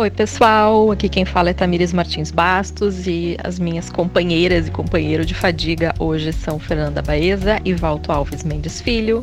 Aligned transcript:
Oi, 0.00 0.10
pessoal. 0.12 0.92
Aqui 0.92 1.08
quem 1.08 1.24
fala 1.24 1.50
é 1.50 1.52
Tamires 1.52 1.92
Martins 1.92 2.30
Bastos 2.30 3.08
e 3.08 3.36
as 3.42 3.58
minhas 3.58 3.90
companheiras 3.90 4.68
e 4.68 4.70
companheiro 4.70 5.24
de 5.26 5.34
fadiga 5.34 5.92
hoje 5.98 6.32
são 6.32 6.56
Fernanda 6.56 7.02
Baeza 7.02 7.60
e 7.64 7.74
Valto 7.74 8.12
Alves 8.12 8.44
Mendes 8.44 8.80
Filho. 8.80 9.22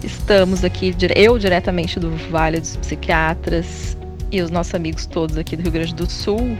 Estamos 0.00 0.64
aqui, 0.64 0.94
eu 1.16 1.36
diretamente 1.40 1.98
do 1.98 2.08
Vale 2.30 2.60
dos 2.60 2.76
Psiquiatras 2.76 3.98
e 4.30 4.40
os 4.40 4.48
nossos 4.48 4.72
amigos 4.76 5.06
todos 5.06 5.36
aqui 5.36 5.56
do 5.56 5.64
Rio 5.64 5.72
Grande 5.72 5.94
do 5.96 6.08
Sul, 6.08 6.56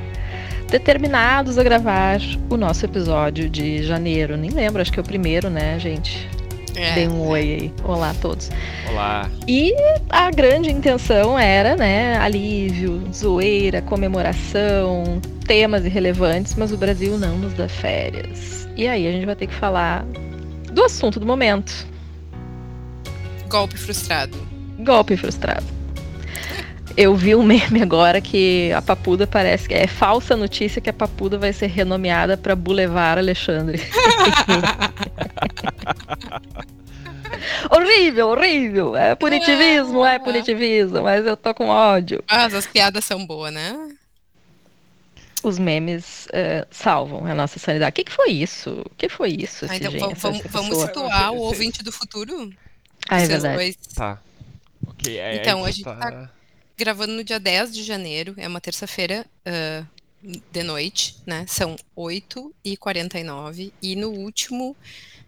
determinados 0.69 1.57
a 1.57 1.63
gravar 1.63 2.19
o 2.51 2.57
nosso 2.57 2.85
episódio 2.85 3.49
de 3.49 3.85
janeiro. 3.85 4.37
Nem 4.37 4.51
lembro, 4.51 4.83
acho 4.83 4.93
que 4.93 4.99
é 4.99 5.03
o 5.03 5.07
primeiro, 5.07 5.49
né, 5.49 5.79
gente? 5.79 6.29
É, 6.75 6.95
Dê 6.95 7.09
um 7.09 7.29
oi 7.29 7.41
aí. 7.41 7.75
Olá 7.85 8.11
a 8.11 8.15
todos. 8.15 8.51
Olá. 8.91 9.31
E 9.47 9.75
a 10.09 10.31
grande 10.31 10.71
intenção 10.71 11.39
era, 11.39 11.77
né, 11.77 12.17
alívio, 12.19 13.03
zoeira, 13.13 13.83
comemoração, 13.83 15.21
temas 15.47 15.85
irrelevantes, 15.85 16.55
mas 16.55 16.73
o 16.73 16.77
Brasil 16.77 17.19
não 17.19 17.37
nos 17.39 17.53
dá 17.55 17.69
férias. 17.69 18.69
E 18.77 18.89
aí 18.89 19.07
a 19.07 19.13
gente 19.13 19.27
vai 19.27 19.37
ter 19.37 19.47
que 19.47 19.55
falar 19.55 20.05
do 20.73 20.83
assunto 20.83 21.21
do 21.21 21.27
momento. 21.27 21.87
Golpe 23.49 23.77
frustrado. 23.77 24.39
Golpe 24.79 25.17
frustrado. 25.17 25.82
Eu 26.97 27.15
vi 27.15 27.35
um 27.35 27.43
meme 27.45 27.83
agora 27.83 28.21
que 28.21 28.71
a 28.73 28.83
Papuda 28.83 29.27
parece 29.27 29.69
que 29.69 29.75
é 29.75 29.87
falsa 29.87 30.37
notícia 30.37 30.81
que 30.81 30.91
a 30.91 30.93
Papuda 30.93 31.39
vai 31.39 31.53
ser 31.53 31.67
renomeada 31.69 32.37
para 32.37 32.55
Boulevard 32.55 33.19
Alexandre. 33.19 33.81
horrível, 37.71 38.29
horrível. 38.29 38.97
É 38.97 39.15
punitivismo, 39.15 40.05
é 40.05 40.19
punitivismo, 40.19 41.03
mas 41.03 41.25
eu 41.27 41.37
tô 41.37 41.55
com 41.55 41.69
ódio. 41.69 42.23
Mas 42.31 42.55
as 42.55 42.67
piadas 42.67 43.05
são 43.05 43.25
boas, 43.27 43.53
né? 43.53 43.89
Os 45.43 45.59
memes 45.59 46.27
uh, 46.27 46.67
salvam 46.71 47.27
a 47.27 47.35
nossa 47.35 47.59
sanidade. 47.59 47.91
O 47.91 47.95
que, 47.95 48.05
que 48.05 48.13
foi 48.13 48.31
isso? 48.31 48.83
O 48.87 48.91
que 48.97 49.09
foi 49.09 49.31
isso? 49.31 49.67
Ah, 49.69 49.77
então, 49.77 49.91
gente, 49.91 50.15
vamos, 50.15 50.43
vamos 50.49 50.79
situar 50.79 51.33
o 51.33 51.39
ouvinte 51.39 51.83
do 51.83 51.91
futuro? 51.91 52.53
Ah, 53.09 53.21
é 53.21 53.27
verdade. 53.27 53.57
Dois. 53.57 53.77
Tá. 53.93 54.21
Ok, 54.87 55.19
é, 55.19 55.37
então, 55.37 55.65
a 55.65 55.71
gente 55.71 55.83
tá... 55.83 55.97
tá 55.97 56.31
gravando 56.83 57.13
no 57.13 57.23
dia 57.23 57.39
10 57.39 57.73
de 57.73 57.85
janeiro, 57.85 58.35
é 58.37 58.49
uma 58.49 58.61
terça-feira 58.61 59.25
uh, 59.47 59.87
de 60.51 60.63
noite, 60.65 61.17
né? 61.25 61.45
São 61.47 61.77
8h49. 61.97 63.73
E 63.81 63.95
no 63.95 64.11
último 64.11 64.77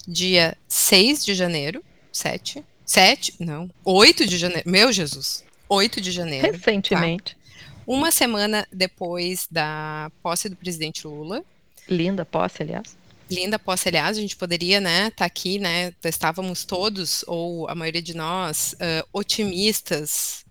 dia 0.07 0.57
6 0.67 1.25
de 1.25 1.33
janeiro, 1.33 1.81
7, 2.13 2.65
7, 2.85 3.37
não, 3.39 3.71
8 3.85 4.27
de 4.27 4.37
janeiro, 4.37 4.69
meu 4.69 4.93
Jesus, 4.93 5.45
8 5.69 6.01
de 6.01 6.11
janeiro. 6.11 6.49
Tá? 6.49 6.53
Recentemente. 6.59 7.37
Tá? 7.37 7.41
Uma 7.87 8.11
semana 8.11 8.67
depois 8.73 9.47
da 9.49 10.11
posse 10.25 10.49
do 10.49 10.57
presidente 10.57 11.07
Lula. 11.07 11.45
Linda 11.89 12.25
posse, 12.25 12.63
aliás. 12.63 12.97
Linda 13.31 13.61
posse, 13.61 13.89
aliás, 13.89 14.19
a 14.19 14.21
gente 14.21 14.35
poderia, 14.35 14.81
né, 14.81 15.05
estar 15.05 15.17
tá 15.19 15.25
aqui, 15.25 15.61
né, 15.61 15.93
estávamos 16.05 16.65
todos, 16.65 17.25
ou 17.29 17.69
a 17.69 17.75
maioria 17.77 18.03
de 18.03 18.15
nós, 18.15 18.75
uh, 18.75 19.09
otimistas, 19.13 20.44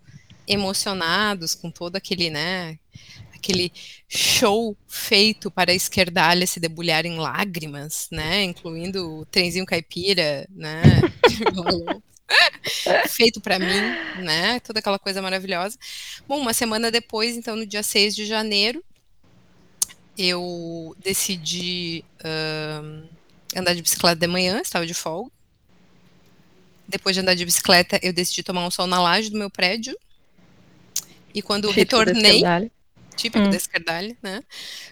emocionados 0.47 1.55
com 1.55 1.71
todo 1.71 1.95
aquele, 1.95 2.29
né, 2.29 2.77
aquele 3.33 3.71
show 4.07 4.75
feito 4.87 5.51
para 5.51 5.71
a 5.71 5.75
esquerdalha 5.75 6.47
se 6.47 6.59
debulhar 6.59 7.05
em 7.05 7.17
lágrimas, 7.17 8.07
né, 8.11 8.43
incluindo 8.43 9.19
o 9.19 9.25
trenzinho 9.25 9.65
caipira, 9.65 10.47
né, 10.49 10.81
feito 13.09 13.41
para 13.41 13.59
mim, 13.59 14.21
né, 14.23 14.59
toda 14.61 14.79
aquela 14.79 14.99
coisa 14.99 15.21
maravilhosa. 15.21 15.77
Bom, 16.27 16.39
uma 16.39 16.53
semana 16.53 16.89
depois, 16.89 17.35
então, 17.35 17.55
no 17.55 17.65
dia 17.65 17.83
6 17.83 18.15
de 18.15 18.25
janeiro, 18.25 18.83
eu 20.17 20.95
decidi 20.99 22.03
uh, 22.19 23.07
andar 23.55 23.73
de 23.73 23.81
bicicleta 23.81 24.15
de 24.15 24.27
manhã, 24.27 24.61
estava 24.61 24.85
de 24.85 24.93
folga. 24.93 25.31
Depois 26.87 27.15
de 27.15 27.21
andar 27.21 27.33
de 27.33 27.45
bicicleta, 27.45 27.99
eu 28.03 28.13
decidi 28.13 28.43
tomar 28.43 28.65
um 28.65 28.71
sol 28.71 28.85
na 28.85 29.01
laje 29.01 29.29
do 29.29 29.37
meu 29.37 29.49
prédio, 29.49 29.97
e 31.33 31.41
quando 31.41 31.67
típico 31.69 31.97
retornei, 31.97 32.71
típico 33.15 33.45
hum. 33.45 33.49
da 33.49 33.57
né? 34.21 34.43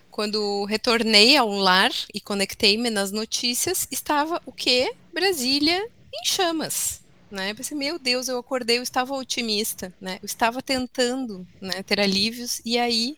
Quando 0.10 0.66
retornei 0.66 1.38
ao 1.38 1.50
lar 1.50 1.92
e 2.14 2.20
conectei-me 2.20 2.90
nas 2.90 3.12
notícias, 3.12 3.88
estava 3.90 4.42
o 4.46 4.52
quê? 4.52 4.94
Brasília 5.14 5.88
em 6.14 6.26
chamas. 6.26 7.02
Né? 7.30 7.52
Eu 7.52 7.56
pensei, 7.56 7.78
meu 7.78 7.98
Deus, 7.98 8.28
eu 8.28 8.38
acordei, 8.38 8.78
eu 8.78 8.84
estava 8.84 9.14
otimista, 9.14 9.94
né? 10.02 10.20
Eu 10.22 10.26
estava 10.26 10.62
tentando 10.62 11.48
né, 11.62 11.82
ter 11.82 11.98
alívios, 12.02 12.62
e 12.66 12.78
aí 12.78 13.16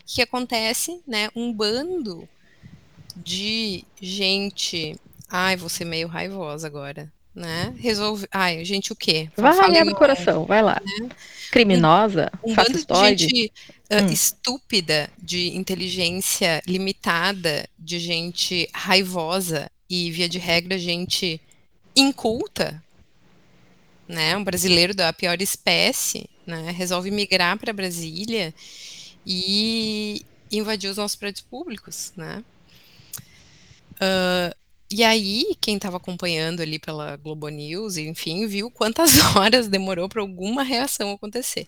o 0.00 0.04
que 0.06 0.22
acontece? 0.22 1.02
Né? 1.06 1.28
Um 1.36 1.52
bando 1.52 2.26
de 3.14 3.84
gente. 4.00 4.96
Ai, 5.28 5.54
vou 5.56 5.68
ser 5.68 5.84
meio 5.84 6.08
raivosa 6.08 6.66
agora 6.66 7.12
né? 7.34 7.74
Resolve. 7.78 8.26
Ai, 8.30 8.64
gente, 8.64 8.92
o 8.92 8.96
quê? 8.96 9.30
Vai 9.36 9.56
lá 9.56 9.84
no 9.84 9.94
coração, 9.94 10.44
vai 10.44 10.62
lá. 10.62 10.80
Né? 10.84 11.08
Criminosa, 11.50 12.30
um, 12.42 12.52
um 12.52 12.54
bando 12.54 12.84
de 12.84 12.94
gente 12.94 13.52
uh, 13.90 14.02
hum. 14.02 14.08
estúpida, 14.08 15.10
de 15.18 15.56
inteligência 15.56 16.62
limitada, 16.66 17.68
de 17.78 17.98
gente 17.98 18.68
raivosa 18.72 19.70
e, 19.88 20.10
via 20.10 20.28
de 20.28 20.38
regra, 20.38 20.78
gente 20.78 21.40
inculta, 21.94 22.82
né? 24.08 24.36
Um 24.36 24.44
brasileiro 24.44 24.94
da 24.94 25.12
pior 25.12 25.40
espécie, 25.40 26.28
né? 26.46 26.70
Resolve 26.70 27.10
migrar 27.10 27.58
para 27.58 27.72
Brasília 27.72 28.54
e 29.26 30.22
invadir 30.50 30.90
os 30.90 30.96
nossos 30.96 31.16
prédios 31.16 31.42
públicos, 31.42 32.12
né? 32.16 32.42
Uh, 33.94 34.61
e 34.92 35.02
aí, 35.02 35.56
quem 35.60 35.76
estava 35.76 35.96
acompanhando 35.96 36.60
ali 36.60 36.78
pela 36.78 37.16
Globo 37.16 37.48
News, 37.48 37.96
enfim, 37.96 38.46
viu 38.46 38.70
quantas 38.70 39.12
horas 39.36 39.68
demorou 39.68 40.08
para 40.08 40.20
alguma 40.20 40.62
reação 40.62 41.12
acontecer. 41.12 41.66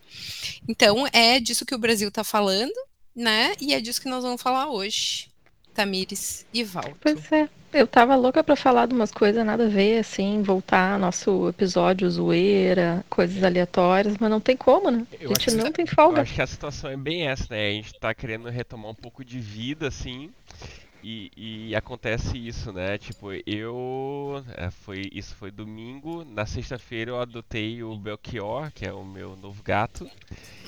Então, 0.69 1.07
é 1.12 1.41
disso 1.41 1.65
que 1.65 1.75
o 1.75 1.79
Brasil 1.79 2.09
está 2.09 2.23
falando, 2.23 2.75
né? 3.15 3.55
E 3.61 3.73
é 3.73 3.81
disso 3.81 4.01
que 4.01 4.09
nós 4.09 4.23
vamos 4.23 4.43
falar 4.43 4.69
hoje. 4.69 5.29
Tamires 5.75 6.47
e 6.55 6.62
Valdo. 6.62 6.97
Pois 7.01 7.33
é. 7.33 7.49
Eu 7.73 7.89
tava 7.89 8.15
louca 8.15 8.45
para 8.45 8.55
falar 8.55 8.87
de 8.87 8.95
umas 8.95 9.11
coisas 9.11 9.45
nada 9.45 9.67
a 9.67 9.69
ver, 9.69 9.99
assim, 9.99 10.43
voltar 10.43 10.97
nosso 10.97 11.49
episódio 11.49 12.09
zoeira, 12.09 13.05
coisas 13.11 13.43
aleatórias, 13.43 14.17
mas 14.21 14.31
não 14.31 14.41
tem 14.41 14.56
como, 14.56 14.93
né? 14.93 15.05
A 15.21 15.27
gente 15.27 15.51
não 15.56 15.73
tem 15.73 15.85
folga. 15.85 16.19
Eu 16.19 16.23
acho 16.23 16.35
que 16.35 16.43
a 16.43 16.47
situação 16.47 16.89
é 16.89 16.97
bem 16.97 17.27
essa, 17.27 17.49
né? 17.51 17.71
A 17.71 17.73
gente 17.73 17.99
tá 17.99 18.15
querendo 18.15 18.49
retomar 18.49 18.93
um 18.93 18.95
pouco 18.95 19.25
de 19.25 19.41
vida, 19.41 19.89
assim, 19.89 20.31
e, 21.06 21.69
e, 21.69 21.76
acontece 21.76 22.38
isso, 22.38 22.72
né? 22.72 22.97
Tipo, 22.97 23.28
eu. 23.47 24.42
É, 24.56 24.70
foi, 24.70 25.10
isso 25.12 25.34
foi 25.37 25.50
domingo. 25.50 26.25
Na 26.25 26.47
sexta-feira 26.47 27.10
eu 27.10 27.20
adotei 27.20 27.82
o 27.82 27.94
Belchior, 27.94 28.72
que 28.72 28.87
é 28.87 28.92
o 28.92 29.04
meu 29.04 29.37
novo 29.37 29.62
gato. 29.62 30.10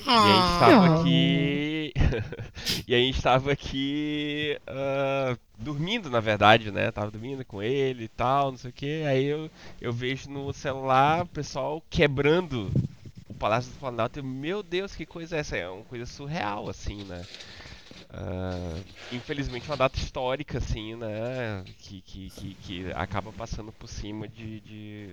E 0.05 0.09
a 0.09 0.27
gente 0.27 0.53
estava 0.53 0.87
ah. 0.87 0.99
aqui. 1.01 1.93
e 2.87 2.93
a 2.93 2.97
gente 2.99 3.17
estava 3.17 3.51
aqui. 3.51 4.59
Uh, 4.69 5.39
dormindo, 5.57 6.07
na 6.07 6.19
verdade, 6.19 6.69
né? 6.69 6.91
Tava 6.91 7.09
dormindo 7.09 7.43
com 7.43 7.63
ele 7.63 8.03
e 8.03 8.09
tal, 8.09 8.51
não 8.51 8.59
sei 8.59 8.69
o 8.69 8.73
que. 8.73 9.03
Aí 9.05 9.25
eu, 9.25 9.49
eu 9.81 9.91
vejo 9.91 10.29
no 10.29 10.53
celular 10.53 11.23
o 11.23 11.27
pessoal 11.27 11.83
quebrando 11.89 12.71
o 13.27 13.33
Palácio 13.33 13.71
do 13.71 13.79
Planalto. 13.79 14.23
Meu 14.23 14.61
Deus, 14.61 14.95
que 14.95 15.03
coisa 15.03 15.35
é 15.35 15.39
essa? 15.39 15.57
É 15.57 15.67
uma 15.67 15.83
coisa 15.85 16.05
surreal, 16.05 16.69
assim, 16.69 17.03
né? 17.05 17.25
Uh, 18.19 18.83
infelizmente 19.11 19.67
uma 19.67 19.77
data 19.77 19.99
histórica 19.99 20.57
assim, 20.57 20.95
né, 20.95 21.63
que, 21.77 22.01
que, 22.01 22.29
que, 22.31 22.53
que 22.55 22.91
acaba 22.93 23.31
passando 23.31 23.71
por 23.71 23.87
cima 23.87 24.27
de, 24.27 24.59
de, 24.61 25.09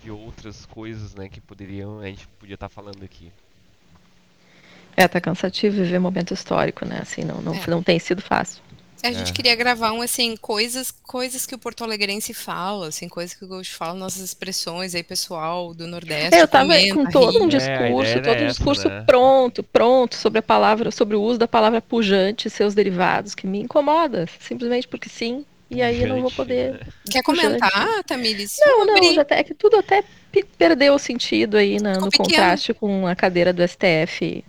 de, 0.00 0.10
outras 0.12 0.64
coisas, 0.64 1.12
né, 1.16 1.28
que 1.28 1.40
poderiam, 1.40 1.98
a 1.98 2.06
gente 2.06 2.28
podia 2.38 2.54
estar 2.54 2.68
tá 2.68 2.72
falando 2.72 3.02
aqui. 3.02 3.32
É, 4.96 5.08
tá 5.08 5.20
cansativo 5.20 5.74
viver 5.76 5.98
momento 5.98 6.32
histórico, 6.32 6.84
né, 6.84 7.00
assim, 7.02 7.24
não, 7.24 7.42
não, 7.42 7.52
é. 7.52 7.66
não 7.66 7.82
tem 7.82 7.98
sido 7.98 8.22
fácil. 8.22 8.62
A 9.02 9.12
gente 9.12 9.30
é. 9.30 9.34
queria 9.34 9.54
gravar 9.54 9.92
um, 9.92 10.00
assim, 10.00 10.36
coisas, 10.36 10.90
coisas 10.90 11.46
que 11.46 11.54
o 11.54 11.58
Porto 11.58 11.84
Alegrense 11.84 12.32
fala, 12.32 12.88
assim, 12.88 13.08
coisas 13.08 13.36
que 13.36 13.44
o 13.44 13.48
Ghost 13.48 13.74
fala, 13.74 13.94
nossas 13.94 14.22
expressões 14.22 14.94
aí, 14.94 15.02
pessoal 15.02 15.74
do 15.74 15.86
Nordeste. 15.86 16.34
É, 16.34 16.42
eu 16.42 16.48
tava 16.48 16.74
comenta, 16.74 16.94
com 16.94 17.10
todo 17.10 17.42
um 17.42 17.48
discurso, 17.48 18.12
é, 18.12 18.20
todo 18.20 18.42
um 18.42 18.46
discurso 18.46 18.88
né? 18.88 19.04
pronto, 19.06 19.62
pronto, 19.62 20.16
sobre 20.16 20.38
a 20.38 20.42
palavra, 20.42 20.90
sobre 20.90 21.14
o 21.14 21.22
uso 21.22 21.38
da 21.38 21.46
palavra 21.46 21.80
pujante 21.80 22.48
e 22.48 22.50
seus 22.50 22.74
derivados, 22.74 23.34
que 23.34 23.46
me 23.46 23.60
incomoda, 23.60 24.26
simplesmente 24.40 24.88
porque 24.88 25.08
sim. 25.08 25.44
E 25.70 25.82
aí 25.82 26.00
eu 26.00 26.08
não 26.08 26.20
vou 26.22 26.30
poder. 26.30 26.74
Né? 26.74 26.80
Quer 27.10 27.22
comentar, 27.22 28.04
Tamires? 28.04 28.56
Não, 28.60 28.86
não, 28.86 29.14
já 29.14 29.22
até, 29.22 29.40
é 29.40 29.42
que 29.42 29.52
tudo 29.52 29.76
até 29.76 30.04
perdeu 30.56 30.94
o 30.94 30.98
sentido 30.98 31.56
aí 31.56 31.80
na, 31.80 31.94
no 31.94 32.08
pequeno. 32.08 32.28
contraste 32.28 32.72
com 32.72 33.06
a 33.06 33.16
cadeira 33.16 33.52
do 33.52 33.66
STF. 33.66 34.44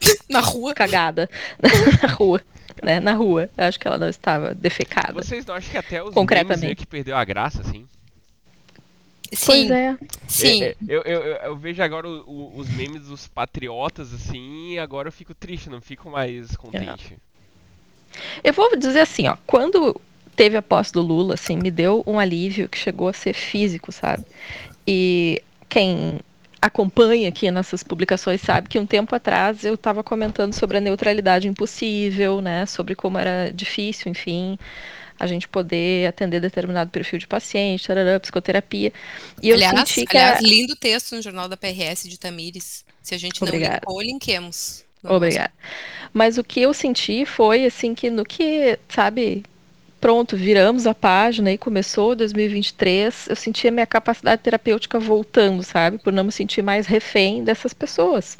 Na 0.28 0.40
rua. 0.40 0.74
Cagada. 0.74 1.30
na 2.02 2.08
rua 2.08 2.42
né, 2.84 3.00
na 3.00 3.12
rua. 3.14 3.50
Eu 3.56 3.64
acho 3.64 3.80
que 3.80 3.88
ela 3.88 3.98
não 3.98 4.08
estava 4.08 4.54
defecada. 4.54 5.12
Vocês 5.12 5.44
não 5.46 5.54
acham 5.54 5.70
que 5.70 5.78
até 5.78 6.02
os 6.02 6.14
concretamente 6.14 6.76
que 6.76 6.86
perdeu 6.86 7.16
a 7.16 7.24
graça, 7.24 7.62
assim? 7.62 7.86
Sim, 9.32 9.46
Pois 9.46 9.70
é. 9.70 9.98
sim. 10.28 10.62
É, 10.62 10.66
é, 10.68 10.76
eu, 10.86 11.02
eu, 11.02 11.20
eu- 11.22 11.36
eu 11.36 11.56
vejo 11.56 11.82
agora 11.82 12.06
o- 12.08 12.20
o- 12.24 12.52
os 12.58 12.68
memes 12.68 13.02
dos 13.06 13.26
patriotas, 13.26 14.12
assim, 14.14 14.72
e 14.74 14.78
agora 14.78 15.08
eu 15.08 15.12
fico 15.12 15.34
triste, 15.34 15.68
não 15.68 15.80
fico 15.80 16.08
mais 16.08 16.54
contente. 16.56 17.16
Eu 18.44 18.52
vou 18.52 18.76
dizer 18.76 19.00
assim, 19.00 19.26
ó, 19.26 19.36
quando 19.44 20.00
teve 20.36 20.56
a 20.56 20.62
posse 20.62 20.92
do 20.92 21.02
Lula, 21.02 21.34
assim, 21.34 21.56
me 21.56 21.70
deu 21.70 22.04
um 22.06 22.18
alívio 22.18 22.68
que 22.68 22.78
chegou 22.78 23.08
a 23.08 23.12
ser 23.12 23.32
físico, 23.34 23.90
sabe? 23.90 24.24
E 24.86 25.42
quem 25.68 26.20
acompanha 26.66 27.28
aqui 27.28 27.50
nossas 27.50 27.82
publicações 27.82 28.40
sabe 28.40 28.68
que 28.68 28.78
um 28.78 28.86
tempo 28.86 29.14
atrás 29.14 29.64
eu 29.64 29.74
estava 29.74 30.02
comentando 30.02 30.52
sobre 30.54 30.78
a 30.78 30.80
neutralidade 30.80 31.46
impossível, 31.46 32.40
né? 32.40 32.64
Sobre 32.66 32.94
como 32.94 33.18
era 33.18 33.52
difícil, 33.52 34.10
enfim, 34.10 34.58
a 35.20 35.26
gente 35.26 35.46
poder 35.46 36.06
atender 36.06 36.40
determinado 36.40 36.90
perfil 36.90 37.18
de 37.18 37.26
paciente, 37.26 37.86
tarará, 37.86 38.18
psicoterapia. 38.18 38.92
E 39.42 39.48
eu 39.50 39.56
aliás, 39.56 39.78
senti 39.88 40.06
que 40.06 40.16
aliás 40.16 40.38
a... 40.38 40.40
lindo 40.42 40.74
texto 40.74 41.14
no 41.14 41.22
Jornal 41.22 41.48
da 41.48 41.56
PRS 41.56 42.08
de 42.08 42.18
Tamires. 42.18 42.84
Se 43.02 43.14
a 43.14 43.18
gente 43.18 43.40
não 43.42 43.48
Obrigada. 43.48 43.80
linkemos. 44.00 44.84
no 45.02 45.10
nosso- 45.10 45.16
Obrigada. 45.16 45.52
Mas 46.12 46.38
o 46.38 46.44
que 46.44 46.62
eu 46.62 46.72
senti 46.72 47.26
foi 47.26 47.66
assim 47.66 47.94
que 47.94 48.08
no 48.08 48.24
que, 48.24 48.78
sabe, 48.88 49.44
pronto, 50.04 50.36
viramos 50.36 50.86
a 50.86 50.92
página 50.94 51.50
e 51.50 51.56
começou 51.56 52.14
2023, 52.14 53.28
eu 53.30 53.34
senti 53.34 53.66
a 53.66 53.70
minha 53.70 53.86
capacidade 53.86 54.42
terapêutica 54.42 55.00
voltando, 55.00 55.62
sabe? 55.62 55.96
Por 55.96 56.12
não 56.12 56.24
me 56.24 56.30
sentir 56.30 56.60
mais 56.60 56.86
refém 56.86 57.42
dessas 57.42 57.72
pessoas, 57.72 58.36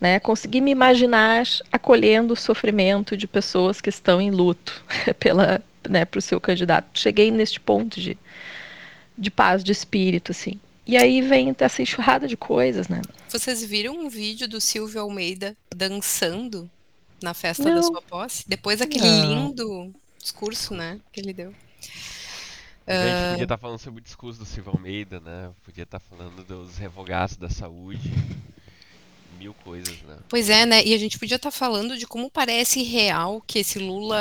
né? 0.00 0.18
Consegui 0.18 0.60
me 0.60 0.72
imaginar 0.72 1.44
acolhendo 1.70 2.34
o 2.34 2.36
sofrimento 2.36 3.16
de 3.16 3.28
pessoas 3.28 3.80
que 3.80 3.88
estão 3.88 4.20
em 4.20 4.32
luto 4.32 4.84
pela, 5.20 5.62
né, 5.88 6.04
pro 6.04 6.20
seu 6.20 6.40
candidato. 6.40 6.98
Cheguei 6.98 7.30
neste 7.30 7.60
ponto 7.60 8.00
de 8.00 8.18
de 9.16 9.30
paz 9.30 9.62
de 9.62 9.70
espírito, 9.70 10.32
assim. 10.32 10.58
E 10.84 10.96
aí 10.96 11.22
vem 11.22 11.54
essa 11.60 11.80
enxurrada 11.80 12.26
de 12.26 12.36
coisas, 12.36 12.88
né? 12.88 13.00
Vocês 13.28 13.62
viram 13.62 13.94
um 13.94 14.08
vídeo 14.08 14.48
do 14.48 14.60
Silvio 14.60 15.00
Almeida 15.00 15.56
dançando 15.72 16.68
na 17.22 17.32
festa 17.34 17.62
da 17.62 17.76
Não. 17.76 17.82
sua 17.84 18.02
posse? 18.02 18.42
Depois 18.48 18.80
daquele 18.80 19.06
Não. 19.06 19.46
lindo 19.46 19.94
discurso, 20.24 20.74
né, 20.74 20.98
que 21.12 21.20
ele 21.20 21.32
deu. 21.32 21.54
A 22.86 22.92
Ah. 22.92 22.96
gente 22.96 23.30
podia 23.32 23.44
estar 23.44 23.58
falando 23.58 23.78
sobre 23.78 24.00
o 24.00 24.04
discurso 24.04 24.38
do 24.40 24.44
Silvio 24.46 24.72
Almeida, 24.72 25.20
né? 25.20 25.50
Podia 25.64 25.84
estar 25.84 26.00
falando 26.00 26.42
dos 26.44 26.76
revogados 26.76 27.36
da 27.36 27.48
saúde. 27.48 28.10
Mil 29.38 29.52
coisas, 29.54 30.00
né? 30.02 30.16
Pois 30.28 30.48
é, 30.48 30.64
né? 30.64 30.84
E 30.84 30.94
a 30.94 30.98
gente 30.98 31.18
podia 31.18 31.36
estar 31.36 31.50
falando 31.50 31.96
de 31.98 32.06
como 32.06 32.30
parece 32.30 32.82
real 32.82 33.42
que 33.46 33.58
esse 33.58 33.78
Lula 33.78 34.16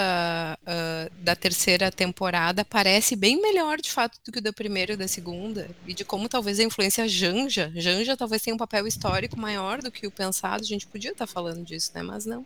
ah, 0.65 1.09
da 1.19 1.35
terceira 1.35 1.91
temporada 1.91 2.65
parece 2.65 3.15
bem 3.15 3.39
melhor, 3.41 3.79
de 3.79 3.91
fato, 3.91 4.17
do 4.25 4.31
que 4.31 4.39
o 4.39 4.41
da 4.41 4.51
primeira 4.51 4.93
e 4.93 4.97
da 4.97 5.07
segunda. 5.07 5.69
E 5.85 5.93
de 5.93 6.03
como 6.03 6.27
talvez 6.27 6.59
a 6.59 6.63
influência 6.63 7.07
Janja, 7.07 7.71
Janja 7.75 8.17
talvez 8.17 8.41
tenha 8.41 8.55
um 8.55 8.57
papel 8.57 8.87
histórico 8.87 9.37
maior 9.39 9.81
do 9.81 9.91
que 9.91 10.07
o 10.07 10.11
pensado. 10.11 10.63
A 10.63 10.67
gente 10.67 10.87
podia 10.87 11.11
estar 11.11 11.27
falando 11.27 11.63
disso, 11.63 11.91
né? 11.93 12.01
Mas 12.01 12.25
não. 12.25 12.45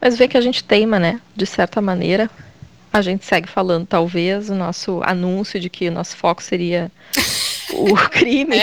Mas 0.00 0.16
vê 0.16 0.28
que 0.28 0.36
a 0.36 0.40
gente 0.40 0.64
teima, 0.64 0.98
né? 0.98 1.20
De 1.34 1.46
certa 1.46 1.80
maneira. 1.80 2.30
A 2.92 3.02
gente 3.02 3.24
segue 3.24 3.48
falando, 3.48 3.86
talvez, 3.86 4.48
o 4.48 4.54
nosso 4.54 5.02
anúncio 5.04 5.60
de 5.60 5.68
que 5.68 5.88
o 5.88 5.92
nosso 5.92 6.16
foco 6.16 6.42
seria 6.42 6.90
o 7.74 7.94
crime 8.08 8.56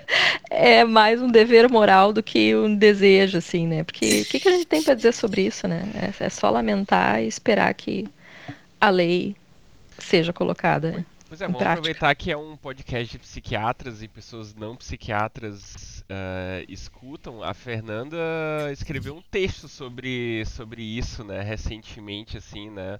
é. 0.50 0.84
mais 0.84 1.20
um 1.22 1.28
dever 1.28 1.68
moral 1.70 2.12
do 2.12 2.22
que 2.22 2.54
um 2.54 2.74
desejo, 2.74 3.38
assim, 3.38 3.66
né? 3.66 3.82
Porque 3.82 4.22
o 4.22 4.24
que, 4.26 4.38
que 4.40 4.48
a 4.48 4.52
gente 4.52 4.66
tem 4.66 4.82
para 4.82 4.94
dizer 4.94 5.12
sobre 5.12 5.42
isso, 5.46 5.66
né? 5.66 5.82
É, 5.94 6.24
é 6.24 6.28
só 6.28 6.50
lamentar 6.50 7.22
e 7.22 7.26
esperar 7.26 7.72
que 7.72 8.06
a 8.80 8.90
lei 8.90 9.34
seja 9.98 10.32
colocada. 10.32 11.04
Pois 11.28 11.40
é, 11.40 11.44
Em 11.44 11.46
vamos 11.48 11.58
prática. 11.58 11.80
aproveitar 11.80 12.14
que 12.14 12.30
é 12.30 12.36
um 12.36 12.56
podcast 12.56 13.12
de 13.12 13.18
psiquiatras 13.18 14.02
e 14.02 14.08
pessoas 14.08 14.54
não 14.54 14.76
psiquiatras 14.76 15.99
ah, 16.10 16.64
escutam. 16.68 17.42
A 17.42 17.54
Fernanda 17.54 18.16
escreveu 18.72 19.16
um 19.16 19.22
texto 19.22 19.68
sobre, 19.68 20.44
sobre 20.46 20.82
isso, 20.82 21.24
né, 21.24 21.40
recentemente, 21.42 22.36
assim, 22.36 22.70
né, 22.70 22.98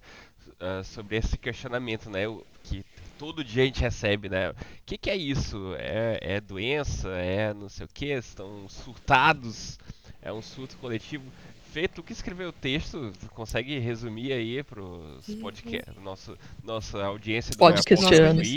ah, 0.61 0.83
sobre 0.85 1.17
esse 1.17 1.37
questionamento, 1.39 2.09
né, 2.11 2.27
o- 2.29 2.45
que 2.65 2.85
todo 3.19 3.45
dia 3.45 3.63
a 3.63 3.67
gente 3.67 3.81
recebe, 3.81 4.29
né, 4.29 4.51
o 4.51 4.55
que, 4.87 4.97
que 4.99 5.11
é 5.11 5.17
isso? 5.17 5.75
É, 5.79 6.19
é 6.37 6.41
doença? 6.41 7.09
É 7.11 7.53
não 7.55 7.69
sei 7.69 7.87
o 7.87 7.89
que? 7.93 8.07
Estão 8.07 8.69
surtados? 8.69 9.79
É 10.23 10.33
um 10.33 10.43
surto 10.43 10.77
coletivo? 10.77 11.25
Fê, 11.73 11.87
tu 11.87 12.03
que 12.03 12.13
escreveu 12.13 12.49
o 12.49 12.53
texto, 12.53 13.13
tu 13.21 13.29
consegue 13.29 13.79
resumir 13.79 14.33
aí 14.33 14.61
pros 14.65 15.25
podcasts, 15.37 15.95
nosso, 16.03 16.37
nossa 16.65 17.03
audiência 17.05 17.55
do 17.55 17.59
Podcastianos. 17.59 18.49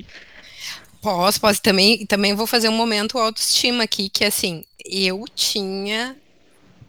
Posso, 1.04 1.42
posso. 1.42 1.62
Também, 1.62 2.06
também 2.06 2.34
vou 2.34 2.48
fazer 2.48 2.70
um 2.70 2.78
momento 2.78 3.20
autoestima 3.20 3.84
aqui, 3.84 4.08
que 4.08 4.24
assim, 4.24 4.64
eu 4.84 5.26
tinha. 5.36 6.16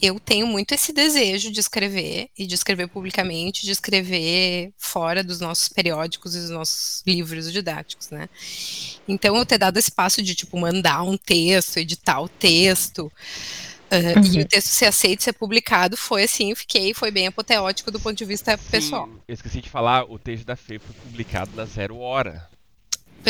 Eu 0.00 0.20
tenho 0.20 0.46
muito 0.46 0.72
esse 0.72 0.92
desejo 0.92 1.50
de 1.50 1.60
escrever, 1.60 2.28
e 2.38 2.46
de 2.46 2.54
escrever 2.54 2.88
publicamente, 2.88 3.64
de 3.64 3.70
escrever 3.70 4.72
fora 4.76 5.24
dos 5.24 5.40
nossos 5.40 5.68
periódicos 5.68 6.36
e 6.36 6.40
dos 6.40 6.50
nossos 6.50 7.02
livros 7.06 7.50
didáticos, 7.50 8.10
né? 8.10 8.28
Então, 9.08 9.36
eu 9.36 9.46
ter 9.46 9.56
dado 9.56 9.78
esse 9.78 9.90
passo 9.90 10.22
de, 10.22 10.34
tipo, 10.34 10.58
mandar 10.58 11.02
um 11.02 11.16
texto, 11.16 11.78
editar 11.78 12.20
o 12.20 12.28
texto, 12.28 13.10
e 13.90 14.38
Uhum. 14.38 14.42
o 14.42 14.48
texto 14.48 14.68
ser 14.68 14.86
aceito, 14.86 15.22
ser 15.22 15.32
publicado, 15.32 15.96
foi 15.96 16.24
assim, 16.24 16.50
eu 16.50 16.56
fiquei, 16.56 16.92
foi 16.92 17.10
bem 17.10 17.28
apoteótico 17.28 17.90
do 17.90 18.00
ponto 18.00 18.16
de 18.16 18.24
vista 18.24 18.58
pessoal. 18.58 19.06
Sim, 19.06 19.20
eu 19.28 19.34
esqueci 19.34 19.60
de 19.60 19.70
falar, 19.70 20.04
o 20.04 20.18
texto 20.18 20.44
da 20.44 20.56
Fê 20.56 20.78
foi 20.78 20.94
publicado 21.02 21.52
na 21.54 21.64
Zero 21.64 21.98
Hora. 21.98 22.46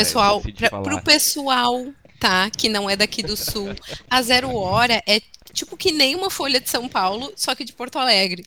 Eu 0.01 0.05
Pessoal, 0.05 0.41
pra, 0.41 0.69
falar. 0.69 0.83
pro 0.83 1.01
pessoal, 1.01 1.85
tá, 2.19 2.49
que 2.49 2.69
não 2.69 2.89
é 2.89 2.95
daqui 2.95 3.21
do 3.23 3.35
sul, 3.37 3.73
a 4.09 4.21
Zero 4.21 4.55
Hora 4.55 5.01
é 5.07 5.21
tipo 5.53 5.77
que 5.77 5.91
nem 5.91 6.15
uma 6.15 6.29
Folha 6.29 6.59
de 6.59 6.69
São 6.69 6.87
Paulo, 6.89 7.31
só 7.35 7.55
que 7.55 7.63
de 7.63 7.71
Porto 7.71 7.97
Alegre. 7.97 8.43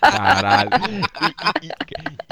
Caralho. 0.00 0.70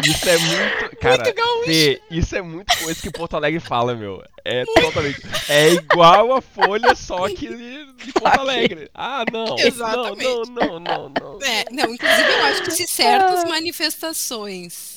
Isso 0.05 0.29
é 0.29 0.39
muito. 0.39 0.97
Cara, 1.01 1.23
Muito 1.25 1.35
gaúcho. 1.35 1.65
Fê, 1.65 2.03
isso 2.11 2.37
é 2.37 2.43
muito 2.43 2.79
coisa 2.79 3.01
que 3.01 3.11
Porto 3.11 3.35
Alegre 3.37 3.61
fala, 3.61 3.95
meu. 3.95 4.23
É 4.45 4.65
totalmente. 4.65 5.21
É 5.49 5.71
igual 5.71 6.35
a 6.35 6.43
Folha, 6.43 6.95
só 6.95 7.29
que 7.29 7.49
de, 7.49 7.93
de 8.05 8.13
Porto 8.13 8.41
Alegre. 8.41 8.91
Ah, 8.95 9.25
não. 9.33 9.57
Exatamente. 9.59 10.25
Não, 10.25 10.45
não, 10.45 10.67
não, 10.67 10.81
não, 10.81 11.09
não. 11.09 11.39
É, 11.43 11.65
não, 11.71 11.95
inclusive 11.95 12.31
eu 12.31 12.45
acho 12.47 12.63
que 12.65 12.71
se 12.73 12.87
certas 12.87 13.45
manifestações 13.45 14.92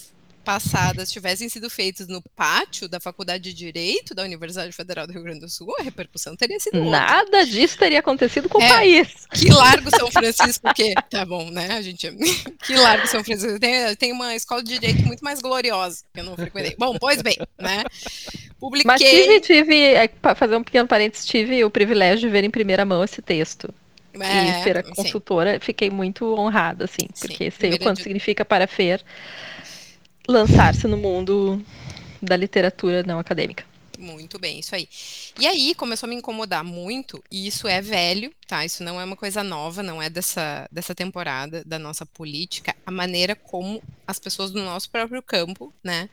passadas 0.46 1.12
tivessem 1.12 1.50
sido 1.50 1.70
feitas 1.70 2.08
no 2.08 2.22
pátio 2.22 2.88
da 2.88 3.00
Faculdade 3.00 3.44
de 3.44 3.54
Direito 3.54 4.14
da 4.14 4.24
Universidade 4.24 4.72
Federal 4.72 5.08
do 5.08 5.12
Rio 5.14 5.24
Grande 5.24 5.40
do 5.42 5.50
Sul, 5.50 5.76
a 5.80 5.84
repercussão 5.84 6.36
teria 6.36 6.60
sido 6.60 6.78
outra. 6.78 6.92
Nada 6.92 7.46
disso 7.46 7.78
teria 7.78 8.00
acontecido 8.00 8.48
com 8.48 8.62
É. 8.62 8.66
o 8.66 8.70
país. 8.70 9.26
Que 9.34 9.50
largo 9.52 9.90
São 9.90 10.10
Francisco, 10.12 10.74
que 10.74 10.94
tá 11.10 11.26
bom, 11.26 11.50
né? 11.50 11.72
A 11.72 11.82
gente 11.82 12.08
que 12.66 12.76
largo 12.76 13.08
São 13.08 13.24
Francisco. 13.24 13.60
Tem, 13.60 13.96
tem 13.96 14.12
uma 14.14 14.36
escola 14.36 14.64
de 14.64 14.78
direito 14.80 15.02
muito 15.06 15.24
mais 15.24 15.42
gloriosa 15.42 16.04
que 16.14 16.20
eu 16.20 16.24
não 16.24 16.36
frequentei. 16.36 16.76
Bom, 16.78 16.96
pois 17.00 17.22
bem, 17.22 17.38
né? 17.60 17.84
Publiquei. 18.60 18.86
Mas 18.88 19.02
tive, 19.02 19.42
tive, 19.42 19.76
é, 19.94 20.08
para 20.08 20.36
fazer 20.36 20.56
um 20.56 20.64
pequeno 20.64 20.88
parênteses, 20.88 21.26
tive 21.26 21.64
o 21.64 21.70
privilégio 21.70 22.20
de 22.28 22.30
ver 22.30 22.44
em 22.44 22.50
primeira 22.52 22.86
mão 22.86 23.04
esse 23.04 23.22
texto. 23.22 23.74
É, 24.18 24.60
e 24.62 24.64
ser 24.64 24.78
a 24.78 24.84
sim. 24.84 24.92
consultora, 24.94 25.60
fiquei 25.60 25.90
muito 25.90 26.40
honrada, 26.40 26.86
assim, 26.86 27.06
Sim, 27.14 27.28
porque 27.28 27.52
sei 27.52 27.74
o 27.74 27.80
quanto 27.80 27.98
de- 27.98 28.04
significa 28.04 28.46
para 28.46 28.64
a 28.64 28.68
Fer 28.68 29.04
lançar-se 30.28 30.88
no 30.88 30.98
mundo 30.98 31.62
da 32.22 32.36
literatura 32.36 33.04
não 33.04 33.20
acadêmica. 33.20 33.66
Muito 33.98 34.38
bem, 34.38 34.60
isso 34.60 34.76
aí. 34.76 34.90
E 35.40 35.48
aí 35.48 35.74
começou 35.74 36.08
a 36.08 36.10
me 36.10 36.16
incomodar 36.16 36.64
muito, 36.64 37.24
e 37.32 37.48
isso 37.48 37.68
é 37.68 37.82
velho, 37.82 38.32
tá? 38.48 38.66
Isso 38.66 38.84
não 38.84 39.00
é 39.00 39.06
uma 39.06 39.16
coisa 39.16 39.44
nova, 39.44 39.82
não 39.82 40.02
é 40.02 40.10
dessa, 40.10 40.68
dessa 40.72 40.94
temporada 40.94 41.64
da 41.66 41.80
nossa 41.80 42.06
política, 42.06 42.76
a 42.86 42.92
maneira 42.92 43.36
como 43.36 43.82
as 44.06 44.20
pessoas 44.20 44.52
do 44.52 44.62
nosso 44.62 44.90
próprio 44.90 45.22
campo, 45.22 45.74
né, 45.84 46.10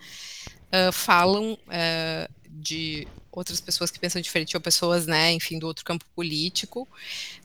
ah, 0.70 0.92
falam 0.92 1.58
ah, 1.68 2.28
de 2.48 3.06
outras 3.40 3.60
pessoas 3.60 3.90
que 3.90 3.98
pensam 3.98 4.20
diferente, 4.20 4.56
ou 4.56 4.60
pessoas, 4.60 5.06
né, 5.06 5.32
enfim, 5.32 5.58
do 5.58 5.66
outro 5.66 5.84
campo 5.84 6.04
político, 6.14 6.86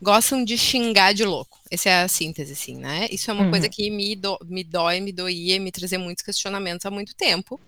gostam 0.01 0.43
de 0.43 0.57
xingar 0.57 1.13
de 1.13 1.23
louco. 1.23 1.57
Essa 1.69 1.89
é 1.89 2.01
a 2.03 2.07
síntese, 2.07 2.53
assim, 2.53 2.77
né? 2.77 3.07
Isso 3.11 3.29
é 3.29 3.33
uma 3.33 3.43
Uhum. 3.43 3.49
coisa 3.49 3.67
que 3.67 3.89
me, 3.91 4.15
do, 4.15 4.39
me 4.45 4.63
dói, 4.63 5.01
me 5.01 5.11
doía, 5.11 5.59
me 5.59 5.69
trazia 5.71 5.99
muitos 5.99 6.23
questionamentos 6.23 6.85
há 6.85 6.91
muito 6.91 7.13
tempo. 7.13 7.59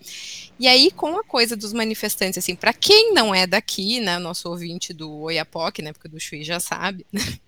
E 0.57 0.67
aí, 0.69 0.89
com 0.91 1.17
a 1.17 1.23
coisa 1.23 1.55
dos 1.55 1.73
manifestantes, 1.73 2.37
assim, 2.37 2.55
para 2.55 2.71
quem 2.73 3.13
não 3.13 3.35
é 3.35 3.45
daqui, 3.45 3.99
né, 3.99 4.17
nosso 4.19 4.47
ouvinte 4.49 4.93
do 4.93 5.11
Oiapoque, 5.21 5.81
né, 5.81 5.91
porque 5.91 6.07
o 6.07 6.11
do 6.11 6.19
Chuí 6.19 6.43
já 6.45 6.59
sabe, 6.61 7.05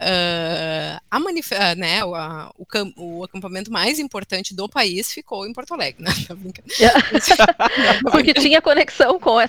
ah, 0.00 1.00
a 1.10 1.20
manif 1.20 1.52
ah, 1.54 1.74
né, 1.74 2.04
o, 2.04 2.14
a- 2.14 2.50
o, 2.56 2.64
cam- 2.66 2.92
o 2.96 3.24
acampamento 3.24 3.70
mais 3.70 3.98
importante 3.98 4.54
do 4.54 4.68
país 4.68 5.12
ficou 5.12 5.46
em 5.46 5.52
Porto 5.52 5.74
Alegre, 5.74 6.02
né? 6.02 6.10
Brincando. 6.36 6.68
Porque 8.10 8.34
tinha 8.34 8.60
conexão 8.62 9.18
com 9.18 9.40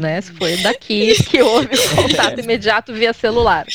né? 0.00 0.20
Foi 0.20 0.56
daqui 0.58 1.14
que 1.24 1.42
houve 1.42 1.74
o 1.74 1.96
contato 1.96 2.40
imediato 2.40 2.92
via 2.92 3.12
celular. 3.12 3.66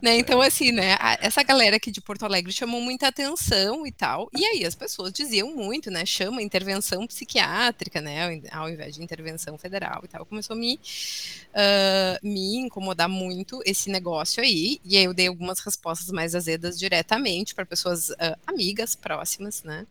né? 0.00 0.16
Então, 0.16 0.40
assim, 0.40 0.72
né? 0.72 0.96
Essa 1.20 1.42
galera 1.42 1.76
aqui 1.76 1.90
de 1.90 2.00
Porto 2.00 2.24
Alegre 2.24 2.52
chamou 2.52 2.80
muita 2.80 3.08
atenção 3.08 3.86
e 3.86 3.92
tal. 3.92 4.28
E 4.34 4.44
aí 4.44 4.64
as 4.64 4.74
pessoas 4.74 5.12
diziam 5.12 5.54
muito, 5.54 5.90
né? 5.90 6.06
Chama 6.06 6.42
intervenção 6.42 7.06
psiquiátrica, 7.06 8.00
né? 8.00 8.42
Ao 8.50 8.70
invés 8.70 8.94
de 8.94 9.02
intervenção 9.02 9.58
federal 9.58 10.00
e 10.04 10.08
tal. 10.08 10.24
Começou 10.24 10.54
a 10.54 10.58
me, 10.58 10.74
uh, 10.74 12.26
me 12.26 12.56
incomodar 12.56 13.08
muito 13.08 13.60
esse 13.66 13.90
negócio 13.90 14.42
aí. 14.42 14.80
E 14.84 14.96
aí 14.96 15.04
eu 15.04 15.14
dei 15.14 15.26
algumas 15.26 15.60
respostas 15.60 16.10
mais 16.10 16.34
azedas 16.34 16.78
diretamente 16.78 17.54
para 17.54 17.66
pessoas 17.66 18.10
uh, 18.10 18.36
amigas, 18.46 18.94
próximas, 18.94 19.62
né? 19.62 19.86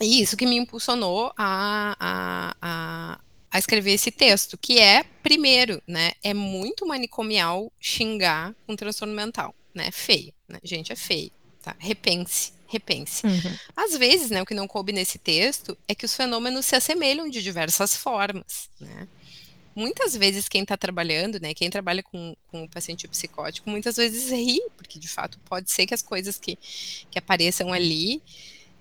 E 0.00 0.22
isso 0.22 0.36
que 0.36 0.46
me 0.46 0.56
impulsionou 0.56 1.32
a, 1.36 1.96
a, 1.98 2.56
a 2.60 3.20
a 3.52 3.58
escrever 3.58 3.92
esse 3.92 4.10
texto, 4.10 4.56
que 4.56 4.78
é, 4.80 5.04
primeiro, 5.22 5.82
né, 5.86 6.12
é 6.22 6.32
muito 6.32 6.86
manicomial 6.86 7.70
xingar 7.78 8.54
um 8.66 8.74
transtorno 8.74 9.14
mental, 9.14 9.54
né, 9.74 9.90
feio, 9.92 10.32
né, 10.48 10.58
gente, 10.64 10.90
é 10.90 10.96
feio, 10.96 11.30
tá, 11.62 11.76
repense, 11.78 12.54
repense. 12.66 13.26
Uhum. 13.26 13.56
Às 13.76 13.94
vezes, 13.94 14.30
né, 14.30 14.40
o 14.40 14.46
que 14.46 14.54
não 14.54 14.66
coube 14.66 14.90
nesse 14.90 15.18
texto 15.18 15.76
é 15.86 15.94
que 15.94 16.06
os 16.06 16.16
fenômenos 16.16 16.64
se 16.64 16.74
assemelham 16.74 17.28
de 17.28 17.42
diversas 17.42 17.94
formas, 17.94 18.70
né, 18.80 19.06
muitas 19.76 20.16
vezes 20.16 20.48
quem 20.48 20.62
está 20.62 20.78
trabalhando, 20.78 21.38
né, 21.38 21.52
quem 21.52 21.68
trabalha 21.68 22.02
com, 22.02 22.34
com 22.48 22.64
o 22.64 22.68
paciente 22.70 23.06
psicótico, 23.06 23.68
muitas 23.68 23.96
vezes 23.96 24.30
ri, 24.30 24.62
porque 24.78 24.98
de 24.98 25.08
fato 25.08 25.38
pode 25.44 25.70
ser 25.70 25.86
que 25.86 25.92
as 25.92 26.00
coisas 26.00 26.38
que, 26.38 26.56
que 27.10 27.18
apareçam 27.18 27.70
ali 27.70 28.22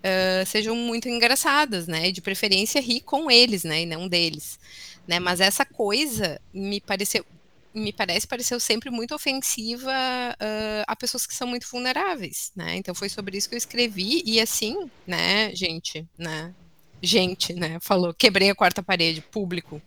uh, 0.01 0.45
sejam 0.45 0.75
muito 0.75 1.07
engraçadas, 1.07 1.87
né? 1.87 2.11
De 2.11 2.21
preferência 2.21 2.81
rir 2.81 3.01
com 3.01 3.29
eles, 3.29 3.63
né? 3.63 3.81
E 3.81 3.85
não 3.85 4.07
deles, 4.07 4.59
né? 5.07 5.19
Mas 5.19 5.39
essa 5.39 5.65
coisa 5.65 6.39
me 6.53 6.81
pareceu 6.81 7.25
me 7.73 7.93
parece 7.93 8.27
pareceu 8.27 8.59
sempre 8.59 8.89
muito 8.89 9.15
ofensiva 9.15 9.91
uh, 9.91 10.83
a 10.85 10.95
pessoas 10.95 11.25
que 11.25 11.33
são 11.33 11.47
muito 11.47 11.67
vulneráveis, 11.71 12.51
né? 12.53 12.75
Então 12.75 12.93
foi 12.93 13.07
sobre 13.07 13.37
isso 13.37 13.47
que 13.47 13.55
eu 13.55 13.57
escrevi 13.57 14.21
e 14.25 14.41
assim, 14.41 14.89
né, 15.07 15.55
gente, 15.55 16.05
né? 16.17 16.53
Gente, 17.01 17.53
né? 17.53 17.79
Falou, 17.81 18.13
quebrei 18.13 18.49
a 18.49 18.55
quarta 18.55 18.83
parede, 18.83 19.21
público, 19.21 19.81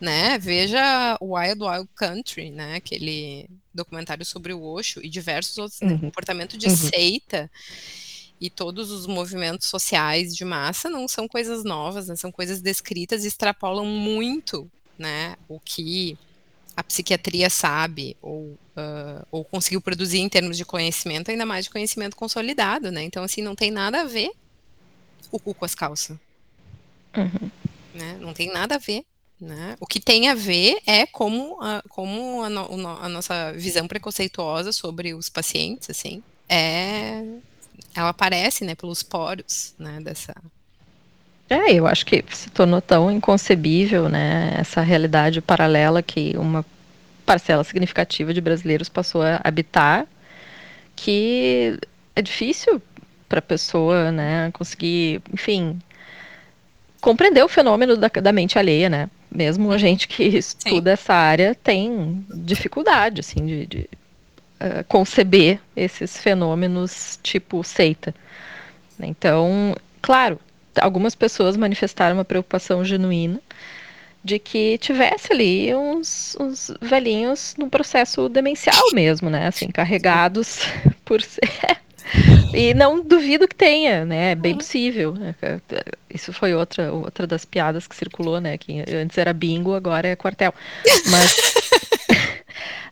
né? 0.00 0.36
Veja 0.36 1.16
Wild 1.20 1.62
Wild 1.62 1.88
Country, 1.94 2.50
né? 2.50 2.74
Aquele 2.74 3.48
documentário 3.72 4.24
sobre 4.24 4.52
o 4.52 4.62
Osho 4.62 5.00
e 5.02 5.08
diversos 5.08 5.56
outros 5.58 5.80
né? 5.80 5.88
uhum. 5.88 5.94
né? 5.94 6.00
comportamento 6.00 6.58
de 6.58 6.66
uhum. 6.66 6.76
seita 6.76 7.48
e 8.42 8.50
todos 8.50 8.90
os 8.90 9.06
movimentos 9.06 9.68
sociais 9.68 10.34
de 10.34 10.44
massa 10.44 10.90
não 10.90 11.06
são 11.06 11.28
coisas 11.28 11.62
novas, 11.62 12.08
né, 12.08 12.16
são 12.16 12.32
coisas 12.32 12.60
descritas 12.60 13.24
e 13.24 13.28
extrapolam 13.28 13.86
muito 13.86 14.68
né, 14.98 15.36
o 15.48 15.60
que 15.60 16.18
a 16.76 16.82
psiquiatria 16.82 17.48
sabe 17.48 18.16
ou, 18.20 18.58
uh, 18.76 19.26
ou 19.30 19.44
conseguiu 19.44 19.80
produzir 19.80 20.18
em 20.18 20.28
termos 20.28 20.56
de 20.56 20.64
conhecimento, 20.64 21.30
ainda 21.30 21.46
mais 21.46 21.66
de 21.66 21.70
conhecimento 21.70 22.16
consolidado, 22.16 22.90
né? 22.90 23.04
Então, 23.04 23.22
assim, 23.22 23.42
não 23.42 23.54
tem 23.54 23.70
nada 23.70 24.00
a 24.00 24.04
ver 24.04 24.32
o 25.30 25.38
cu 25.38 25.54
com 25.54 25.64
as 25.64 25.74
calças. 25.74 26.16
Uhum. 27.16 27.50
Né? 27.94 28.16
Não 28.20 28.32
tem 28.32 28.50
nada 28.50 28.76
a 28.76 28.78
ver. 28.78 29.04
Né? 29.38 29.76
O 29.78 29.86
que 29.86 30.00
tem 30.00 30.28
a 30.28 30.34
ver 30.34 30.80
é 30.86 31.04
como, 31.06 31.60
a, 31.60 31.82
como 31.88 32.42
a, 32.42 32.48
no, 32.48 32.88
a 32.88 33.08
nossa 33.08 33.52
visão 33.52 33.86
preconceituosa 33.86 34.72
sobre 34.72 35.14
os 35.14 35.28
pacientes, 35.28 35.90
assim, 35.90 36.22
é 36.48 37.22
ela 37.94 38.10
aparece, 38.10 38.64
né, 38.64 38.74
pelos 38.74 39.02
poros, 39.02 39.74
né, 39.78 40.00
dessa 40.00 40.34
é, 41.52 41.74
eu 41.74 41.86
acho 41.86 42.06
que 42.06 42.24
se 42.30 42.48
tornou 42.48 42.80
tão 42.80 43.10
inconcebível, 43.10 44.08
né, 44.08 44.54
essa 44.56 44.80
realidade 44.80 45.42
paralela 45.42 46.02
que 46.02 46.34
uma 46.38 46.64
parcela 47.26 47.62
significativa 47.62 48.32
de 48.32 48.40
brasileiros 48.40 48.88
passou 48.88 49.20
a 49.22 49.38
habitar, 49.44 50.06
que 50.96 51.78
é 52.16 52.22
difícil 52.22 52.80
para 53.28 53.40
a 53.40 53.42
pessoa, 53.42 54.10
né, 54.10 54.50
conseguir, 54.52 55.20
enfim, 55.30 55.78
compreender 57.02 57.44
o 57.44 57.48
fenômeno 57.48 57.98
da, 57.98 58.08
da 58.08 58.32
mente 58.32 58.58
alheia, 58.58 58.88
né? 58.88 59.10
Mesmo 59.30 59.72
a 59.72 59.78
gente 59.78 60.08
que 60.08 60.22
estuda 60.24 60.90
Sim. 60.90 60.94
essa 60.94 61.12
área 61.12 61.54
tem 61.54 62.24
dificuldade, 62.34 63.20
assim, 63.20 63.44
de, 63.44 63.66
de 63.66 63.90
uh, 64.62 64.84
conceber 64.88 65.60
esses 65.76 66.16
fenômenos 66.18 67.18
tipo 67.22 67.62
seita. 67.64 68.14
Então, 69.00 69.74
claro, 70.00 70.38
algumas 70.80 71.14
pessoas 71.14 71.56
manifestaram 71.56 72.16
uma 72.16 72.24
preocupação 72.24 72.84
genuína 72.84 73.40
de 74.24 74.38
que 74.38 74.78
tivesse 74.78 75.32
ali 75.32 75.74
uns, 75.74 76.36
uns 76.38 76.72
velhinhos 76.80 77.54
num 77.58 77.68
processo 77.68 78.28
demencial 78.28 78.92
mesmo, 78.92 79.28
né? 79.28 79.48
Assim, 79.48 79.68
carregados 79.68 80.60
por 81.04 81.20
ser. 81.20 81.40
E 82.52 82.74
não 82.74 83.02
duvido 83.02 83.48
que 83.48 83.54
tenha, 83.54 84.04
né? 84.04 84.32
É 84.32 84.34
bem 84.34 84.52
uhum. 84.52 84.58
possível. 84.58 85.14
Isso 86.10 86.32
foi 86.32 86.52
outra, 86.54 86.92
outra 86.92 87.26
das 87.26 87.44
piadas 87.44 87.86
que 87.86 87.96
circulou, 87.96 88.40
né? 88.40 88.58
Que 88.58 88.84
antes 88.94 89.16
era 89.16 89.32
bingo, 89.32 89.72
agora 89.72 90.08
é 90.08 90.16
quartel. 90.16 90.52
Mas 91.06 91.34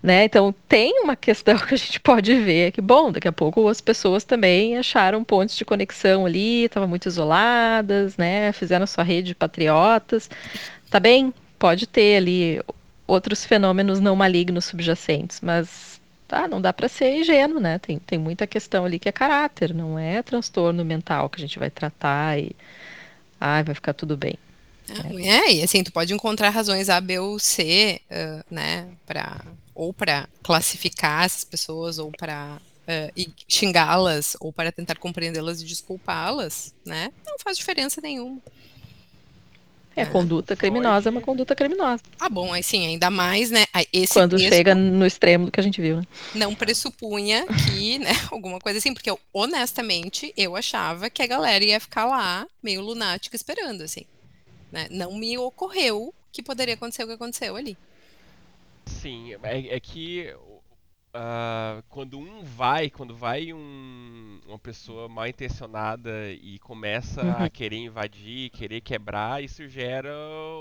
né? 0.02 0.24
Então 0.24 0.54
tem 0.68 1.02
uma 1.02 1.16
questão 1.16 1.56
que 1.66 1.74
a 1.74 1.76
gente 1.76 2.00
pode 2.00 2.34
ver 2.34 2.72
que, 2.72 2.80
bom, 2.80 3.12
daqui 3.12 3.28
a 3.28 3.32
pouco 3.32 3.68
as 3.68 3.80
pessoas 3.80 4.24
também 4.24 4.78
acharam 4.78 5.22
pontos 5.24 5.56
de 5.56 5.64
conexão 5.64 6.26
ali, 6.26 6.64
estavam 6.64 6.88
muito 6.88 7.06
isoladas, 7.06 8.16
né? 8.16 8.52
Fizeram 8.52 8.86
sua 8.86 9.04
rede 9.04 9.28
de 9.28 9.34
patriotas. 9.34 10.30
Tá 10.90 10.98
bem, 10.98 11.32
pode 11.58 11.86
ter 11.86 12.16
ali 12.16 12.60
outros 13.06 13.44
fenômenos 13.44 14.00
não 14.00 14.16
malignos 14.16 14.64
subjacentes, 14.66 15.40
mas 15.40 16.00
tá, 16.26 16.46
não 16.46 16.60
dá 16.60 16.72
para 16.72 16.88
ser 16.88 17.16
ingênuo, 17.16 17.60
né? 17.60 17.78
Tem, 17.78 17.98
tem 17.98 18.18
muita 18.18 18.46
questão 18.46 18.84
ali 18.84 18.98
que 18.98 19.08
é 19.08 19.12
caráter, 19.12 19.74
não 19.74 19.98
é 19.98 20.22
transtorno 20.22 20.84
mental 20.84 21.28
que 21.28 21.38
a 21.38 21.40
gente 21.40 21.58
vai 21.58 21.70
tratar 21.70 22.38
e 22.38 22.54
ai, 23.40 23.64
vai 23.64 23.74
ficar 23.74 23.92
tudo 23.94 24.16
bem. 24.16 24.34
É, 24.88 25.28
é 25.28 25.52
e 25.54 25.62
assim, 25.62 25.82
tu 25.82 25.92
pode 25.92 26.12
encontrar 26.12 26.50
razões 26.50 26.88
A, 26.88 27.00
B 27.00 27.18
ou 27.18 27.38
C, 27.38 28.00
uh, 28.10 28.44
né, 28.50 28.88
para 29.06 29.40
ou 29.74 29.92
para 29.92 30.28
classificar 30.42 31.24
essas 31.24 31.44
pessoas, 31.44 31.98
ou 31.98 32.10
para 32.10 32.58
uh, 32.58 33.32
xingá-las, 33.48 34.36
ou 34.40 34.52
para 34.52 34.72
tentar 34.72 34.96
compreendê-las 34.96 35.60
e 35.60 35.64
desculpá-las, 35.64 36.74
né? 36.84 37.12
Não 37.26 37.38
faz 37.38 37.56
diferença 37.56 38.00
nenhuma. 38.00 38.40
É, 39.96 40.06
conduta 40.06 40.54
criminosa 40.56 41.08
é 41.08 41.10
uma 41.10 41.20
conduta 41.20 41.54
criminosa. 41.54 42.02
Ah, 42.18 42.28
bom, 42.28 42.54
assim, 42.54 42.86
ainda 42.86 43.10
mais, 43.10 43.50
né? 43.50 43.66
Esse 43.92 44.14
Quando 44.14 44.38
chega 44.38 44.74
no 44.74 45.04
extremo 45.04 45.46
do 45.46 45.52
que 45.52 45.60
a 45.60 45.62
gente 45.62 45.80
viu, 45.80 45.96
né? 45.96 46.02
Não 46.34 46.54
pressupunha 46.54 47.44
que, 47.46 47.98
né, 47.98 48.12
alguma 48.30 48.58
coisa 48.60 48.78
assim, 48.78 48.94
porque 48.94 49.10
eu, 49.10 49.18
honestamente, 49.32 50.32
eu 50.36 50.56
achava 50.56 51.10
que 51.10 51.22
a 51.22 51.26
galera 51.26 51.64
ia 51.64 51.80
ficar 51.80 52.06
lá, 52.06 52.46
meio 52.62 52.80
lunática, 52.80 53.34
esperando, 53.34 53.82
assim. 53.82 54.04
Né? 54.70 54.86
Não 54.90 55.14
me 55.14 55.36
ocorreu 55.36 56.14
que 56.32 56.42
poderia 56.42 56.74
acontecer 56.74 57.02
o 57.02 57.08
que 57.08 57.14
aconteceu 57.14 57.56
ali. 57.56 57.76
Sim, 58.90 59.34
é, 59.42 59.74
é 59.74 59.80
que 59.80 60.34
uh, 61.14 61.82
quando 61.88 62.18
um 62.18 62.42
vai, 62.42 62.90
quando 62.90 63.14
vai 63.14 63.52
um, 63.52 64.40
uma 64.46 64.58
pessoa 64.58 65.08
mal 65.08 65.26
intencionada 65.26 66.30
e 66.32 66.58
começa 66.58 67.22
uhum. 67.22 67.44
a 67.44 67.48
querer 67.48 67.78
invadir, 67.78 68.50
querer 68.50 68.80
quebrar, 68.80 69.42
isso 69.42 69.66
gera 69.68 70.12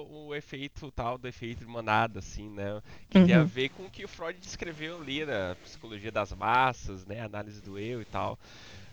o 0.09 0.33
efeito 0.36 0.91
tal 0.91 1.17
do 1.17 1.27
efeito 1.27 1.59
de 1.59 1.71
manada, 1.71 2.19
assim, 2.19 2.50
né? 2.50 2.81
Que 3.09 3.17
uhum. 3.17 3.25
tem 3.25 3.36
a 3.36 3.39
uhum. 3.39 3.45
ver 3.45 3.69
com 3.69 3.83
o 3.83 3.89
que 3.89 4.05
o 4.05 4.07
Freud 4.07 4.39
descreveu 4.39 5.01
ali 5.01 5.25
na 5.25 5.55
psicologia 5.63 6.12
das 6.12 6.33
massas, 6.33 7.05
né? 7.05 7.21
Análise 7.21 7.62
do 7.62 7.77
eu 7.77 8.01
e 8.01 8.05
tal. 8.05 8.38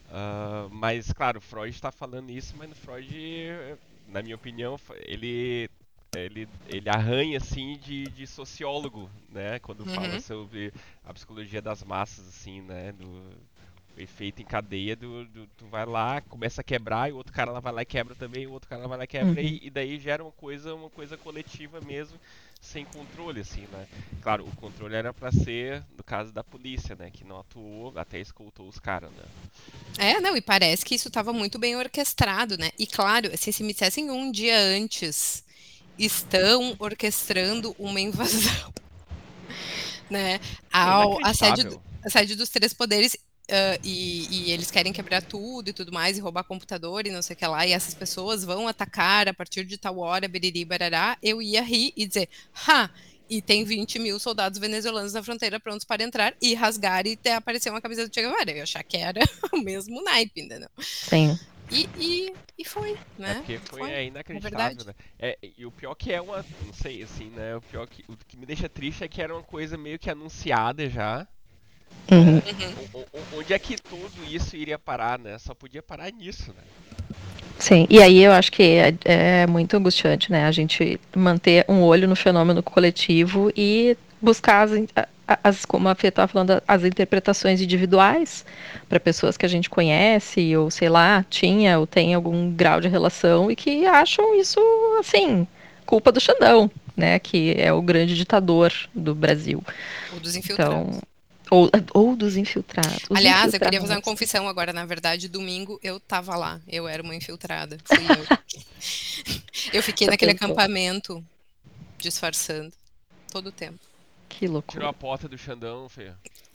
Uh, 0.09 0.69
mas, 0.71 1.13
claro, 1.13 1.41
Freud 1.41 1.75
está 1.75 1.91
falando 1.91 2.31
isso, 2.31 2.55
mas 2.57 2.69
no 2.69 2.75
Freud, 2.75 3.13
na 4.09 4.23
minha 4.23 4.37
opinião, 4.37 4.79
ele 5.05 5.69
ele, 6.15 6.49
ele 6.69 6.89
arranha 6.89 7.39
assim 7.39 7.79
de, 7.79 8.05
de 8.05 8.27
sociólogo, 8.27 9.11
né? 9.31 9.59
Quando 9.59 9.81
uhum. 9.81 9.95
fala 9.95 10.21
sobre 10.21 10.73
a 11.05 11.13
psicologia 11.13 11.61
das 11.61 11.83
massas, 11.83 12.27
assim, 12.29 12.61
né? 12.63 12.93
Do 12.93 13.33
efeito 13.99 14.43
em 14.43 14.45
cadeia 14.45 14.95
do, 14.95 15.25
do, 15.25 15.47
tu 15.57 15.67
vai 15.67 15.87
lá, 15.87 16.21
começa 16.21 16.61
a 16.61 16.65
quebrar, 16.65 17.09
e 17.09 17.13
o 17.13 17.17
outro 17.17 17.33
cara 17.33 17.51
lá 17.51 17.61
vai 17.61 17.73
lá 17.73 17.83
e 17.83 17.87
quebra 17.87 18.15
também, 18.15 18.47
o 18.47 18.53
outro 18.53 18.69
cara 18.69 18.87
vai 18.87 18.99
lá 18.99 19.05
e 19.05 19.07
quebra, 19.07 19.41
uhum. 19.41 19.47
e, 19.47 19.67
e, 19.67 19.71
daí 19.71 19.99
gera 19.99 20.23
uma 20.23 20.33
coisa, 20.33 20.75
uma 20.75 20.91
coisa 20.91 21.17
coletiva 21.17 21.81
mesmo, 21.81 22.19
sem 22.61 22.85
controle, 22.85 23.41
assim, 23.41 23.67
né? 23.73 23.87
Claro, 24.21 24.45
o 24.45 24.57
controle 24.57 24.95
era 24.95 25.15
para 25.15 25.33
ser, 25.33 25.83
no 25.97 26.05
caso 26.05 26.33
da 26.33 26.45
polícia, 26.45 26.95
né? 26.95 27.11
Que 27.11 27.25
não 27.25 27.41
atuou, 27.41 27.93
até 27.97 28.21
escoltou 28.21 28.69
os 28.69 28.79
caras, 28.79 29.11
né? 29.13 29.25
É, 29.99 30.21
não, 30.21 30.37
e 30.37 30.41
parece 30.41 30.85
que 30.85 30.95
isso 30.95 31.09
estava 31.09 31.33
muito 31.33 31.59
bem 31.59 31.77
orquestrado, 31.77 32.59
né? 32.59 32.71
E 32.79 32.87
claro, 32.87 33.31
assim, 33.33 33.53
se 33.53 33.63
me 33.63 33.73
dissessem 33.73 34.11
um 34.11 34.31
dia 34.31 34.59
antes 34.59 35.46
estão 35.99 36.77
orquestrando 36.79 37.75
uma 37.79 38.01
invasão. 38.01 38.73
né? 40.11 40.41
Ao, 40.73 41.25
a, 41.25 41.35
sede, 41.35 41.79
a 42.05 42.11
sede 42.11 42.35
dos 42.35 42.49
três 42.49 42.73
poderes 42.73 43.17
Uh, 43.49 43.79
e, 43.85 44.27
e, 44.29 44.51
eles 44.51 44.73
querem 44.73 44.93
quebrar 44.93 45.23
tudo 45.23 45.71
e 45.71 45.73
tudo 45.73 45.93
mais, 45.93 46.19
e 46.19 46.21
roubar 46.21 46.43
computador 46.43 47.07
e 47.07 47.13
não 47.13 47.23
sei 47.23 47.35
o 47.35 47.39
que 47.39 47.47
lá, 47.47 47.65
e 47.65 47.71
essas 47.71 47.95
pessoas 47.95 48.43
vão 48.43 48.67
atacar 48.67 49.29
a 49.29 49.33
partir 49.33 49.65
de 49.65 49.79
tal 49.79 49.99
hora, 49.99 50.27
beriri, 50.27 50.65
barará, 50.65 51.17
eu 51.23 51.41
ia 51.41 51.63
rir 51.63 51.93
e 51.97 52.09
dizer, 52.09 52.29
ha, 52.67 52.91
e 53.29 53.41
tem 53.41 53.65
20 53.65 53.99
mil 54.01 54.19
soldados 54.19 54.59
venezuelanos 54.59 55.13
na 55.13 55.23
fronteira 55.23 55.61
prontos 55.61 55.85
para 55.85 56.03
entrar 56.03 56.35
e 56.43 56.55
rasgar 56.55 57.07
e 57.07 57.19
aparecer 57.29 57.71
uma 57.71 57.81
camisa 57.81 58.07
do 58.07 58.13
Che 58.13 58.23
Guevara. 58.23 58.51
Eu 58.51 58.57
ia 58.57 58.63
achar 58.63 58.83
que 58.83 58.97
era 58.97 59.21
o 59.53 59.59
mesmo 59.59 60.03
naipe, 60.03 60.41
entendeu? 60.41 60.69
Sim. 60.81 61.39
E, 61.71 61.89
e, 61.99 62.33
e 62.59 62.65
foi, 62.65 62.97
né? 63.19 63.31
É 63.31 63.35
porque 63.35 63.59
foi, 63.59 63.81
Foi, 63.81 63.91
é 63.91 64.05
inacreditável, 64.05 64.77
verdade. 64.77 64.87
né? 64.87 64.95
É, 65.19 65.39
e 65.59 65.67
o 65.67 65.71
pior 65.71 65.95
que 65.95 66.13
é 66.13 66.21
uma. 66.21 66.45
Não 66.65 66.73
sei, 66.73 67.03
assim, 67.03 67.31
né? 67.31 67.57
O 67.57 67.61
pior 67.61 67.87
que. 67.89 68.05
O 68.09 68.17
que 68.17 68.37
me 68.37 68.47
deixa 68.47 68.69
triste 68.69 69.03
é 69.03 69.09
que 69.09 69.21
era 69.21 69.35
uma 69.35 69.43
coisa 69.43 69.77
meio 69.77 69.99
que 69.99 70.09
anunciada 70.09 70.89
já. 70.89 71.27
Uhum. 72.11 72.39
O- 72.93 72.99
o- 72.99 73.07
o- 73.13 73.39
onde 73.41 73.53
é 73.53 73.59
que 73.59 73.77
tudo 73.77 74.25
isso 74.31 74.57
iria 74.57 74.79
parar, 74.79 75.19
né? 75.19 75.39
Só 75.39 75.55
podia 75.55 75.83
parar 75.83 76.13
nisso, 76.13 76.53
né? 76.53 76.63
Sim, 77.59 77.87
e 77.89 78.01
aí 78.03 78.19
eu 78.23 78.33
acho 78.33 78.53
que 78.53 78.63
é, 78.63 78.95
é 79.05 79.47
muito 79.47 79.77
angustiante, 79.77 80.31
né? 80.31 80.45
A 80.45 80.53
gente 80.53 81.01
manter 81.17 81.65
um 81.69 81.83
olho 81.83 82.07
no 82.07 82.15
fenômeno 82.15 82.63
coletivo 82.63 83.51
e 83.57 83.97
buscar 84.21 84.63
as, 84.69 84.73
as 85.27 85.65
como 85.65 85.89
a 85.89 85.95
Fê 85.95 86.09
estava 86.09 86.29
falando, 86.29 86.63
as 86.67 86.85
interpretações 86.85 87.61
individuais 87.61 88.45
para 88.89 89.01
pessoas 89.01 89.37
que 89.37 89.45
a 89.45 89.49
gente 89.49 89.69
conhece, 89.69 90.57
ou 90.57 90.71
sei 90.71 90.89
lá, 90.89 91.25
tinha 91.29 91.79
ou 91.79 91.87
tem 91.87 92.15
algum 92.15 92.51
grau 92.53 92.81
de 92.81 92.89
relação 92.89 93.51
e 93.51 93.57
que 93.57 93.85
acham 93.87 94.39
isso, 94.39 94.61
assim, 95.01 95.47
culpa 95.85 96.13
do 96.13 96.21
Xandão, 96.21 96.71
né? 96.97 97.19
Que 97.19 97.55
é 97.59 97.73
o 97.73 97.83
grande 97.83 98.15
ditador 98.15 98.73
do 98.95 99.15
Brasil. 99.15 99.63
O 100.17 100.21
dos 100.21 100.37
infiltrados. 100.37 100.97
Então, 100.97 101.03
ou, 101.51 101.71
ou 101.95 102.17
dos 102.17 102.37
infiltrados. 102.37 103.05
Os 103.09 103.17
Aliás, 103.17 103.55
eu 103.55 103.61
queria 103.61 103.81
fazer 103.81 103.93
uma 103.93 103.99
infiltrados. 103.99 104.05
confissão 104.05 104.49
agora. 104.49 104.73
Na 104.73 104.85
verdade, 104.85 105.29
domingo 105.29 105.79
eu 105.83 106.01
tava 106.01 106.37
lá. 106.37 106.61
Eu 106.67 106.89
era 106.89 107.03
uma 107.03 107.15
infiltrada. 107.15 107.79
Fui 107.85 107.99
eu. 107.99 109.73
eu 109.75 109.83
fiquei 109.83 110.07
naquele 110.09 110.33
acampamento 110.33 111.25
disfarçando 111.99 112.73
todo 113.31 113.49
o 113.49 113.53
tempo. 113.53 113.79
Que 114.39 114.47
Tirou 114.47 114.53
loucura. 114.55 114.89
a 114.89 114.93
porta 114.93 115.29
do 115.29 115.37
Xandão, 115.39 115.89
Fê. 115.89 116.13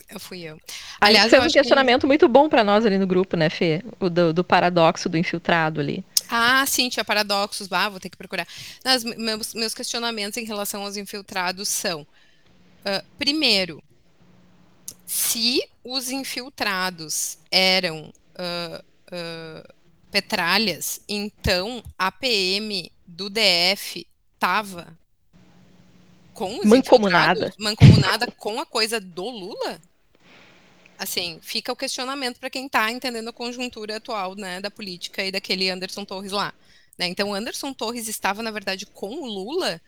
Eu 0.09 0.19
fui 0.19 0.41
eu. 0.41 0.59
Aliás, 0.99 1.31
eu 1.31 1.39
um 1.39 1.43
acho 1.43 1.53
que- 1.53 1.59
questionamento 1.59 2.05
muito 2.05 2.27
bom 2.27 2.49
pra 2.49 2.63
nós 2.63 2.85
ali 2.85 2.97
no 2.97 3.07
grupo, 3.07 3.35
né, 3.37 3.49
Fê? 3.49 3.81
O 3.99 4.09
do, 4.09 4.33
do 4.33 4.43
paradoxo 4.43 5.07
do 5.07 5.17
infiltrado 5.17 5.79
ali. 5.79 6.03
Ah, 6.29 6.65
sim, 6.65 6.89
tinha 6.89 7.03
paradoxos. 7.05 7.71
Ah, 7.71 7.89
vou 7.89 7.99
ter 7.99 8.09
que 8.09 8.17
procurar. 8.17 8.45
Os 8.85 9.03
meus, 9.03 9.53
meus 9.53 9.73
questionamentos 9.73 10.37
em 10.37 10.45
relação 10.45 10.83
aos 10.83 10.95
infiltrados 10.97 11.69
são: 11.69 12.05
ah, 12.85 13.03
primeiro, 13.17 13.81
se 15.05 15.61
os 15.83 16.09
infiltrados 16.11 17.37
eram 17.51 18.13
ah, 18.35 18.83
ah, 19.11 19.73
petralhas, 20.11 21.01
então 21.07 21.81
a 21.97 22.11
PM 22.11 22.91
do 23.07 23.29
DF 23.29 24.05
estava 24.35 24.97
com 26.33 26.59
os 26.59 26.65
Mancomunada. 26.65 27.53
mancomunada 27.57 28.27
com 28.31 28.59
a 28.59 28.65
coisa 28.65 28.99
do 28.99 29.23
Lula? 29.23 29.81
Assim, 30.97 31.39
fica 31.41 31.71
o 31.71 31.75
questionamento 31.75 32.39
para 32.39 32.49
quem 32.49 32.67
está 32.67 32.91
entendendo 32.91 33.29
a 33.29 33.33
conjuntura 33.33 33.97
atual, 33.97 34.35
né, 34.35 34.61
da 34.61 34.69
política 34.69 35.23
e 35.23 35.31
daquele 35.31 35.69
Anderson 35.69 36.05
Torres 36.05 36.31
lá. 36.31 36.53
né? 36.97 37.07
Então, 37.07 37.31
o 37.31 37.33
Anderson 37.33 37.73
Torres 37.73 38.07
estava, 38.07 38.43
na 38.43 38.51
verdade, 38.51 38.85
com 38.85 39.09
o 39.09 39.25
Lula, 39.25 39.81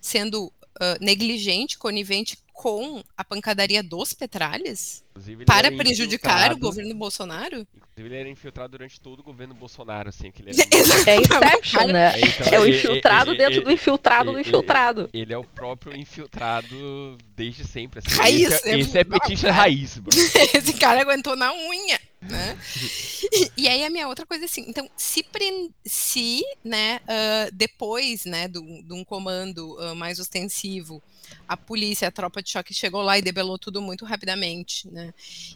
sendo 0.00 0.52
ah, 0.80 0.96
negligente, 1.00 1.76
conivente 1.76 2.38
com 2.60 3.02
a 3.16 3.24
pancadaria 3.24 3.82
dos 3.82 4.12
petralhas 4.12 5.02
para 5.46 5.68
era 5.68 5.76
prejudicar 5.78 6.52
o 6.52 6.58
governo 6.58 6.94
Bolsonaro? 6.94 7.66
Inclusive, 7.74 8.14
ele 8.14 8.16
era 8.16 8.28
infiltrado 8.28 8.72
durante 8.72 9.00
todo 9.00 9.20
o 9.20 9.22
governo 9.22 9.54
Bolsonaro, 9.54 10.10
assim. 10.10 10.30
Que 10.30 10.42
ele 10.42 10.50
É 11.08 11.16
Inception, 11.16 11.86
né? 11.86 12.20
então, 12.20 12.52
É 12.52 12.60
o 12.60 12.68
infiltrado 12.68 13.30
ele- 13.30 13.38
dentro 13.38 13.54
ele- 13.54 13.64
do 13.64 13.72
infiltrado 13.72 14.24
do 14.32 14.38
ele- 14.38 14.46
infiltrado. 14.46 15.08
Ele 15.14 15.32
é 15.32 15.38
o 15.38 15.44
próprio 15.44 15.96
infiltrado 15.96 17.16
desde 17.34 17.64
sempre. 17.66 18.00
Assim. 18.00 18.14
Raiz, 18.18 18.52
esse 18.52 18.68
é, 18.68 18.72
é 18.74 18.78
esse 18.78 18.98
é 18.98 19.04
petista 19.04 19.50
raiz, 19.50 19.96
bro. 19.98 20.10
Esse 20.54 20.74
cara 20.74 21.00
aguentou 21.00 21.34
na 21.36 21.52
unha, 21.54 21.98
né? 22.22 22.56
E, 23.56 23.68
aí 23.68 23.84
a 23.84 23.90
minha 23.90 24.08
outra 24.08 24.26
coisa 24.26 24.44
é 24.44 24.46
assim, 24.46 24.64
então 24.68 24.88
se, 24.96 25.22
pren- 25.22 25.70
se 25.86 26.42
né, 26.64 27.00
ah, 27.06 27.48
depois, 27.52 28.24
né, 28.24 28.48
do- 28.48 28.82
de 28.82 28.92
um 28.92 29.04
comando 29.04 29.76
ah, 29.80 29.94
mais 29.94 30.18
ostensivo, 30.18 31.02
a 31.46 31.56
polícia, 31.56 32.08
a 32.08 32.10
tropa 32.10 32.42
de 32.42 32.50
choque 32.50 32.74
chegou 32.74 33.02
lá 33.02 33.18
e 33.18 33.22
debelou 33.22 33.58
tudo 33.58 33.80
muito 33.82 34.04
rapidamente, 34.04 34.88
né? 34.90 35.12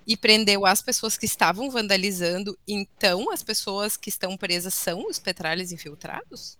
E 0.06 0.16
prendeu 0.16 0.64
as 0.66 0.80
pessoas 0.82 1.16
que 1.16 1.26
estavam 1.26 1.70
vandalizando, 1.70 2.56
então 2.66 3.30
as 3.30 3.42
pessoas 3.42 3.96
que 3.96 4.08
estão 4.08 4.36
presas 4.36 4.74
são 4.74 5.06
os 5.08 5.18
petralhas 5.18 5.72
infiltrados? 5.72 6.58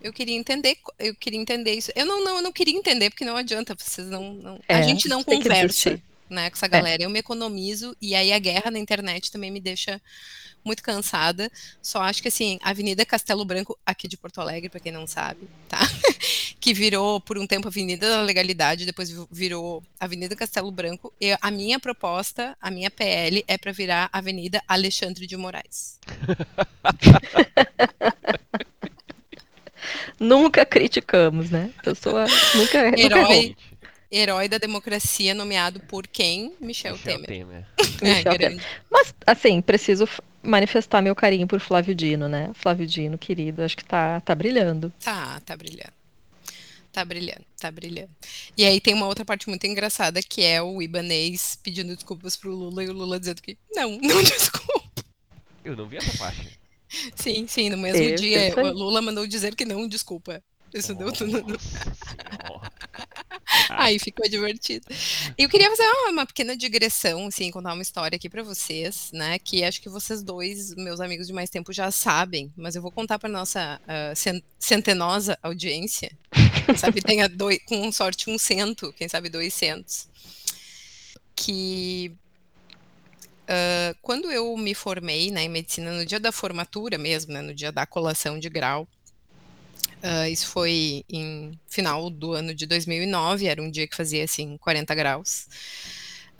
Eu 0.00 0.12
queria 0.12 0.34
entender, 0.34 0.78
eu 0.98 1.14
queria 1.14 1.38
entender 1.38 1.74
isso. 1.74 1.92
Eu 1.94 2.06
não, 2.06 2.24
não, 2.24 2.36
eu 2.36 2.42
não 2.42 2.52
queria 2.52 2.74
entender, 2.74 3.10
porque 3.10 3.24
não 3.24 3.36
adianta, 3.36 3.76
vocês 3.78 4.08
não. 4.08 4.32
não- 4.34 4.60
a 4.66 4.76
É, 4.76 4.82
gente 4.82 5.08
não 5.08 5.22
conversa. 5.22 6.00
Né, 6.30 6.48
com 6.50 6.56
essa 6.56 6.68
galera. 6.68 7.02
Eu 7.02 7.10
me 7.10 7.18
economizo 7.18 7.96
e 8.00 8.14
aí 8.14 8.32
a 8.32 8.38
guerra 8.38 8.70
na 8.70 8.78
internet 8.78 9.30
também 9.30 9.50
me 9.50 9.60
deixa 9.60 10.00
muito 10.64 10.82
cansada. 10.82 11.50
Só 11.82 12.02
acho 12.02 12.20
que 12.22 12.28
assim, 12.28 12.58
Avenida 12.62 13.04
Castelo 13.04 13.44
Branco, 13.44 13.78
aqui 13.84 14.06
de 14.06 14.16
Porto 14.16 14.40
Alegre, 14.40 14.68
para 14.68 14.80
quem 14.80 14.92
não 14.92 15.06
sabe, 15.06 15.48
tá? 15.68 15.78
que 16.60 16.74
virou 16.74 17.20
por 17.20 17.38
um 17.38 17.46
tempo 17.46 17.68
Avenida 17.68 18.08
da 18.08 18.20
Legalidade, 18.22 18.84
depois 18.84 19.10
vi- 19.10 19.26
virou 19.30 19.82
Avenida 19.98 20.36
Castelo 20.36 20.70
Branco. 20.70 21.12
E 21.20 21.34
a 21.40 21.50
minha 21.50 21.80
proposta, 21.80 22.56
a 22.60 22.70
minha 22.70 22.90
PL 22.90 23.42
é 23.48 23.56
para 23.56 23.72
virar 23.72 24.10
Avenida 24.12 24.62
Alexandre 24.68 25.26
de 25.26 25.36
Moraes. 25.36 25.98
Nunca 30.18 30.66
criticamos, 30.66 31.50
né? 31.50 31.70
Pessoa 31.82 32.26
nunca, 32.54 32.90
nunca 32.90 33.00
Herói. 33.00 33.20
errou. 33.20 33.56
Herói 34.10 34.48
da 34.48 34.58
democracia 34.58 35.34
nomeado 35.34 35.80
por 35.80 36.06
quem? 36.06 36.54
Michel, 36.60 36.92
Michel 36.94 37.22
Temer. 37.22 37.26
Temer. 37.26 37.66
É, 38.02 38.14
Michel 38.16 38.38
Temer. 38.38 38.66
Mas, 38.90 39.14
assim, 39.26 39.60
preciso 39.60 40.08
manifestar 40.42 41.02
meu 41.02 41.14
carinho 41.14 41.46
por 41.46 41.60
Flávio 41.60 41.94
Dino, 41.94 42.28
né? 42.28 42.50
Flávio 42.54 42.86
Dino, 42.86 43.18
querido, 43.18 43.62
acho 43.62 43.76
que 43.76 43.84
tá, 43.84 44.20
tá 44.20 44.34
brilhando. 44.34 44.92
Tá, 45.02 45.40
tá 45.40 45.56
brilhando. 45.56 45.92
Tá 46.92 47.04
brilhando, 47.04 47.44
tá 47.60 47.70
brilhando. 47.70 48.10
E 48.56 48.64
aí 48.64 48.80
tem 48.80 48.94
uma 48.94 49.06
outra 49.06 49.24
parte 49.24 49.48
muito 49.48 49.64
engraçada 49.64 50.20
que 50.22 50.42
é 50.42 50.60
o 50.60 50.82
Ibanês 50.82 51.56
pedindo 51.62 51.94
desculpas 51.94 52.36
pro 52.36 52.52
Lula 52.52 52.82
e 52.82 52.88
o 52.88 52.92
Lula 52.92 53.20
dizendo 53.20 53.40
que 53.40 53.56
não, 53.72 53.96
não 53.98 54.22
desculpa. 54.24 55.04
Eu 55.64 55.76
não 55.76 55.86
vi 55.86 55.98
essa 55.98 56.18
parte. 56.18 56.58
Sim, 57.14 57.46
sim, 57.46 57.70
no 57.70 57.76
mesmo 57.76 58.16
dia 58.16 58.52
o 58.56 58.72
Lula 58.72 59.00
mandou 59.00 59.24
dizer 59.24 59.54
que 59.54 59.64
não 59.64 59.86
desculpa. 59.86 60.42
Isso 60.74 60.92
deu 60.94 61.12
tudo. 61.12 61.42
Nossa 61.42 61.58
senhora. 61.68 62.69
Aí 63.70 63.98
ficou 63.98 64.28
divertido. 64.28 64.86
Eu 65.36 65.48
queria 65.48 65.68
fazer 65.70 65.86
uma, 66.08 66.26
pequena 66.26 66.56
digressão, 66.56 67.26
assim, 67.26 67.50
contar 67.50 67.72
uma 67.74 67.82
história 67.82 68.16
aqui 68.16 68.28
pra 68.28 68.42
vocês, 68.42 69.10
né? 69.12 69.38
Que 69.38 69.64
acho 69.64 69.80
que 69.80 69.88
vocês 69.88 70.22
dois, 70.22 70.74
meus 70.74 71.00
amigos 71.00 71.26
de 71.26 71.32
mais 71.32 71.50
tempo, 71.50 71.72
já 71.72 71.90
sabem, 71.90 72.52
mas 72.56 72.74
eu 72.74 72.82
vou 72.82 72.90
contar 72.90 73.18
pra 73.18 73.28
nossa 73.28 73.80
cen- 74.14 74.42
centenosa 74.58 75.38
audiência. 75.42 76.10
Quem 76.66 76.76
sabe 76.76 77.00
tenha 77.00 77.28
dois, 77.28 77.58
com 77.66 77.90
sorte 77.92 78.30
um 78.30 78.38
cento, 78.38 78.92
quem 78.92 79.08
sabe 79.08 79.28
dois 79.28 79.54
centos. 79.54 80.08
Que 81.34 82.12
ah, 83.52 83.94
quando 84.00 84.30
eu 84.30 84.56
me 84.56 84.74
formei 84.74 85.30
né, 85.32 85.42
em 85.42 85.48
medicina, 85.48 85.92
no 85.92 86.06
dia 86.06 86.20
da 86.20 86.30
formatura 86.30 86.96
mesmo, 86.96 87.32
né, 87.32 87.42
no 87.42 87.52
dia 87.52 87.72
da 87.72 87.84
colação 87.84 88.38
de 88.38 88.48
grau, 88.48 88.86
ah, 90.02 90.28
isso 90.28 90.46
foi 90.46 91.04
em 91.08 91.58
final 91.68 92.08
do 92.10 92.32
ano 92.32 92.54
de 92.54 92.66
2009, 92.66 93.46
era 93.46 93.62
um 93.62 93.70
dia 93.70 93.86
que 93.86 93.96
fazia 93.96 94.24
assim 94.24 94.56
40 94.58 94.94
graus. 94.94 95.46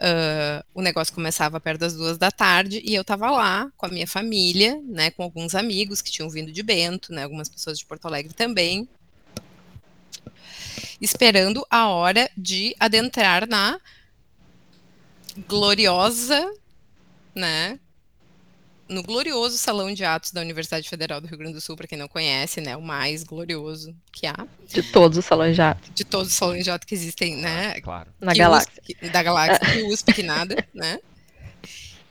Ah, 0.00 0.64
o 0.74 0.81
negócio 0.81 1.12
começava 1.12 1.61
perto 1.61 1.81
das 1.81 1.94
duas 1.94 2.16
da 2.16 2.31
tarde 2.31 2.81
e 2.83 2.94
eu 2.94 3.03
estava 3.03 3.31
lá 3.31 3.70
com 3.76 3.85
a 3.85 3.88
minha 3.90 4.07
família, 4.07 4.81
né, 4.88 5.11
com 5.11 5.22
alguns 5.22 5.55
amigos 5.55 6.00
que 6.00 6.11
tinham 6.11 6.31
vindo 6.31 6.50
de 6.50 6.62
Bento, 6.62 7.12
né, 7.12 7.24
algumas 7.24 7.48
pessoas 7.50 7.79
de 7.79 7.85
Porto 7.85 8.07
Alegre 8.07 8.33
também, 8.33 8.88
esperando 11.00 11.66
a 11.68 11.88
hora 11.88 12.31
de 12.37 12.74
adentrar 12.81 13.46
na 13.46 13.79
gloriosa, 15.46 16.50
né, 17.35 17.79
no 18.90 19.03
glorioso 19.05 19.57
salão 19.57 19.94
de 19.94 20.05
atos 20.05 20.33
da 20.33 20.40
Universidade 20.40 20.88
Federal 20.88 21.20
do 21.20 21.29
Rio 21.29 21.38
Grande 21.38 21.55
do 21.55 21.61
Sul, 21.61 21.76
para 21.76 21.87
quem 21.87 21.96
não 21.96 22.09
conhece, 22.09 22.61
né, 22.61 22.76
o 22.76 22.83
mais 22.83 23.22
glorioso 23.22 23.94
que 24.12 24.26
há 24.26 24.46
De 24.68 24.83
todos 24.83 25.16
os 25.16 25.24
salões 25.24 25.57
já 25.57 25.76
de 25.94 26.05
todos 26.05 26.29
os 26.29 26.35
salões 26.35 26.64
de 26.64 26.70
ato 26.70 26.87
que 26.87 26.94
existem, 26.94 27.37
né? 27.37 27.81
Claro. 27.81 28.12
na 28.20 28.35
galáxia. 28.35 28.72
USP, 28.83 29.09
da 29.09 29.22
galáxia, 29.22 29.72
que 29.72 29.83
USP 29.85 30.12
que 30.12 30.22
nada, 30.22 30.66
né? 30.74 30.98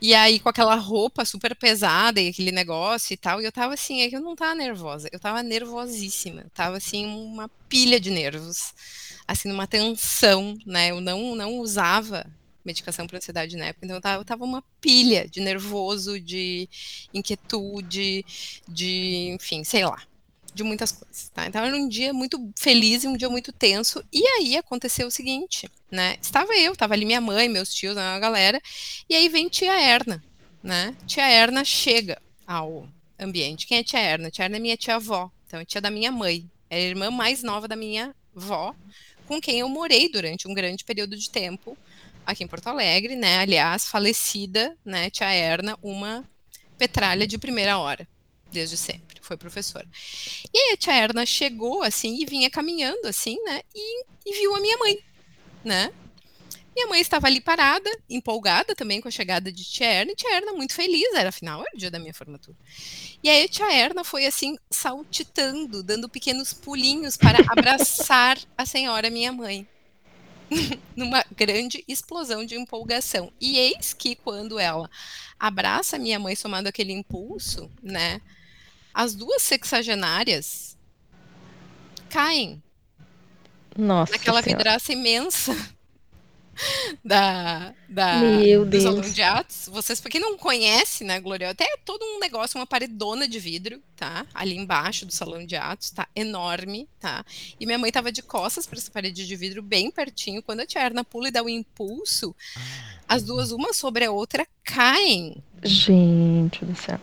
E 0.00 0.14
aí, 0.14 0.40
com 0.40 0.48
aquela 0.48 0.76
roupa 0.76 1.26
super 1.26 1.54
pesada 1.54 2.18
e 2.18 2.28
aquele 2.28 2.50
negócio 2.50 3.12
e 3.12 3.18
tal, 3.18 3.42
e 3.42 3.44
eu 3.44 3.52
tava 3.52 3.74
assim, 3.74 4.00
é 4.00 4.08
que 4.08 4.16
eu 4.16 4.20
não 4.20 4.34
tava 4.34 4.54
nervosa, 4.54 5.10
eu 5.12 5.20
tava 5.20 5.42
nervosíssima, 5.42 6.46
tava 6.54 6.78
assim, 6.78 7.04
uma 7.04 7.50
pilha 7.68 8.00
de 8.00 8.10
nervos, 8.10 8.72
assim, 9.28 9.50
numa 9.50 9.66
tensão, 9.66 10.56
né? 10.64 10.90
Eu 10.90 11.02
não, 11.02 11.34
não 11.34 11.58
usava 11.58 12.26
medicação 12.70 13.06
para 13.06 13.18
ansiedade 13.18 13.56
na 13.56 13.66
época, 13.66 13.84
então 13.84 13.96
eu 13.96 14.00
tava, 14.00 14.20
eu 14.20 14.24
tava 14.24 14.44
uma 14.44 14.62
pilha 14.80 15.28
de 15.28 15.40
nervoso, 15.40 16.18
de 16.20 16.68
inquietude, 17.12 18.24
de, 18.68 19.30
enfim, 19.34 19.64
sei 19.64 19.84
lá. 19.84 20.00
de 20.54 20.64
muitas 20.64 20.92
coisas, 20.92 21.28
tá? 21.30 21.46
Então 21.46 21.64
era 21.64 21.76
um 21.76 21.88
dia 21.88 22.12
muito 22.12 22.36
feliz 22.58 23.04
e 23.04 23.08
um 23.08 23.16
dia 23.16 23.28
muito 23.28 23.52
tenso. 23.52 24.02
E 24.12 24.26
aí 24.26 24.56
aconteceu 24.56 25.06
o 25.06 25.10
seguinte, 25.10 25.68
né? 25.90 26.16
Estava 26.20 26.52
eu, 26.56 26.72
estava 26.72 26.94
ali 26.94 27.04
minha 27.04 27.20
mãe, 27.20 27.48
meus 27.48 27.72
tios, 27.72 27.96
a 27.96 28.18
galera, 28.18 28.60
e 29.08 29.14
aí 29.14 29.28
vem 29.28 29.48
tia 29.48 29.80
Erna, 29.80 30.22
né? 30.62 30.94
Tia 31.06 31.26
Erna 31.28 31.64
chega 31.64 32.20
ao 32.46 32.88
ambiente. 33.18 33.66
Quem 33.66 33.78
é 33.78 33.84
tia 33.84 34.00
Erna? 34.00 34.30
Tia 34.30 34.44
Erna 34.44 34.56
é 34.56 34.60
minha 34.60 34.76
tia-avó, 34.76 35.30
então 35.46 35.60
é 35.60 35.64
tia 35.64 35.80
da 35.80 35.90
minha 35.90 36.10
mãe, 36.10 36.50
é 36.68 36.76
a 36.76 36.80
irmã 36.80 37.10
mais 37.10 37.42
nova 37.42 37.68
da 37.68 37.76
minha 37.76 38.14
avó, 38.36 38.74
com 39.26 39.40
quem 39.40 39.60
eu 39.60 39.68
morei 39.68 40.10
durante 40.10 40.48
um 40.48 40.54
grande 40.54 40.84
período 40.84 41.16
de 41.16 41.30
tempo 41.30 41.78
aqui 42.24 42.44
em 42.44 42.46
Porto 42.46 42.68
Alegre, 42.68 43.16
né? 43.16 43.38
Aliás, 43.38 43.86
falecida, 43.86 44.76
né, 44.84 45.10
tia 45.10 45.30
Erna, 45.32 45.78
uma 45.82 46.28
petralha 46.78 47.26
de 47.26 47.38
primeira 47.38 47.78
hora, 47.78 48.06
desde 48.50 48.76
sempre, 48.76 49.18
foi 49.20 49.36
professora. 49.36 49.86
E 50.52 50.58
aí 50.58 50.72
a 50.72 50.76
tia 50.76 50.94
Erna 50.94 51.26
chegou 51.26 51.82
assim 51.82 52.20
e 52.20 52.24
vinha 52.24 52.50
caminhando 52.50 53.06
assim, 53.06 53.36
né? 53.44 53.60
E, 53.74 54.04
e 54.26 54.38
viu 54.38 54.54
a 54.54 54.60
minha 54.60 54.78
mãe, 54.78 54.98
né? 55.64 55.92
Minha 56.74 56.86
mãe 56.86 57.00
estava 57.00 57.26
ali 57.26 57.40
parada, 57.40 57.90
empolgada 58.08 58.74
também 58.74 59.00
com 59.00 59.08
a 59.08 59.10
chegada 59.10 59.50
de 59.52 59.64
tia 59.64 59.86
Erna, 59.86 60.12
e 60.12 60.14
tia 60.14 60.34
Erna 60.34 60.52
muito 60.52 60.72
feliz, 60.72 61.12
era 61.14 61.28
afinal 61.28 61.60
era 61.60 61.70
o 61.74 61.78
dia 61.78 61.90
da 61.90 61.98
minha 61.98 62.14
formatura. 62.14 62.56
E 63.22 63.28
aí 63.28 63.44
a 63.44 63.48
tia 63.48 63.72
Erna 63.72 64.04
foi 64.04 64.24
assim, 64.24 64.56
saltitando, 64.70 65.82
dando 65.82 66.08
pequenos 66.08 66.52
pulinhos 66.52 67.16
para 67.16 67.38
abraçar 67.50 68.38
a 68.56 68.64
senhora 68.64 69.10
minha 69.10 69.32
mãe. 69.32 69.66
numa 70.96 71.24
grande 71.36 71.84
explosão 71.86 72.44
de 72.44 72.56
empolgação. 72.56 73.32
E 73.40 73.56
eis 73.56 73.92
que 73.92 74.14
quando 74.14 74.58
ela 74.58 74.90
abraça 75.38 75.98
minha 75.98 76.18
mãe, 76.18 76.34
somando 76.34 76.68
aquele 76.68 76.92
impulso, 76.92 77.70
né? 77.82 78.20
As 78.92 79.14
duas 79.14 79.42
sexagenárias 79.42 80.76
caem 82.08 82.62
Nossa 83.76 84.12
naquela 84.12 84.42
senhora. 84.42 84.58
vidraça 84.58 84.92
imensa 84.92 85.56
da, 87.04 87.74
da 87.88 88.18
Meu 88.18 88.64
do 88.64 88.70
Deus. 88.70 88.82
salão 88.82 89.00
de 89.00 89.22
atos. 89.22 89.68
Vocês, 89.72 90.00
pra 90.00 90.10
quem 90.10 90.20
não 90.20 90.36
conhece, 90.36 91.04
né, 91.04 91.20
Glória, 91.20 91.50
até 91.50 91.64
é 91.64 91.76
todo 91.84 92.04
um 92.04 92.18
negócio, 92.18 92.58
uma 92.58 92.66
paredona 92.66 93.28
de 93.28 93.38
vidro, 93.38 93.80
tá? 93.96 94.26
Ali 94.34 94.56
embaixo 94.56 95.06
do 95.06 95.12
salão 95.12 95.44
de 95.44 95.56
atos, 95.56 95.90
tá? 95.90 96.08
Enorme, 96.14 96.88
tá? 96.98 97.24
E 97.58 97.66
minha 97.66 97.78
mãe 97.78 97.90
tava 97.92 98.12
de 98.12 98.22
costas 98.22 98.66
para 98.66 98.78
essa 98.78 98.90
parede 98.90 99.26
de 99.26 99.36
vidro, 99.36 99.62
bem 99.62 99.90
pertinho. 99.90 100.42
Quando 100.42 100.60
a 100.60 100.66
tia 100.66 100.82
Erna 100.82 101.04
pula 101.04 101.28
e 101.28 101.30
dá 101.32 101.42
o 101.42 101.48
impulso, 101.48 102.34
as 103.08 103.22
duas, 103.22 103.50
uma 103.52 103.72
sobre 103.74 104.04
a 104.04 104.12
outra, 104.12 104.46
caem 104.64 105.42
Gente 105.62 106.64
do 106.64 106.74
céu. 106.76 106.98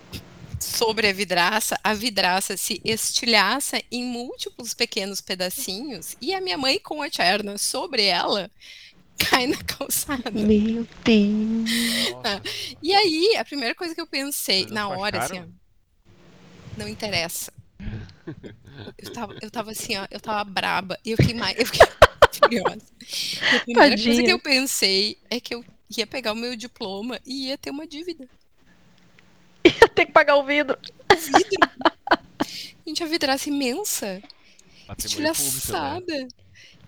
sobre 0.60 1.08
a 1.08 1.14
vidraça, 1.14 1.80
a 1.84 1.94
vidraça 1.94 2.58
se 2.58 2.82
estilhaça 2.84 3.82
em 3.92 4.04
múltiplos 4.04 4.74
pequenos 4.74 5.22
pedacinhos 5.22 6.16
e 6.22 6.34
a 6.34 6.42
minha 6.42 6.58
mãe 6.58 6.80
com 6.80 7.02
a 7.02 7.10
tia 7.10 7.26
Erna 7.26 7.58
sobre 7.58 8.04
ela 8.06 8.50
cai 9.18 9.48
na 9.48 9.62
calçada. 9.64 10.32
Meu 10.32 10.88
Deus. 11.04 12.12
Nossa. 12.12 12.42
E 12.82 12.94
aí, 12.94 13.36
a 13.38 13.46
primeira 13.46 13.76
coisa 13.76 13.94
que 13.94 14.02
eu 14.02 14.08
pensei 14.08 14.66
não 14.66 14.74
na 14.74 14.90
hora, 14.90 15.20
assim, 15.20 15.40
ó, 15.40 15.46
não 16.78 16.88
interessa. 16.88 17.52
Eu 18.98 19.12
tava, 19.12 19.36
eu 19.42 19.50
tava 19.50 19.72
assim, 19.72 19.98
ó, 19.98 20.06
eu 20.12 20.20
tava 20.20 20.44
braba 20.44 21.00
e 21.04 21.12
eu 21.12 21.18
fiquei 21.18 21.34
mais, 21.34 21.58
eu 21.58 21.66
fiquei 21.66 21.88
furiosa. 22.34 22.86
A 23.56 23.60
primeira 23.60 23.96
coisa 23.96 24.04
que 24.04 24.16
Tadinha. 24.16 24.30
eu 24.30 24.40
pensei 24.40 25.18
é 25.30 25.40
que 25.40 25.56
eu 25.56 25.66
ia 25.96 26.06
pegar 26.06 26.34
o 26.34 26.36
meu 26.36 26.56
diploma 26.56 27.20
e 27.26 27.48
ia 27.48 27.58
ter 27.58 27.72
uma 27.72 27.88
dívida. 27.88 28.28
Tem 29.96 30.06
que 30.06 30.12
pagar 30.12 30.36
o 30.36 30.46
vidro. 30.46 30.78
Vidro. 31.10 31.70
Gente, 32.86 33.04
a 33.04 33.08
vidraça 33.08 33.50
imensa. 33.50 34.22
Público, 34.88 35.74
né? 35.74 36.28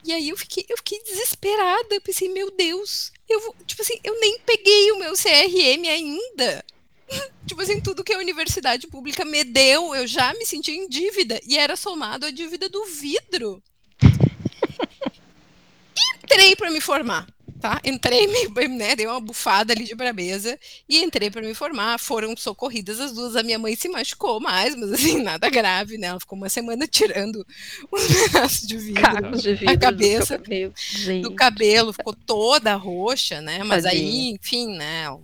E 0.03 0.11
aí 0.11 0.29
eu 0.29 0.37
fiquei, 0.37 0.65
eu 0.69 0.77
fiquei 0.77 1.01
desesperada. 1.03 1.93
Eu 1.93 2.01
pensei, 2.01 2.29
meu 2.29 2.51
Deus, 2.51 3.11
eu 3.27 3.39
vou. 3.41 3.55
Tipo 3.65 3.81
assim, 3.81 3.99
eu 4.03 4.19
nem 4.19 4.39
peguei 4.39 4.91
o 4.91 4.99
meu 4.99 5.13
CRM 5.13 5.87
ainda. 5.87 6.63
Tipo 7.45 7.61
assim, 7.61 7.81
tudo 7.81 8.03
que 8.03 8.13
a 8.13 8.19
universidade 8.19 8.87
pública 8.87 9.25
me 9.25 9.43
deu, 9.43 9.95
eu 9.95 10.05
já 10.05 10.33
me 10.35 10.45
senti 10.45 10.71
em 10.71 10.87
dívida. 10.87 11.39
E 11.47 11.57
era 11.57 11.75
somado 11.75 12.27
a 12.27 12.31
dívida 12.31 12.69
do 12.69 12.85
vidro. 12.85 13.61
Entrei 16.23 16.55
para 16.55 16.69
me 16.69 16.79
formar. 16.79 17.27
Tá? 17.59 17.81
Entrei, 17.83 18.25
me, 18.25 18.67
né, 18.69 18.95
dei 18.95 19.05
uma 19.05 19.19
bufada 19.19 19.73
ali 19.73 19.83
de 19.83 19.93
brabeza 19.93 20.57
e 20.87 21.03
entrei 21.03 21.29
para 21.29 21.41
me 21.41 21.53
formar. 21.53 21.99
Foram 21.99 22.35
socorridas 22.37 23.01
as 23.01 23.11
duas. 23.11 23.35
A 23.35 23.43
minha 23.43 23.59
mãe 23.59 23.75
se 23.75 23.89
machucou 23.89 24.39
mais, 24.39 24.75
mas 24.75 24.93
assim, 24.93 25.19
nada 25.23 25.49
grave, 25.49 25.97
né? 25.97 26.07
Ela 26.07 26.19
ficou 26.21 26.37
uma 26.37 26.47
semana 26.47 26.87
tirando 26.87 27.45
os 27.91 28.07
pedaços 28.07 28.65
de 28.65 28.77
vidro 28.77 29.37
de 29.37 29.53
vidro. 29.55 29.75
do 29.75 29.79
cabeça 29.81 30.25
seu 30.25 30.39
cabelo. 30.39 30.73
Gente. 30.77 31.21
do 31.23 31.31
cabelo, 31.35 31.91
ficou 31.91 32.13
toda 32.13 32.75
roxa, 32.75 33.41
né? 33.41 33.61
Mas 33.63 33.85
aí, 33.85 33.99
Tadinha. 33.99 34.31
enfim, 34.35 34.77
né? 34.77 35.09
o- 35.11 35.21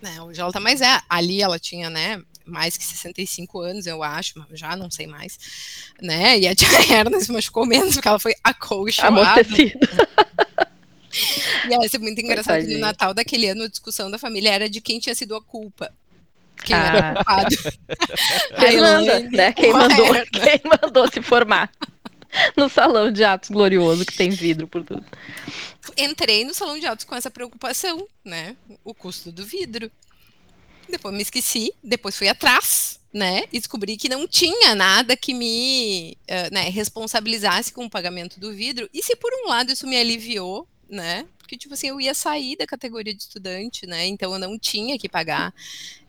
né, 0.00 0.20
Hoje 0.22 0.40
ela 0.40 0.52
tá 0.52 0.60
mais 0.60 0.80
é, 0.80 1.00
ali 1.08 1.42
ela 1.42 1.58
tinha, 1.58 1.90
né, 1.90 2.22
mais 2.44 2.76
que 2.78 2.84
65 2.84 3.60
anos, 3.60 3.86
eu 3.86 4.02
acho, 4.02 4.34
mas 4.48 4.58
já 4.58 4.76
não 4.76 4.90
sei 4.90 5.06
mais, 5.06 5.38
né? 6.00 6.38
E 6.38 6.46
a 6.46 6.54
tia 6.56 6.68
Erna 6.94 7.20
se 7.20 7.30
machucou 7.32 7.66
menos 7.66 7.94
porque 7.94 8.08
ela 8.08 8.18
foi 8.18 8.34
acolchoada. 8.42 9.08
Amortecido. 9.40 9.78
E 11.70 11.86
isso 11.86 11.96
é 11.96 11.98
muito 11.98 12.20
engraçado 12.20 12.64
que 12.64 12.74
no. 12.74 12.78
Natal 12.80 13.14
daquele 13.14 13.48
ano 13.48 13.64
a 13.64 13.68
discussão 13.68 14.10
da 14.10 14.18
família 14.18 14.50
era 14.50 14.68
de 14.68 14.80
quem 14.80 14.98
tinha 14.98 15.14
sido 15.14 15.34
a 15.34 15.42
culpa. 15.42 15.92
Quem 16.64 16.74
Ah. 16.74 16.86
era 16.86 17.14
culpado. 17.14 17.56
A 18.56 18.60
Fernanda, 18.60 19.12
Elaine 19.12 19.36
né? 19.36 19.52
Quem 19.52 19.72
mandou, 19.72 20.06
quem 20.32 20.60
mandou 20.82 21.10
se 21.12 21.20
formar 21.22 21.70
no 22.56 22.68
salão 22.68 23.10
de 23.12 23.22
atos 23.24 23.50
glorioso 23.50 24.04
que 24.06 24.16
tem 24.16 24.30
vidro 24.30 24.66
por 24.66 24.82
tudo. 24.82 25.04
entrei 25.96 26.44
no 26.44 26.54
salão 26.54 26.78
de 26.78 26.86
autos 26.86 27.04
com 27.04 27.14
essa 27.14 27.30
preocupação, 27.30 28.06
né? 28.24 28.56
O 28.84 28.94
custo 28.94 29.30
do 29.30 29.44
vidro. 29.44 29.90
Depois 30.88 31.14
me 31.14 31.22
esqueci, 31.22 31.72
depois 31.82 32.16
fui 32.16 32.28
atrás, 32.28 33.00
né? 33.12 33.44
E 33.52 33.58
descobri 33.58 33.96
que 33.96 34.08
não 34.08 34.26
tinha 34.26 34.74
nada 34.74 35.16
que 35.16 35.34
me 35.34 36.16
eh, 36.28 36.48
né, 36.50 36.68
responsabilizasse 36.70 37.72
com 37.72 37.84
o 37.84 37.90
pagamento 37.90 38.38
do 38.40 38.52
vidro. 38.52 38.88
E 38.94 39.02
se 39.02 39.14
por 39.16 39.30
um 39.34 39.48
lado 39.48 39.72
isso 39.72 39.86
me 39.86 39.96
aliviou, 39.96 40.66
né? 40.88 41.26
Porque, 41.38 41.56
tipo 41.56 41.74
assim, 41.74 41.88
eu 41.88 42.00
ia 42.00 42.14
sair 42.14 42.56
da 42.56 42.66
categoria 42.66 43.14
de 43.14 43.22
estudante, 43.22 43.86
né? 43.86 44.06
Então 44.06 44.32
eu 44.32 44.38
não 44.38 44.58
tinha 44.58 44.98
que 44.98 45.08
pagar 45.08 45.54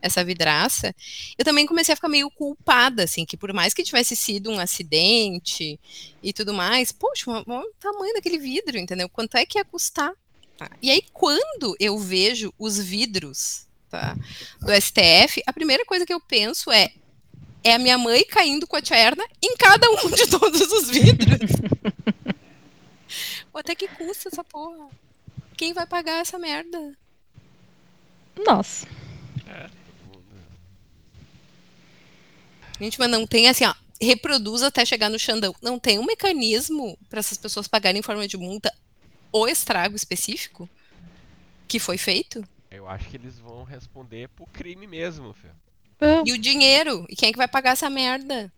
essa 0.02 0.24
vidraça. 0.24 0.94
Eu 1.36 1.44
também 1.44 1.66
comecei 1.66 1.92
a 1.92 1.96
ficar 1.96 2.08
meio 2.08 2.30
culpada, 2.30 3.04
assim, 3.04 3.24
que 3.24 3.36
por 3.36 3.52
mais 3.52 3.72
que 3.72 3.84
tivesse 3.84 4.16
sido 4.16 4.50
um 4.50 4.58
acidente 4.58 5.78
e 6.22 6.32
tudo 6.32 6.52
mais, 6.52 6.90
poxa, 6.90 7.30
o 7.30 7.72
tamanho 7.78 8.14
daquele 8.14 8.38
vidro, 8.38 8.78
entendeu? 8.78 9.08
Quanto 9.08 9.36
é 9.36 9.46
que 9.46 9.58
ia 9.58 9.64
custar? 9.64 10.12
Tá? 10.56 10.70
E 10.82 10.90
aí, 10.90 11.02
quando 11.12 11.76
eu 11.78 11.96
vejo 11.98 12.52
os 12.58 12.78
vidros 12.78 13.66
tá, 13.88 14.16
do 14.60 14.72
STF, 14.72 15.40
a 15.46 15.52
primeira 15.52 15.84
coisa 15.84 16.04
que 16.04 16.12
eu 16.12 16.20
penso 16.20 16.70
é 16.70 16.92
é 17.64 17.74
a 17.74 17.78
minha 17.78 17.98
mãe 17.98 18.24
caindo 18.24 18.66
com 18.66 18.76
a 18.76 18.82
tia 18.82 18.96
Erna 18.96 19.24
em 19.42 19.56
cada 19.56 19.90
um 19.90 20.10
de 20.10 20.26
todos 20.28 20.60
os 20.60 20.88
vidros. 20.88 21.50
Até 23.58 23.74
que 23.74 23.88
custa 23.88 24.28
essa 24.28 24.44
porra? 24.44 24.88
Quem 25.56 25.72
vai 25.72 25.86
pagar 25.86 26.20
essa 26.20 26.38
merda? 26.38 26.96
Nossa. 28.46 28.86
É, 29.46 29.62
todo 29.68 30.14
mundo- 30.14 30.24
Gente, 32.80 32.98
mas 32.98 33.10
não 33.10 33.26
tem 33.26 33.48
assim, 33.48 33.64
ó, 33.64 33.74
reproduz 34.00 34.62
até 34.62 34.84
chegar 34.84 35.08
no 35.10 35.18
Xandão. 35.18 35.54
Não 35.60 35.78
tem 35.78 35.98
um 35.98 36.04
mecanismo 36.04 36.96
para 37.10 37.18
essas 37.18 37.36
pessoas 37.36 37.66
pagarem 37.66 37.98
em 37.98 38.02
forma 38.02 38.28
de 38.28 38.36
multa 38.36 38.72
o 39.32 39.46
estrago 39.48 39.96
específico 39.96 40.68
que 41.66 41.78
foi 41.78 41.98
feito? 41.98 42.42
Eu 42.70 42.88
acho 42.88 43.08
que 43.08 43.16
eles 43.16 43.38
vão 43.38 43.64
responder 43.64 44.28
pro 44.28 44.46
crime 44.46 44.86
mesmo, 44.86 45.34
filho. 45.34 45.54
E 46.24 46.32
o 46.32 46.38
dinheiro? 46.38 47.04
E 47.08 47.16
quem 47.16 47.30
é 47.30 47.32
que 47.32 47.38
vai 47.38 47.48
pagar 47.48 47.72
essa 47.72 47.90
merda? 47.90 48.52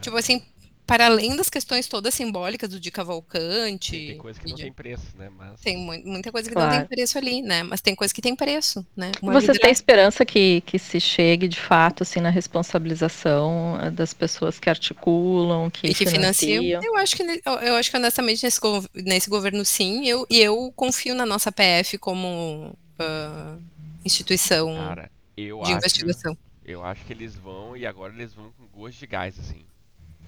Tipo 0.00 0.16
assim, 0.16 0.40
para 0.88 1.04
além 1.06 1.36
das 1.36 1.50
questões 1.50 1.86
todas 1.86 2.14
simbólicas 2.14 2.70
do 2.70 2.80
de 2.80 2.90
Cavalcante. 2.90 3.90
Tem, 3.92 4.06
tem 4.08 4.18
coisa 4.18 4.40
que 4.40 4.48
não 4.48 4.56
de- 4.56 4.62
tem 4.62 4.72
preço, 4.72 5.04
né? 5.18 5.28
Mas. 5.36 5.60
tem 5.60 5.76
mu- 5.76 6.02
muita 6.04 6.32
coisa 6.32 6.48
que 6.48 6.54
não 6.54 6.62
Claro. 6.62 6.78
tem 6.78 6.86
preço 6.96 7.18
ali, 7.18 7.42
né? 7.42 7.62
Mas 7.62 7.82
tem 7.82 7.94
coisa 7.94 8.12
que 8.12 8.22
tem 8.22 8.34
preço, 8.34 8.84
né? 8.96 9.12
Uma 9.22 9.32
Vocês 9.34 9.52
vidra- 9.52 9.62
têm 9.64 9.70
esperança 9.70 10.24
que, 10.24 10.62
que 10.62 10.78
se 10.78 10.98
chegue 10.98 11.46
de 11.46 11.60
fato 11.60 12.02
assim 12.02 12.20
na 12.20 12.30
responsabilização 12.30 13.78
eh, 13.82 13.90
das 13.90 14.14
pessoas 14.14 14.58
que 14.58 14.70
articulam, 14.70 15.70
que, 15.70 15.88
e 15.88 15.94
que 15.94 16.06
financiam. 16.06 16.62
financiam? 16.62 16.82
Eu 16.82 16.96
acho 16.96 17.14
que 17.16 17.22
eu, 17.22 17.52
eu 17.60 17.74
acho 17.76 17.90
que 17.90 17.96
honestamente 17.96 18.42
nesse, 18.42 18.58
gov- 18.58 18.88
nesse 18.94 19.28
governo 19.28 19.64
sim, 19.66 20.06
eu, 20.08 20.26
e 20.30 20.40
eu 20.40 20.72
confio 20.74 21.14
na 21.14 21.26
nossa 21.26 21.52
PF 21.52 21.98
como 21.98 22.74
ah, 22.98 23.56
instituição 24.04 24.74
Cara, 24.74 25.10
eu 25.36 25.58
de 25.58 25.64
acho. 25.64 25.72
investigação. 25.76 26.36
Eu 26.64 26.82
acho 26.84 27.04
que 27.04 27.12
eles 27.12 27.34
vão 27.34 27.76
e 27.76 27.86
agora 27.86 28.12
eles 28.14 28.32
vão 28.32 28.50
com 28.52 28.66
gosto 28.80 28.98
de 28.98 29.06
gás, 29.06 29.38
assim. 29.38 29.64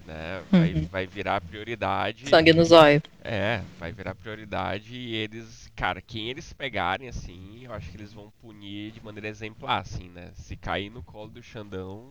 Né? 0.05 0.43
Vai, 0.51 0.73
Uhum. 0.73 0.85
vai 0.87 1.05
virar 1.07 1.39
prioridade. 1.41 2.27
Sangue 2.29 2.53
no 2.53 2.65
zóio. 2.65 3.01
É, 3.23 3.61
vai 3.79 3.91
virar 3.91 4.15
prioridade 4.15 4.95
e 4.95 5.15
eles, 5.15 5.69
cara, 5.75 6.01
quem 6.01 6.29
eles 6.29 6.51
pegarem, 6.53 7.07
assim, 7.07 7.63
eu 7.63 7.71
acho 7.73 7.89
que 7.91 7.97
eles 7.97 8.11
vão 8.11 8.31
punir 8.41 8.91
de 8.91 9.03
maneira 9.03 9.27
exemplar, 9.27 9.81
assim, 9.81 10.09
né? 10.09 10.31
Se 10.35 10.55
cair 10.55 10.89
no 10.89 11.03
colo 11.03 11.29
do 11.29 11.43
Xandão. 11.43 12.09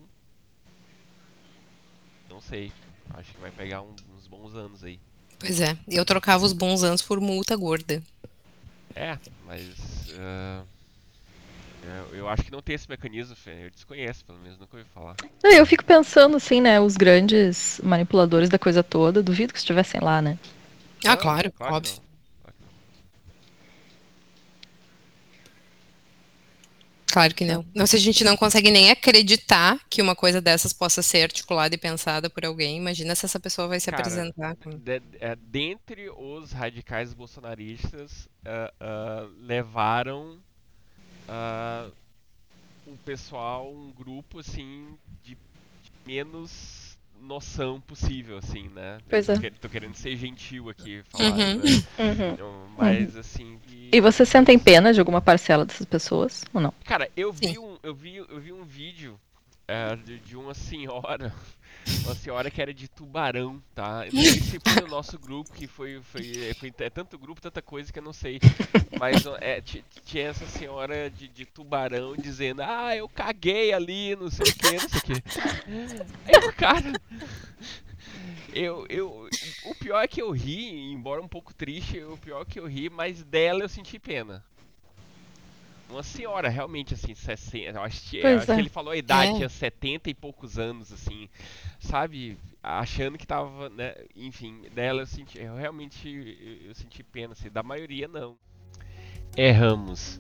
não 2.29 2.41
sei. 2.41 2.73
Acho 3.15 3.33
que 3.35 3.41
vai 3.41 3.51
pegar 3.51 3.83
um, 3.83 3.93
uns 4.17 4.27
bons 4.29 4.55
anos 4.55 4.85
aí. 4.85 5.01
Pois 5.39 5.61
é, 5.61 5.77
eu 5.89 6.05
trocava 6.05 6.45
os 6.45 6.53
bons 6.53 6.85
anos 6.85 7.03
por 7.03 7.21
multa 7.21 7.57
gorda. 7.57 8.01
É, 8.95 9.19
mas. 9.47 9.67
Uh, 10.11 10.65
eu, 11.83 12.19
eu, 12.19 12.29
acho 12.29 12.43
que 12.43 12.53
não 12.53 12.61
tem 12.61 12.75
esse 12.75 12.89
mecanismo, 12.89 13.35
Fê. 13.35 13.67
Eu 13.67 13.71
desconheço, 13.71 14.25
pelo 14.25 14.39
menos, 14.39 14.59
nunca 14.59 14.77
ouvi 14.77 14.89
falar. 14.93 15.17
Eu 15.43 15.65
fico 15.65 15.85
pensando, 15.85 16.37
assim, 16.37 16.61
né? 16.61 16.81
Os 16.81 16.97
grandes 16.97 17.81
manipuladores 17.83 18.49
da 18.49 18.59
coisa 18.59 18.83
toda, 18.83 19.23
duvido 19.23 19.53
que 19.53 19.59
estivessem 19.59 20.01
lá, 20.01 20.21
né? 20.21 20.39
Ah, 21.05 21.17
claro, 21.17 21.51
claro 21.53 21.77
óbvio. 21.77 22.11
Claro 27.11 27.35
que 27.35 27.45
não. 27.45 27.65
Não, 27.75 27.87
se 27.87 27.97
a 27.97 27.99
gente 27.99 28.23
não 28.23 28.37
consegue 28.37 28.71
nem 28.71 28.91
acreditar 28.91 29.81
que 29.91 30.01
uma 30.01 30.15
coisa 30.15 30.41
dessas 30.41 30.73
possa 30.73 31.03
ser 31.03 31.23
articulada 31.23 31.75
e 31.75 31.79
pensada 31.79 32.31
por 32.31 32.45
alguém, 32.45 32.77
imagina 32.77 33.15
se 33.15 33.27
essa 33.27 33.41
pessoa 33.41 33.67
vai 33.67 33.81
se 33.81 33.91
Cara, 33.91 34.03
apresentar. 34.03 34.57
Com... 34.57 34.71
De, 34.71 35.03
é, 35.19 35.37
dentre 35.37 36.09
os 36.11 36.53
radicais 36.53 37.13
bolsonaristas, 37.13 38.29
uh, 38.47 39.27
uh, 39.27 39.33
levaram 39.41 40.39
uh, 41.29 41.93
um 42.87 42.97
pessoal, 42.97 43.71
um 43.71 43.93
grupo 43.93 44.41
assim 44.41 44.97
de, 45.23 45.35
de 45.35 45.93
menos 46.07 46.99
noção 47.21 47.81
possível, 47.81 48.39
assim, 48.39 48.69
né? 48.75 48.99
Pois 49.09 49.29
é. 49.29 49.51
Tô 49.61 49.69
querendo 49.69 49.95
ser 49.95 50.17
gentil 50.17 50.71
aqui, 50.71 51.03
falar, 51.11 51.31
uhum. 51.31 51.37
né? 51.37 51.63
Uhum. 51.99 52.33
Então, 52.33 52.69
mas, 52.79 53.15
uhum. 53.15 53.21
assim... 53.21 53.61
E... 53.69 53.91
e 53.93 54.01
você 54.01 54.25
sentem 54.25 54.59
pena 54.59 54.93
de 54.93 55.01
alguma 55.01 55.21
parcela 55.21 55.65
dessas 55.65 55.87
pessoas, 55.87 56.45
ou 56.53 56.61
não? 56.61 56.73
Cara, 56.85 57.11
eu 57.17 57.33
vi, 57.33 57.59
um, 57.59 57.77
eu 57.83 57.95
vi, 57.95 58.17
eu 58.17 58.41
vi 58.41 58.53
um 58.53 58.65
vídeo 58.65 59.21
é, 59.69 59.95
de, 59.97 60.19
de 60.19 60.37
uma 60.37 60.55
senhora 60.55 61.33
uma 62.05 62.15
senhora 62.15 62.51
que 62.51 62.61
era 62.61 62.73
de 62.73 62.89
tubarão, 62.89 63.63
tá? 63.75 64.05
não 64.13 64.23
sei 64.23 64.41
se 64.41 64.61
foi 64.61 64.83
no 64.83 64.89
nosso 64.89 65.19
grupo, 65.19 65.53
que 65.53 65.67
foi, 65.67 66.01
foi, 66.03 66.55
foi, 66.55 66.73
é 66.79 66.91
tanto 66.91 67.19
grupo, 67.19 67.41
tanta 67.41 67.63
coisa 67.63 67.93
que 67.93 67.99
eu 67.99 68.03
não 68.03 68.13
sei. 68.13 68.41
Mas 68.99 69.25
é, 69.41 69.61
tinha 69.61 70.29
essa 70.29 70.47
senhora 70.47 71.11
de, 71.11 71.29
de, 71.29 71.47
tubarão 71.47 72.15
dizendo, 72.17 72.63
ah, 72.63 72.95
eu 72.97 73.09
caguei 73.09 73.73
ali, 73.73 74.17
não 74.17 74.31
sei 74.31 74.47
o 74.51 74.55
que, 74.55 74.73
não 74.73 74.89
sei 74.89 74.99
o 74.99 75.03
que. 75.03 75.13
Aí, 76.27 76.53
cara. 76.53 76.93
Eu, 78.53 78.85
eu, 78.89 79.29
o 79.67 79.75
pior 79.77 80.03
é 80.03 80.09
que 80.09 80.21
eu 80.21 80.31
ri, 80.33 80.93
embora 80.93 81.23
um 81.23 81.29
pouco 81.29 81.55
triste, 81.55 82.03
o 82.03 82.17
pior 82.17 82.43
é 82.43 82.45
que 82.45 82.59
eu 82.59 82.67
ri, 82.67 82.91
mas 82.91 83.23
dela 83.23 83.63
eu 83.63 83.69
senti 83.69 83.99
pena 83.99 84.45
uma 85.91 86.03
senhora, 86.03 86.49
realmente, 86.49 86.95
assim, 86.95 87.15
60. 87.15 87.79
Eu 87.79 87.83
acho, 87.83 88.09
que, 88.09 88.25
acho 88.25 88.51
é. 88.51 88.55
que 88.55 88.61
ele 88.61 88.69
falou 88.69 88.93
a 88.93 88.97
idade, 88.97 89.33
é. 89.33 89.37
tinha 89.37 89.49
70 89.49 90.11
e 90.11 90.15
poucos 90.15 90.59
anos, 90.59 90.93
assim, 90.93 91.29
sabe? 91.79 92.39
Achando 92.63 93.19
que 93.19 93.27
tava, 93.27 93.69
né? 93.69 93.95
Enfim, 94.15 94.63
dela 94.75 95.03
eu 95.03 95.07
senti. 95.07 95.39
Eu 95.39 95.57
realmente 95.57 96.63
eu 96.67 96.75
senti 96.75 97.03
pena, 97.03 97.33
assim, 97.33 97.51
da 97.51 97.63
maioria 97.63 98.09
não. 98.09 98.37
Erramos. 99.37 100.19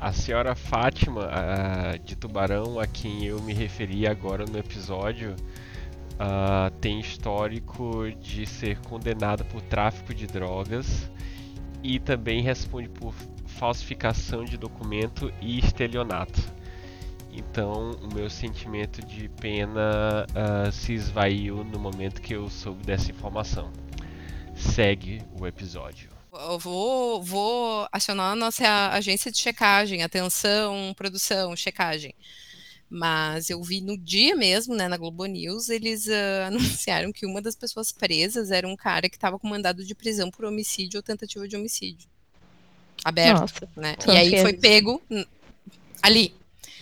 A 0.00 0.12
senhora 0.12 0.54
Fátima 0.56 1.28
a, 1.30 1.96
de 1.96 2.16
Tubarão, 2.16 2.80
a 2.80 2.86
quem 2.86 3.24
eu 3.24 3.40
me 3.40 3.52
referi 3.52 4.06
agora 4.06 4.44
no 4.44 4.58
episódio, 4.58 5.36
a, 6.18 6.72
tem 6.80 6.98
histórico 6.98 8.10
de 8.20 8.44
ser 8.46 8.78
condenada 8.80 9.44
por 9.44 9.62
tráfico 9.62 10.12
de 10.12 10.26
drogas 10.26 11.08
e 11.82 12.00
também 12.00 12.42
responde 12.42 12.88
por 12.88 13.14
falsificação 13.52 14.44
de 14.44 14.56
documento 14.56 15.32
e 15.40 15.58
estelionato. 15.58 16.40
Então, 17.32 17.92
o 17.92 18.14
meu 18.14 18.28
sentimento 18.28 19.04
de 19.06 19.28
pena 19.28 20.26
uh, 20.28 20.70
se 20.70 20.92
esvaiu 20.92 21.64
no 21.64 21.78
momento 21.78 22.20
que 22.20 22.34
eu 22.34 22.50
soube 22.50 22.84
dessa 22.84 23.10
informação. 23.10 23.72
Segue 24.54 25.22
o 25.40 25.46
episódio. 25.46 26.10
Eu 26.30 26.58
vou, 26.58 27.22
vou 27.22 27.86
acionar 27.90 28.32
a 28.32 28.36
nossa 28.36 28.90
agência 28.90 29.32
de 29.32 29.38
checagem, 29.38 30.02
atenção, 30.02 30.92
produção, 30.94 31.56
checagem. 31.56 32.14
Mas 32.88 33.48
eu 33.48 33.62
vi 33.62 33.80
no 33.80 33.96
dia 33.96 34.36
mesmo, 34.36 34.74
né, 34.74 34.86
na 34.86 34.98
Globo 34.98 35.24
News, 35.24 35.70
eles 35.70 36.06
uh, 36.06 36.48
anunciaram 36.48 37.10
que 37.12 37.24
uma 37.24 37.40
das 37.40 37.56
pessoas 37.56 37.90
presas 37.90 38.50
era 38.50 38.68
um 38.68 38.76
cara 38.76 39.08
que 39.08 39.16
estava 39.16 39.38
com 39.38 39.48
mandado 39.48 39.82
de 39.82 39.94
prisão 39.94 40.30
por 40.30 40.44
homicídio 40.44 40.98
ou 40.98 41.02
tentativa 41.02 41.48
de 41.48 41.56
homicídio 41.56 42.11
aberto, 43.04 43.40
Nossa, 43.40 43.68
né? 43.76 43.96
E 44.06 44.10
aí 44.10 44.40
foi 44.40 44.52
pego 44.52 45.02
ali, 46.02 46.34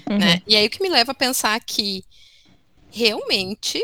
uhum. 0.08 0.18
né? 0.18 0.42
E 0.46 0.56
aí 0.56 0.66
o 0.66 0.70
que 0.70 0.82
me 0.82 0.88
leva 0.88 1.12
a 1.12 1.14
pensar 1.14 1.58
que 1.60 2.04
realmente 2.90 3.82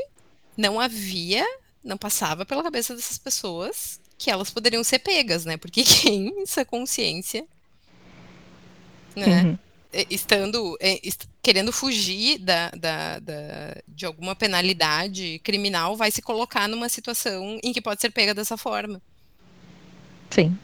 não 0.57 0.81
havia, 0.81 1.45
não 1.83 1.97
passava 1.97 2.45
pela 2.45 2.63
cabeça 2.63 2.95
dessas 2.95 3.19
pessoas 3.19 4.01
que 4.19 4.31
elas 4.31 4.51
poderiam 4.51 4.83
ser 4.83 4.99
pegas, 5.01 5.45
né? 5.45 5.57
Porque 5.57 5.85
quem 5.85 6.43
essa 6.43 6.65
consciência, 6.65 7.45
né? 9.15 9.43
Uhum. 9.43 9.59
Estando 10.11 10.77
est 10.81 11.27
querendo 11.43 11.73
fugir 11.73 12.39
da, 12.39 12.71
da, 12.71 13.21
da, 13.21 13.77
de 13.87 14.05
alguma 14.05 14.35
penalidade 14.35 15.41
criminal, 15.45 15.97
vai 15.97 16.11
se 16.11 16.21
colocar 16.21 16.69
numa 16.69 16.89
situação 16.89 17.61
em 17.63 17.73
que 17.73 17.81
pode 17.81 18.01
ser 18.01 18.11
pega 18.11 18.35
dessa 18.35 18.57
forma. 18.57 19.01
Sim. 20.29 20.59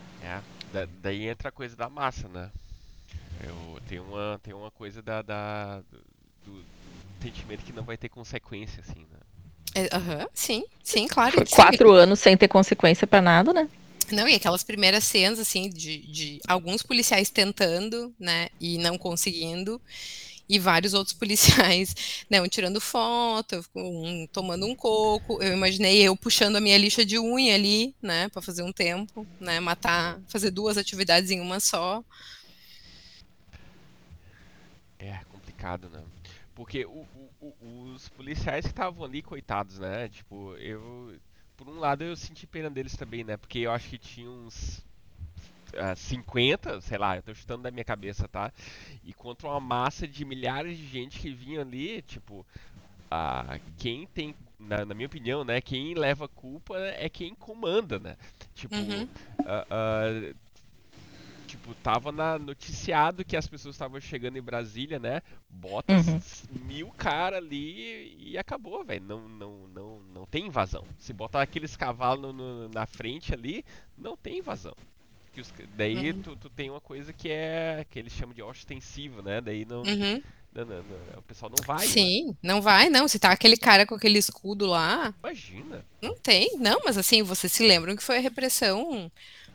Da, 0.73 0.87
daí 1.03 1.29
entra 1.29 1.51
a 1.51 1.53
coisa 1.53 1.77
da 1.77 1.89
massa, 1.89 2.29
né? 2.29 2.51
Eu, 3.45 3.81
tem, 3.89 4.01
uma, 4.01 4.41
tem 4.43 4.55
uma 4.55 4.71
coisa 4.71 5.03
da, 5.03 5.21
da 5.23 5.81
do, 6.45 6.53
do, 6.53 6.65
sentimento 7.23 7.65
que 7.65 7.73
não 7.73 7.83
vai 7.83 7.97
ter 7.97 8.09
consequência, 8.09 8.83
assim, 8.87 9.07
né? 9.11 9.89
Uhum, 9.95 10.27
sim, 10.35 10.65
sim, 10.83 11.07
claro. 11.07 11.33
Foi 11.33 11.47
quatro 11.47 11.91
sim. 11.91 11.99
anos 11.99 12.21
sem 12.21 12.37
ter 12.37 12.49
consequência 12.49 13.07
para 13.07 13.23
nada, 13.23 13.53
né? 13.53 13.69
Não, 14.11 14.29
e 14.29 14.35
aquelas 14.35 14.63
primeiras 14.63 15.05
cenas, 15.05 15.39
assim, 15.39 15.71
de, 15.71 15.99
de 15.99 16.41
alguns 16.47 16.83
policiais 16.83 17.31
tentando, 17.31 18.13
né, 18.19 18.49
e 18.61 18.77
não 18.79 18.99
conseguindo, 18.99 19.81
e 20.49 20.59
vários 20.59 20.95
outros 20.95 21.15
policiais, 21.15 21.95
né, 22.29 22.41
um 22.41 22.49
tirando 22.49 22.81
foto, 22.81 23.65
um 23.75 24.27
tomando 24.33 24.67
um 24.67 24.75
coco. 24.75 25.43
Eu 25.43 25.53
imaginei 25.53 26.03
eu 26.03 26.17
puxando 26.17 26.57
a 26.57 26.61
minha 26.61 26.79
lixa 26.79 27.05
de 27.05 27.19
unha 27.19 27.55
ali, 27.55 27.95
né, 28.03 28.29
para 28.29 28.43
fazer 28.43 28.63
um 28.63 28.73
tempo, 28.73 29.27
né, 29.41 29.61
matar, 29.61 30.21
fazer 30.29 30.51
duas 30.51 30.77
atividades 30.77 31.31
em 31.31 31.41
uma 31.41 31.61
só. 31.61 32.05
É 34.99 35.21
complicado, 35.31 35.89
né? 35.89 36.03
Porque 36.55 36.85
o, 36.85 37.07
o, 37.41 37.93
os 37.95 38.09
policiais 38.11 38.65
que 38.65 38.71
estavam 38.71 39.05
ali, 39.05 39.23
coitados, 39.23 39.79
né? 39.79 40.09
Tipo, 40.09 40.55
eu. 40.57 41.19
Por 41.57 41.69
um 41.69 41.79
lado 41.79 42.05
eu 42.05 42.17
senti 42.17 42.47
pena 42.47 42.71
deles 42.71 42.97
também, 42.97 43.25
né? 43.25 43.37
Porque 43.37 43.61
eu 43.61 43.73
acho 43.73 43.89
que 43.89 43.99
tinha 43.99 44.31
uns 44.31 44.85
uh, 45.75 45.97
50, 45.97 46.81
sei 46.81 46.99
lá, 46.99 47.17
eu 47.17 47.23
tô 47.23 47.35
chutando 47.35 47.63
da 47.63 47.71
minha 47.71 47.85
cabeça, 47.85 48.29
tá? 48.29 48.53
E 49.05 49.13
contra 49.13 49.49
uma 49.49 49.61
massa 49.61 50.07
de 50.07 50.25
milhares 50.25 50.77
de 50.77 50.87
gente 50.87 51.19
que 51.19 51.33
vinha 51.33 51.61
ali, 51.61 52.03
tipo, 52.03 52.47
uh, 53.11 53.61
quem 53.79 54.07
tem, 54.07 54.35
na, 54.59 54.85
na, 54.85 54.95
minha 54.95 55.07
opinião, 55.07 55.45
né, 55.45 55.61
quem 55.61 55.95
leva 55.95 56.29
culpa 56.29 56.79
é 56.79 57.09
quem 57.09 57.35
comanda, 57.35 57.99
né? 57.99 58.17
Tipo, 58.55 58.77
uhum. 58.77 59.05
uh, 59.41 60.35
tipo, 61.53 61.75
tava 61.77 62.11
na 62.11 62.39
noticiado 62.39 63.25
que 63.25 63.37
as 63.37 63.47
pessoas 63.47 63.75
estavam 63.75 64.01
chegando 64.01 64.39
em 64.39 64.43
Brasília, 64.43 64.99
né? 64.99 65.21
Bota 65.49 65.93
uhum. 65.93 66.21
mil 66.65 66.91
cara 66.91 67.37
ali 67.37 68.17
e 68.19 68.39
acabou, 68.39 68.85
velho. 68.85 69.05
Não, 69.05 69.29
não, 69.29 69.69
não, 69.69 70.01
não 70.15 70.27
tem 70.27 70.47
invasão. 70.47 70.85
Se 70.99 71.13
botar 71.13 71.43
aqueles 71.43 71.77
cavalos 71.77 72.35
no, 72.35 72.69
na 72.69 72.87
frente 72.87 73.35
ali, 73.35 73.65
não 73.99 74.17
tem 74.17 74.39
invasão. 74.39 74.75
Que 75.33 75.41
os, 75.41 75.53
daí 75.77 76.11
uhum. 76.11 76.23
tu, 76.23 76.37
tu, 76.37 76.51
tem 76.51 76.69
uma 76.69 76.81
coisa 76.81 77.13
que 77.13 77.31
é 77.31 77.87
que 77.91 77.99
eles 77.99 78.13
chamam 78.13 78.35
de 78.35 78.43
ostensivo, 78.43 79.23
né? 79.23 79.41
Daí 79.41 79.65
não, 79.65 79.79
uhum. 79.79 80.23
não, 80.55 80.65
não, 80.65 80.77
não, 80.77 81.19
o 81.19 81.23
pessoal 81.23 81.51
não 81.51 81.65
vai. 81.67 81.87
Sim, 81.87 82.29
né? 82.29 82.35
não 82.43 82.61
vai, 82.61 82.91
não. 82.91 83.09
Se 83.09 83.19
tá 83.19 83.31
aquele 83.31 83.57
cara 83.57 83.87
com 83.87 83.95
aquele 83.95 84.19
escudo 84.19 84.67
lá. 84.67 85.15
Imagina. 85.23 85.85
Não 86.03 86.15
tem, 86.15 86.59
não, 86.59 86.81
mas 86.85 86.99
assim, 86.99 87.23
vocês 87.23 87.51
se 87.51 87.67
lembram 87.67 87.97
que 87.97 88.03
foi 88.03 88.19
a 88.19 88.21
repressão. 88.21 89.11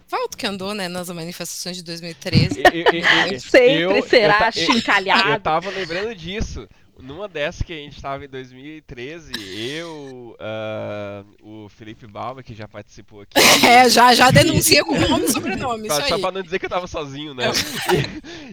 Valdo 0.10 0.38
que 0.38 0.48
andou, 0.48 0.74
né, 0.74 0.88
nas 0.88 1.10
manifestações 1.10 1.78
de 1.78 1.84
2013. 1.84 2.62
Eu, 2.62 2.72
eu, 2.72 3.34
eu, 3.34 3.39
Sempre 3.39 4.02
será 4.04 4.52
chincalhado. 4.52 5.30
Eu 5.30 5.39
tava 5.39 5.70
lembrando 5.70 6.15
disso 6.15 6.67
numa 7.00 7.28
dessas 7.28 7.62
que 7.62 7.74
a 7.74 7.76
gente 7.76 7.96
estava 7.96 8.26
em 8.26 8.28
2013, 8.28 9.32
eu, 9.76 10.36
uh, 10.39 11.65
o 11.65 11.70
Felipe 11.70 12.08
Balba, 12.08 12.41
que 12.41 12.56
já 12.56 12.67
participou 12.67 13.22
aqui. 13.22 13.38
É, 13.65 13.89
já, 13.89 14.13
já 14.13 14.32
denuncia 14.32 14.84
com 14.84 14.98
nome 15.00 15.26
e 15.26 15.32
sobrenome. 15.32 15.88
Só, 15.89 16.02
só 16.08 16.20
pra 16.20 16.32
não 16.32 16.41
dizer 16.41 16.60
que 16.60 16.65
eu 16.65 16.70
tava 16.70 16.88
sozinho, 16.88 17.34
né? 17.34 17.46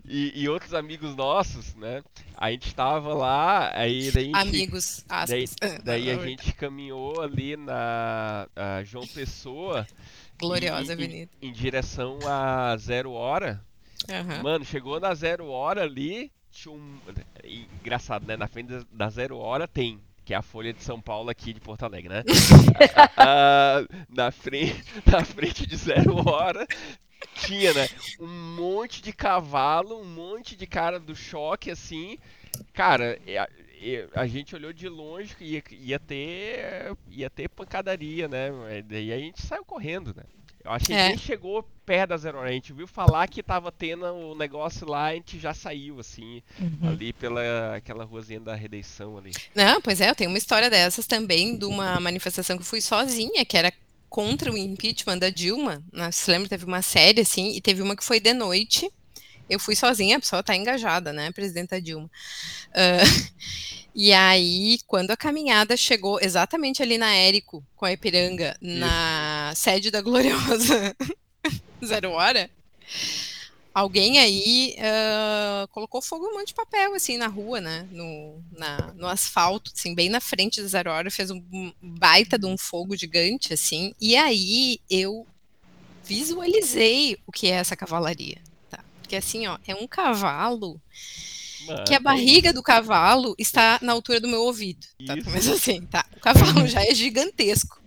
E, 0.07 0.33
e, 0.35 0.43
e, 0.43 0.49
outros 0.49 0.75
amigos 0.75 1.14
nossos, 1.14 1.75
né? 1.75 2.03
A 2.37 2.51
gente 2.51 2.67
estava 2.67 3.14
lá, 3.14 3.71
aí 3.75 4.11
daí. 4.11 4.25
Gente, 4.25 4.37
amigos, 4.37 5.05
aspas. 5.09 5.55
Daí, 5.61 5.79
daí 5.83 6.11
a 6.11 6.17
gente 6.23 6.53
caminhou 6.53 7.21
ali 7.21 7.57
na 7.57 8.47
João 8.85 9.07
Pessoa. 9.07 9.87
Gloriosa 10.38 10.92
avenida. 10.92 11.31
Em, 11.40 11.49
em, 11.49 11.53
direção 11.53 12.18
a 12.27 12.77
zero 12.77 13.12
hora. 13.12 13.64
Uhum. 14.09 14.42
Mano, 14.42 14.64
chegou 14.64 15.01
na 15.01 15.14
zero 15.14 15.47
hora 15.47 15.83
ali 15.83 16.31
tinha 16.51 16.73
um. 16.73 16.99
Engraçado, 17.83 18.27
né? 18.27 18.37
Na 18.37 18.47
frente 18.47 18.73
da 18.92 19.09
zero 19.09 19.38
hora 19.38 19.66
tem 19.66 20.01
que 20.25 20.33
é 20.33 20.37
a 20.37 20.42
Folha 20.42 20.73
de 20.73 20.83
São 20.83 21.01
Paulo 21.01 21.29
aqui 21.29 21.53
de 21.53 21.61
Porto 21.61 21.85
Alegre, 21.85 22.09
né? 22.09 22.23
Ah, 23.16 23.85
na, 24.09 24.31
frente, 24.31 24.83
na 25.07 25.25
frente 25.25 25.66
de 25.66 25.77
Zero 25.77 26.16
Hora 26.29 26.66
tinha, 27.35 27.73
né? 27.73 27.88
Um 28.18 28.55
monte 28.57 29.03
de 29.03 29.12
cavalo, 29.12 30.01
um 30.01 30.05
monte 30.05 30.57
de 30.57 30.66
cara 30.66 30.99
do 30.99 31.14
choque, 31.14 31.70
assim. 31.70 32.18
Cara, 32.73 33.18
a, 34.14 34.27
gente 34.27 34.55
olhou 34.55 34.73
de 34.73 34.88
longe 34.88 35.35
que 35.35 35.44
ia, 35.44 35.62
ia, 35.70 35.99
ter, 35.99 36.97
ia 37.11 37.31
ter 37.31 37.49
pancadaria, 37.49 38.29
né? 38.29 38.51
E 38.90 39.12
a 39.12 39.18
gente 39.18 39.42
saiu 39.42 39.64
correndo, 39.64 40.14
né? 40.14 40.25
Eu 40.64 40.70
acho 40.70 40.87
que 40.87 40.94
é. 40.94 41.09
nem 41.09 41.18
chegou 41.18 41.62
perto 41.85 42.11
da 42.11 42.16
Zero 42.16 42.38
Hora. 42.38 42.49
A 42.49 42.53
gente 42.53 42.73
viu 42.73 42.87
falar 42.87 43.29
que 43.29 43.42
tava 43.42 43.70
tendo 43.70 44.07
o 44.07 44.35
negócio 44.35 44.88
lá, 44.88 45.09
a 45.09 45.14
gente 45.14 45.38
já 45.38 45.53
saiu, 45.53 46.01
assim, 46.01 46.42
uhum. 46.59 46.88
ali 46.88 47.12
pela 47.12 47.77
aquela 47.77 48.05
ruazinha 48.05 48.40
da 48.40 48.55
redenção 48.55 49.18
ali. 49.18 49.33
Não, 49.55 49.81
pois 49.83 50.01
é, 50.01 50.09
eu 50.09 50.14
tenho 50.14 50.31
uma 50.31 50.38
história 50.38 50.70
dessas 50.70 51.07
também, 51.07 51.59
de 51.59 51.66
uma 51.66 52.01
manifestação 52.01 52.57
que 52.57 52.62
eu 52.62 52.66
fui 52.66 52.81
sozinha, 52.81 53.44
que 53.44 53.59
era 53.59 53.70
contra 54.09 54.51
o 54.51 54.57
impeachment 54.57 55.18
da 55.18 55.29
Dilma. 55.29 55.83
Você 55.92 56.31
lembra, 56.31 56.49
teve 56.49 56.64
uma 56.64 56.81
série, 56.81 57.20
assim, 57.20 57.55
e 57.55 57.61
teve 57.61 57.83
uma 57.83 57.94
que 57.94 58.05
foi 58.05 58.18
de 58.18 58.33
noite. 58.33 58.90
Eu 59.48 59.59
fui 59.59 59.76
sozinha, 59.76 60.16
a 60.16 60.20
pessoa 60.20 60.42
tá 60.42 60.57
engajada, 60.57 61.12
né, 61.12 61.30
presidenta 61.33 61.80
Dilma. 61.80 62.11
Uh, 62.70 63.33
e 63.94 64.12
aí, 64.12 64.78
quando 64.87 65.11
a 65.11 65.16
caminhada 65.16 65.76
chegou 65.76 66.18
exatamente 66.20 66.83
ali 66.83 66.96
na 66.96 67.14
Érico, 67.14 67.64
com 67.76 67.85
a 67.85 67.92
Ipiranga, 67.92 68.57
na 68.61 69.52
sede 69.54 69.90
da 69.90 70.00
Gloriosa 70.00 70.96
Zero 71.85 72.12
Hora, 72.12 72.50
alguém 73.74 74.18
aí 74.18 74.76
uh, 74.78 75.68
colocou 75.68 76.00
fogo 76.00 76.26
em 76.26 76.28
um 76.30 76.38
monte 76.38 76.48
de 76.48 76.54
papel, 76.54 76.94
assim, 76.94 77.18
na 77.18 77.26
rua, 77.26 77.61
né? 77.61 77.87
No, 77.90 78.42
na, 78.52 78.92
no 78.94 79.07
asfalto, 79.07 79.72
assim, 79.74 79.94
bem 79.94 80.09
na 80.09 80.20
frente 80.20 80.62
da 80.62 80.68
Zero 80.68 80.90
Hora, 80.90 81.11
fez 81.11 81.30
um 81.30 81.42
baita 81.83 82.38
de 82.38 82.46
um 82.46 82.57
fogo 82.57 82.96
gigante, 82.96 83.52
assim. 83.52 83.94
E 84.00 84.16
aí 84.16 84.80
eu 84.88 85.26
visualizei 86.04 87.18
o 87.26 87.33
que 87.33 87.48
é 87.48 87.57
essa 87.57 87.76
cavalaria? 87.76 88.38
Porque 89.14 89.18
assim, 89.18 89.46
ó, 89.46 89.59
é 89.64 89.74
um 89.77 89.87
cavalo 89.87 90.81
Mano. 91.66 91.85
que 91.85 91.94
a 91.94 92.00
barriga 92.00 92.53
do 92.53 92.62
cavalo 92.62 93.37
está 93.38 93.79
na 93.81 93.92
altura 93.92 94.18
do 94.18 94.27
meu 94.27 94.42
ouvido, 94.42 94.85
tá? 95.07 95.14
Mas 95.31 95.46
assim, 95.46 95.83
tá? 95.87 96.05
O 96.16 96.20
cavalo 96.20 96.66
já 96.66 96.83
é 96.85 96.92
gigantesco. 96.92 97.81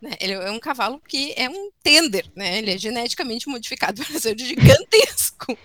Né? 0.00 0.12
Ele 0.18 0.32
é 0.32 0.50
um 0.50 0.58
cavalo 0.58 0.98
que 1.06 1.34
é 1.36 1.50
um 1.50 1.70
tender, 1.82 2.26
né? 2.34 2.58
Ele 2.58 2.70
é 2.70 2.78
geneticamente 2.78 3.48
modificado 3.48 4.02
para 4.02 4.18
ser 4.18 4.38
gigantesco. 4.38 5.58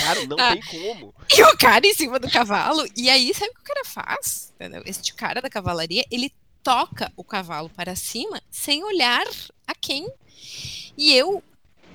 Cara, 0.00 0.26
não 0.26 0.36
ah, 0.38 0.52
tem 0.52 0.62
como. 0.62 1.14
E 1.34 1.42
o 1.42 1.56
cara 1.56 1.86
em 1.86 1.94
cima 1.94 2.18
do 2.18 2.30
cavalo. 2.30 2.86
E 2.94 3.08
aí, 3.08 3.32
sabe 3.32 3.52
o 3.52 3.54
que 3.54 3.60
o 3.62 3.74
cara 3.74 3.84
faz? 3.86 4.52
Entendeu? 4.54 4.82
Este 4.84 5.14
cara 5.14 5.40
da 5.40 5.48
cavalaria, 5.48 6.04
ele 6.10 6.30
toca 6.62 7.10
o 7.16 7.24
cavalo 7.24 7.70
para 7.70 7.96
cima 7.96 8.40
sem 8.50 8.84
olhar 8.84 9.26
a 9.66 9.74
quem. 9.74 10.06
E 10.96 11.14
eu 11.14 11.42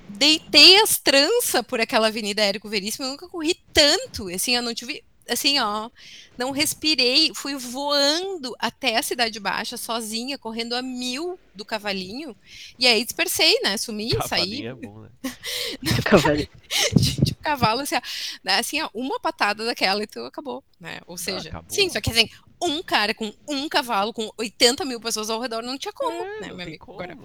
deitei 0.08 0.80
as 0.80 0.98
tranças 0.98 1.62
por 1.66 1.80
aquela 1.80 2.08
avenida 2.08 2.42
Érico 2.42 2.68
Veríssimo, 2.68 3.06
eu 3.06 3.10
nunca 3.10 3.28
corri 3.28 3.54
tanto, 3.72 4.28
assim, 4.28 4.56
eu 4.56 4.62
não 4.62 4.74
tive 4.74 5.04
assim, 5.28 5.58
ó, 5.58 5.90
não 6.36 6.50
respirei, 6.50 7.32
fui 7.34 7.54
voando 7.54 8.54
até 8.58 8.96
a 8.96 9.02
Cidade 9.02 9.38
Baixa, 9.38 9.76
sozinha, 9.76 10.38
correndo 10.38 10.74
a 10.74 10.82
mil 10.82 11.38
do 11.54 11.64
cavalinho, 11.64 12.34
e 12.78 12.86
aí 12.86 13.04
dispersei, 13.04 13.60
né, 13.60 13.76
sumi, 13.76 14.10
saí. 14.26 14.66
É 14.66 14.74
bom, 14.74 15.00
né? 15.00 15.10
cavalinho. 16.04 16.48
Gente, 16.96 17.32
o 17.32 17.36
cavalo, 17.36 17.82
assim, 17.82 17.96
ó, 17.96 18.00
né, 18.42 18.58
assim, 18.58 18.80
ó, 18.80 18.88
uma 18.94 19.20
patada 19.20 19.64
daquela 19.64 20.02
e 20.02 20.06
tu 20.06 20.20
acabou, 20.20 20.64
né, 20.80 21.00
ou 21.06 21.18
seja, 21.18 21.50
ah, 21.52 21.62
sim, 21.68 21.88
só 21.90 22.00
que 22.00 22.10
assim, 22.10 22.28
um 22.60 22.82
cara 22.82 23.14
com 23.14 23.32
um 23.46 23.68
cavalo, 23.68 24.12
com 24.12 24.30
80 24.36 24.84
mil 24.84 25.00
pessoas 25.00 25.30
ao 25.30 25.40
redor, 25.40 25.62
não 25.62 25.78
tinha 25.78 25.92
como, 25.92 26.22
é, 26.22 26.40
né, 26.40 26.46
meu 26.48 26.60
amigo? 26.60 26.86
Como. 26.86 27.02
Agora, 27.02 27.18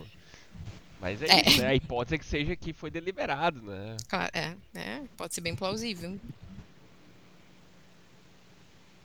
mas 1.03 1.21
é, 1.21 1.25
é, 1.25 1.49
isso, 1.49 1.61
né? 1.61 1.67
A 1.67 1.75
hipótese 1.75 2.15
é 2.15 2.17
que 2.17 2.25
seja 2.25 2.55
que 2.55 2.71
foi 2.71 2.89
deliberado, 2.89 3.61
né? 3.61 3.97
Claro, 4.07 4.31
é, 4.33 4.53
é, 4.73 5.01
pode 5.17 5.35
ser 5.35 5.41
bem 5.41 5.53
plausível. 5.53 6.17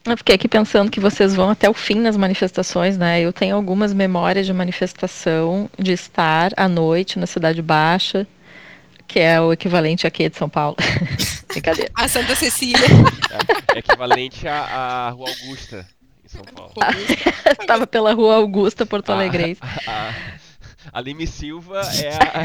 Eu 0.05 0.17
fiquei 0.17 0.37
aqui 0.37 0.47
pensando 0.47 0.93
que 0.93 1.01
vocês 1.01 1.35
vão 1.35 1.51
até 1.51 1.69
o 1.69 1.75
fim 1.75 1.97
nas 1.97 2.17
manifestações, 2.17 2.97
né? 2.97 3.21
Eu 3.21 3.33
tenho 3.33 3.57
algumas 3.57 3.93
memórias 3.93 4.47
de 4.47 4.53
manifestação, 4.53 5.69
de 5.77 5.91
estar 5.91 6.53
à 6.57 6.69
noite 6.69 7.19
na 7.19 7.27
Cidade 7.27 7.61
Baixa, 7.61 8.29
que 9.09 9.19
é 9.19 9.41
o 9.41 9.53
equivalente 9.53 10.07
aqui 10.07 10.29
de 10.29 10.37
São 10.37 10.49
Paulo. 10.49 10.77
Brincadeira. 11.51 11.91
A 11.97 12.07
Santa 12.07 12.37
Cecília. 12.37 12.79
É, 13.73 13.75
é 13.75 13.79
equivalente 13.81 14.47
à, 14.47 14.61
à 14.61 15.11
Rua 15.11 15.31
Augusta, 15.31 15.85
em 16.25 16.29
São 16.29 16.45
Paulo. 16.45 16.75
Estava 17.61 17.89
pela 17.89 18.15
Rua 18.15 18.37
Augusta, 18.37 18.87
Porto 18.87 19.11
Alegre. 19.11 19.59
A, 19.61 19.91
a, 19.91 20.09
a 20.11 20.38
Lime 21.01 21.27
Silva 21.27 21.83
é 22.03 22.15
a. 22.17 22.45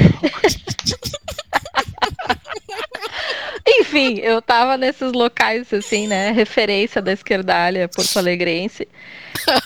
Enfim, 3.66 4.20
eu 4.20 4.42
tava 4.42 4.78
nesses 4.78 5.14
locais, 5.14 5.72
assim, 5.74 6.08
né? 6.08 6.32
Referência 6.32 7.02
da 7.02 7.12
esquerdalha 7.12 7.88
porto 7.88 8.18
alegrense. 8.18 8.88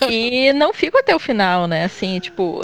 e 0.10 0.54
não 0.54 0.74
fico 0.74 0.98
até 0.98 1.16
o 1.16 1.20
final, 1.20 1.68
né? 1.68 1.86
Assim, 1.86 2.20
tipo, 2.20 2.62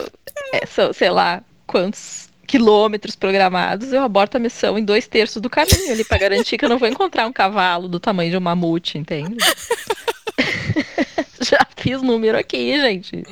é, 0.53 0.65
sei 0.93 1.09
lá 1.09 1.41
quantos 1.65 2.29
quilômetros 2.45 3.15
programados, 3.15 3.91
eu 3.91 4.03
aborto 4.03 4.37
a 4.37 4.39
missão 4.39 4.77
em 4.77 4.85
dois 4.85 5.07
terços 5.07 5.41
do 5.41 5.49
caminho 5.49 5.91
ali 5.91 6.03
para 6.03 6.19
garantir 6.19 6.57
que 6.57 6.65
eu 6.65 6.69
não 6.69 6.77
vou 6.77 6.87
encontrar 6.87 7.25
um 7.25 7.33
cavalo 7.33 7.87
do 7.87 7.99
tamanho 7.99 8.29
de 8.29 8.37
um 8.37 8.41
mamute, 8.41 8.97
entende? 8.97 9.37
Já 11.49 11.67
fiz 11.75 12.01
número 12.01 12.37
aqui, 12.37 12.79
gente. 12.79 13.23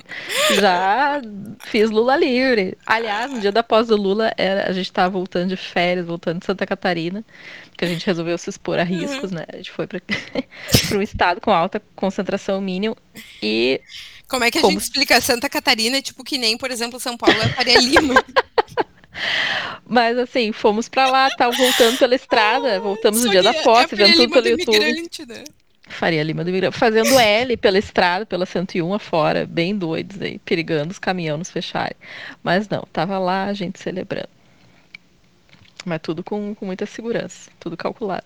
Já 0.59 1.21
fiz 1.65 1.89
Lula 1.89 2.15
livre. 2.15 2.77
Aliás, 2.85 3.31
no 3.31 3.39
dia 3.39 3.51
da 3.51 3.63
pós 3.63 3.87
do 3.87 3.95
Lula, 3.95 4.33
a 4.37 4.71
gente 4.71 4.85
estava 4.85 5.09
voltando 5.09 5.49
de 5.49 5.57
férias, 5.57 6.05
voltando 6.05 6.39
de 6.39 6.45
Santa 6.45 6.65
Catarina, 6.65 7.23
que 7.77 7.85
a 7.85 7.87
gente 7.87 8.05
resolveu 8.05 8.37
se 8.37 8.49
expor 8.49 8.79
a 8.79 8.83
riscos, 8.83 9.31
uhum. 9.31 9.37
né? 9.37 9.45
A 9.51 9.57
gente 9.57 9.71
foi 9.71 9.87
para 9.87 10.01
um 10.93 11.01
estado 11.01 11.39
com 11.39 11.51
alta 11.51 11.81
concentração 11.95 12.59
mínimo 12.59 12.95
e 13.41 13.81
como 14.27 14.45
é 14.45 14.49
que 14.49 14.59
a 14.59 14.61
Como? 14.61 14.73
gente 14.73 14.83
explica 14.83 15.19
Santa 15.19 15.49
Catarina, 15.49 16.01
tipo 16.01 16.23
que 16.23 16.37
nem, 16.37 16.57
por 16.57 16.71
exemplo, 16.71 16.97
São 17.01 17.17
Paulo 17.17 17.35
é 17.41 17.49
Faria 17.49 17.77
Lima? 17.77 18.13
Mas 19.85 20.17
assim, 20.17 20.53
fomos 20.53 20.87
para 20.87 21.11
lá, 21.11 21.29
tal, 21.31 21.51
voltando 21.51 21.97
pela 21.97 22.15
estrada, 22.15 22.79
voltamos 22.79 23.25
no 23.25 23.29
dia 23.29 23.43
da 23.43 23.53
posse, 23.53 23.93
é 23.93 23.97
vendo 23.97 24.15
tudo 24.15 24.31
pelo 24.31 24.47
YouTube. 24.47 24.79
Né? 24.79 25.43
Faria 25.91 26.23
Lima 26.23 26.43
do 26.43 26.49
Imigrante, 26.49 26.77
fazendo 26.77 27.19
L 27.19 27.57
pela 27.57 27.77
estrada, 27.77 28.25
pela 28.25 28.45
101 28.45 28.93
afora, 28.93 29.45
bem 29.45 29.77
doidos 29.77 30.21
aí, 30.21 30.39
perigando 30.39 30.91
os 30.91 30.99
caminhões 30.99 31.39
nos 31.39 31.51
fecharem. 31.51 31.95
Mas 32.43 32.67
não, 32.67 32.87
tava 32.91 33.19
lá 33.19 33.45
a 33.45 33.53
gente 33.53 33.79
celebrando. 33.79 34.29
Mas 35.85 35.99
tudo 36.01 36.23
com, 36.23 36.53
com 36.55 36.65
muita 36.65 36.85
segurança, 36.85 37.49
tudo 37.59 37.75
calculado. 37.75 38.25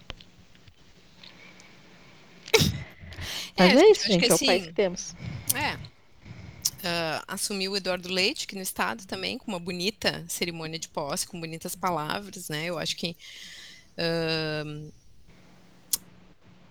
Mas 3.57 3.75
é, 3.75 3.81
é 3.81 3.91
isso, 3.91 4.07
gente, 4.07 4.25
é 4.25 4.29
o 4.29 4.33
assim, 4.33 4.45
país 4.45 4.65
que 4.67 4.73
temos. 4.73 5.15
É. 5.55 5.75
Uh, 6.85 7.23
assumiu 7.27 7.71
o 7.71 7.77
Eduardo 7.77 8.09
Leite 8.09 8.45
aqui 8.45 8.55
no 8.55 8.61
estado 8.61 9.07
também, 9.07 9.37
com 9.37 9.47
uma 9.47 9.59
bonita 9.59 10.23
cerimônia 10.27 10.77
de 10.77 10.87
posse, 10.87 11.25
com 11.25 11.39
bonitas 11.39 11.75
palavras, 11.75 12.47
né? 12.49 12.65
Eu 12.65 12.77
acho 12.77 12.95
que 12.95 13.15
uh, 13.97 14.91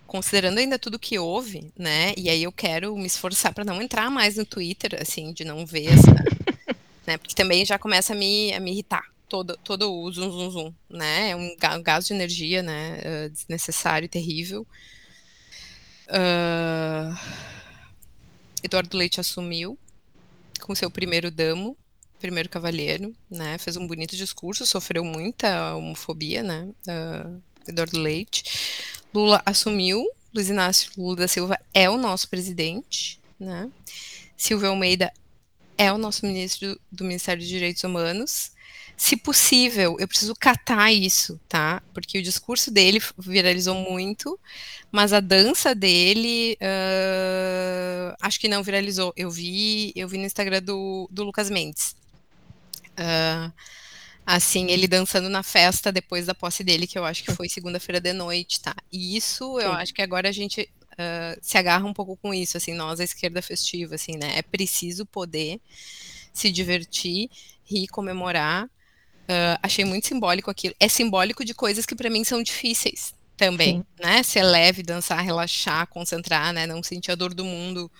considerando 0.07 0.57
ainda 0.57 0.79
tudo 0.79 0.99
que 0.99 1.17
houve, 1.19 1.71
né? 1.77 2.13
E 2.17 2.29
aí 2.29 2.43
eu 2.43 2.51
quero 2.51 2.95
me 2.95 3.07
esforçar 3.07 3.53
para 3.53 3.65
não 3.65 3.81
entrar 3.81 4.09
mais 4.09 4.37
no 4.37 4.45
Twitter, 4.45 4.97
assim, 5.01 5.33
de 5.33 5.43
não 5.43 5.65
ver 5.65 5.87
essa, 5.93 6.13
né? 7.05 7.17
Porque 7.17 7.35
também 7.35 7.65
já 7.65 7.77
começa 7.77 8.13
a 8.13 8.15
me, 8.15 8.53
a 8.53 8.59
me 8.59 8.71
irritar 8.71 9.03
todo, 9.27 9.57
todo 9.63 9.91
o 9.91 10.11
zoom, 10.11 10.31
zoom, 10.31 10.49
zoom, 10.49 10.73
né? 10.89 11.31
É 11.31 11.35
um 11.35 11.55
gasto 11.83 12.07
de 12.07 12.13
energia, 12.13 12.61
né? 12.61 12.99
Uh, 12.99 13.29
desnecessário 13.29 14.07
terrível. 14.07 14.65
Uh, 16.07 17.17
Eduardo 18.63 18.97
Leite 18.97 19.19
assumiu 19.19 19.77
com 20.61 20.75
seu 20.75 20.89
primeiro 20.89 21.29
damo, 21.29 21.77
primeiro 22.19 22.49
cavalheiro, 22.49 23.15
né? 23.29 23.57
Fez 23.57 23.75
um 23.77 23.87
bonito 23.87 24.15
discurso, 24.15 24.65
sofreu 24.65 25.03
muita 25.03 25.75
homofobia, 25.75 26.41
né? 26.43 26.69
Uh, 26.87 27.41
Eduardo 27.67 27.99
Leite. 27.99 28.43
Lula 29.13 29.41
assumiu, 29.45 30.05
Luiz 30.33 30.49
Inácio 30.49 30.91
Lula 30.97 31.15
da 31.15 31.27
Silva 31.27 31.59
é 31.73 31.89
o 31.89 31.97
nosso 31.97 32.27
presidente, 32.29 33.19
né? 33.39 33.69
Silvio 34.35 34.69
Almeida 34.69 35.11
é 35.77 35.91
o 35.91 35.97
nosso 35.97 36.25
ministro 36.25 36.79
do 36.91 37.03
Ministério 37.03 37.41
dos 37.41 37.49
Direitos 37.49 37.83
Humanos. 37.83 38.51
Se 38.97 39.17
possível, 39.17 39.97
eu 39.99 40.07
preciso 40.07 40.33
catar 40.35 40.91
isso, 40.91 41.39
tá? 41.49 41.81
Porque 41.93 42.17
o 42.17 42.23
discurso 42.23 42.71
dele 42.71 43.01
viralizou 43.17 43.75
muito, 43.75 44.39
mas 44.91 45.11
a 45.11 45.19
dança 45.19 45.75
dele 45.75 46.57
uh, 46.61 48.15
acho 48.21 48.39
que 48.39 48.47
não 48.47 48.63
viralizou. 48.63 49.13
Eu 49.17 49.29
vi, 49.29 49.91
eu 49.95 50.07
vi 50.07 50.17
no 50.17 50.25
Instagram 50.25 50.61
do, 50.61 51.09
do 51.11 51.23
Lucas 51.23 51.49
Mendes. 51.49 51.95
Uh, 52.91 53.51
assim, 54.25 54.71
ele 54.71 54.87
dançando 54.87 55.29
na 55.29 55.43
festa 55.43 55.91
depois 55.91 56.25
da 56.25 56.33
posse 56.33 56.63
dele, 56.63 56.87
que 56.87 56.97
eu 56.97 57.05
acho 57.05 57.23
que 57.23 57.31
foi 57.31 57.47
segunda-feira 57.47 58.01
de 58.01 58.11
noite, 58.11 58.59
tá? 58.59 58.75
E 58.91 59.15
isso, 59.15 59.59
Sim. 59.59 59.65
eu 59.65 59.73
acho 59.73 59.93
que 59.93 60.01
agora 60.01 60.29
a 60.29 60.31
gente 60.31 60.67
uh, 60.93 61.39
se 61.41 61.57
agarra 61.57 61.85
um 61.85 61.93
pouco 61.93 62.17
com 62.17 62.33
isso, 62.33 62.57
assim, 62.57 62.73
nós, 62.73 62.99
a 62.99 63.03
esquerda 63.03 63.41
festiva, 63.41 63.95
assim, 63.95 64.17
né? 64.17 64.37
É 64.37 64.41
preciso 64.41 65.05
poder 65.05 65.59
se 66.33 66.51
divertir, 66.51 67.29
rir, 67.63 67.87
comemorar. 67.87 68.65
Uh, 68.65 69.57
achei 69.61 69.85
muito 69.85 70.07
simbólico 70.07 70.49
aquilo. 70.49 70.75
É 70.79 70.87
simbólico 70.87 71.45
de 71.45 71.53
coisas 71.53 71.85
que 71.85 71.95
para 71.95 72.09
mim 72.09 72.23
são 72.23 72.41
difíceis 72.41 73.13
também, 73.37 73.77
Sim. 73.77 73.85
né? 73.99 74.23
Ser 74.23 74.43
leve, 74.43 74.81
dançar, 74.81 75.23
relaxar, 75.23 75.87
concentrar, 75.87 76.51
né? 76.51 76.65
Não 76.65 76.81
sentir 76.81 77.11
a 77.11 77.15
dor 77.15 77.33
do 77.33 77.45
mundo 77.45 77.91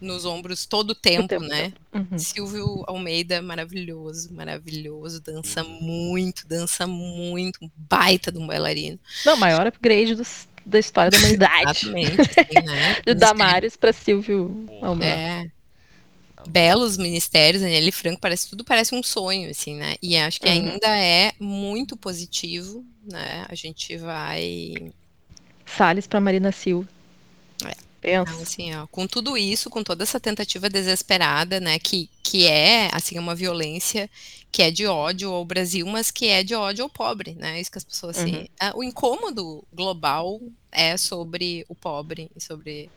nos 0.00 0.24
ombros 0.24 0.66
todo 0.66 0.90
o 0.90 0.94
tempo, 0.94 1.28
tempo 1.28 1.44
né? 1.44 1.72
Uhum. 1.92 2.18
Silvio 2.18 2.84
Almeida, 2.86 3.42
maravilhoso, 3.42 4.32
maravilhoso, 4.32 5.20
dança 5.20 5.64
muito, 5.64 6.46
dança 6.46 6.86
muito, 6.86 7.64
um 7.64 7.70
baita 7.76 8.30
de 8.30 8.38
um 8.38 8.46
bailarino. 8.46 8.98
Não, 9.24 9.36
maior 9.36 9.66
upgrade 9.66 10.14
dos, 10.14 10.48
da 10.64 10.78
história 10.78 11.10
da 11.10 11.18
humanidade. 11.18 11.86
Exatamente, 11.88 12.24
sim, 12.34 12.66
né? 12.66 12.96
De 13.06 13.14
Damares 13.14 13.76
para 13.76 13.92
Silvio 13.92 14.66
Almeida. 14.82 15.14
É. 15.14 15.50
Belos 16.48 16.96
ministérios, 16.96 17.62
Daniele 17.62 17.90
Franco, 17.90 18.20
parece 18.20 18.48
tudo 18.48 18.64
parece 18.64 18.94
um 18.94 19.02
sonho, 19.02 19.50
assim, 19.50 19.74
né? 19.74 19.96
E 20.00 20.16
acho 20.16 20.40
que 20.40 20.46
uhum. 20.46 20.52
ainda 20.52 20.96
é 20.96 21.32
muito 21.38 21.96
positivo, 21.96 22.84
né? 23.04 23.44
A 23.48 23.54
gente 23.54 23.96
vai. 23.96 24.92
Salles 25.66 26.06
para 26.06 26.20
Marina 26.20 26.52
Silva. 26.52 26.88
Pensa. 28.00 28.30
Então, 28.30 28.42
assim, 28.42 28.74
ó, 28.74 28.86
com 28.86 29.06
tudo 29.06 29.36
isso, 29.36 29.68
com 29.68 29.82
toda 29.82 30.04
essa 30.04 30.20
tentativa 30.20 30.70
desesperada, 30.70 31.58
né, 31.58 31.78
que, 31.78 32.08
que 32.22 32.46
é, 32.46 32.88
assim, 32.92 33.18
uma 33.18 33.34
violência 33.34 34.08
que 34.50 34.62
é 34.62 34.70
de 34.70 34.86
ódio 34.86 35.30
ao 35.30 35.44
Brasil, 35.44 35.86
mas 35.86 36.10
que 36.10 36.26
é 36.26 36.42
de 36.42 36.54
ódio 36.54 36.84
ao 36.84 36.90
pobre, 36.90 37.34
né, 37.34 37.60
isso 37.60 37.70
que 37.70 37.78
as 37.78 37.84
pessoas, 37.84 38.18
assim, 38.18 38.36
uhum. 38.36 38.46
é, 38.60 38.72
o 38.74 38.84
incômodo 38.84 39.64
global 39.72 40.40
é 40.70 40.96
sobre 40.96 41.66
o 41.68 41.74
pobre, 41.74 42.30
sobre, 42.38 42.88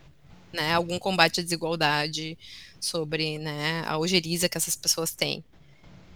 né, 0.54 0.74
algum 0.74 1.00
combate 1.00 1.40
à 1.40 1.44
desigualdade, 1.44 2.38
sobre, 2.80 3.40
né, 3.40 3.84
a 3.88 3.98
ojeriza 3.98 4.48
que 4.48 4.58
essas 4.58 4.76
pessoas 4.76 5.14
têm 5.14 5.44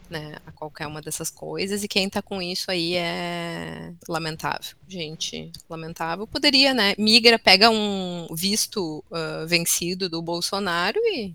né, 0.10 0.38
a 0.46 0.52
qualquer 0.52 0.88
uma 0.88 1.02
dessas 1.02 1.30
coisas, 1.30 1.84
e 1.84 1.88
quem 1.88 2.10
tá 2.10 2.22
com 2.22 2.42
isso 2.42 2.70
aí 2.72 2.96
é 2.96 3.94
lamentável, 4.08 4.76
gente, 4.88 5.52
lamentável. 5.70 6.28
Poderia, 6.28 6.74
né, 6.74 6.94
migra, 6.98 7.40
pega 7.40 7.70
um 7.70 8.28
visto 8.32 9.04
uh, 9.10 9.48
vencido 9.48 10.10
do 10.10 10.22
Bolsonaro 10.22 11.00
e 11.06 11.34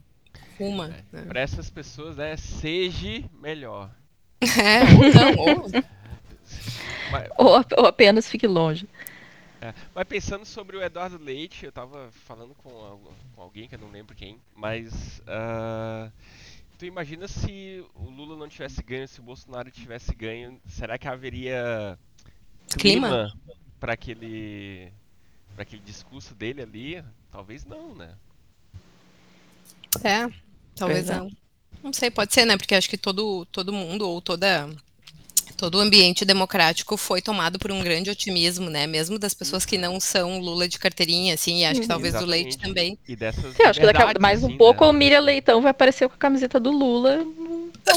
uma. 0.58 0.86
É, 0.86 1.04
né? 1.12 1.22
Para 1.26 1.40
essas 1.40 1.70
pessoas 1.70 2.18
é 2.18 2.36
seja 2.36 3.24
melhor. 3.40 3.90
É, 4.40 4.80
ou 4.96 5.14
não, 5.14 5.62
ou... 5.62 5.70
Mas... 7.12 7.28
ou, 7.36 7.64
ou 7.78 7.86
apenas 7.86 8.28
fique 8.28 8.46
longe. 8.46 8.88
É, 9.60 9.74
mas 9.94 10.04
pensando 10.08 10.46
sobre 10.46 10.76
o 10.76 10.82
Eduardo 10.82 11.22
Leite, 11.22 11.66
eu 11.66 11.72
tava 11.72 12.10
falando 12.24 12.54
com, 12.54 12.70
com 13.34 13.42
alguém 13.42 13.68
que 13.68 13.74
eu 13.74 13.78
não 13.78 13.90
lembro 13.90 14.16
quem, 14.16 14.40
mas 14.54 15.20
uh, 15.20 16.10
tu 16.80 16.86
imagina 16.86 17.28
se 17.28 17.84
o 17.94 18.08
Lula 18.08 18.38
não 18.38 18.48
tivesse 18.48 18.82
ganho, 18.82 19.06
se 19.06 19.20
o 19.20 19.22
Bolsonaro 19.22 19.70
tivesse 19.70 20.14
ganho, 20.14 20.58
será 20.66 20.96
que 20.96 21.06
haveria 21.06 21.98
clima, 22.70 23.08
clima? 23.08 23.32
para 23.78 23.92
aquele 23.92 24.90
para 25.52 25.62
aquele 25.62 25.82
discurso 25.82 26.34
dele 26.34 26.62
ali? 26.62 27.04
Talvez 27.30 27.66
não, 27.66 27.94
né? 27.94 28.14
É, 30.02 30.26
talvez 30.74 31.10
é. 31.10 31.18
não. 31.18 31.30
Não 31.82 31.92
sei, 31.92 32.10
pode 32.10 32.32
ser, 32.32 32.46
né? 32.46 32.56
Porque 32.56 32.74
acho 32.74 32.88
que 32.88 32.96
todo 32.96 33.44
todo 33.52 33.74
mundo 33.74 34.08
ou 34.08 34.22
toda 34.22 34.66
todo 35.60 35.74
o 35.74 35.80
ambiente 35.80 36.24
democrático 36.24 36.96
foi 36.96 37.20
tomado 37.20 37.58
por 37.58 37.70
um 37.70 37.82
grande 37.82 38.08
otimismo, 38.08 38.70
né? 38.70 38.86
Mesmo 38.86 39.18
das 39.18 39.34
pessoas 39.34 39.66
que 39.66 39.76
não 39.76 40.00
são 40.00 40.40
Lula 40.40 40.66
de 40.66 40.78
carteirinha, 40.78 41.34
assim, 41.34 41.58
e 41.58 41.64
acho 41.66 41.82
que 41.82 41.86
talvez 41.86 42.14
do 42.14 42.24
Leite 42.24 42.56
também. 42.56 42.98
E 43.06 43.14
dessas 43.14 43.58
Eu 43.58 43.66
acho 43.66 43.78
que 43.78 43.84
daqui 43.84 44.00
a, 44.00 44.18
mais 44.18 44.42
um 44.42 44.46
assim, 44.46 44.56
pouco 44.56 44.84
né? 44.84 44.90
o 44.90 44.92
Miriam 44.94 45.20
Leitão 45.20 45.60
vai 45.60 45.70
aparecer 45.70 46.08
com 46.08 46.14
a 46.14 46.18
camiseta 46.18 46.58
do 46.58 46.70
Lula. 46.70 47.26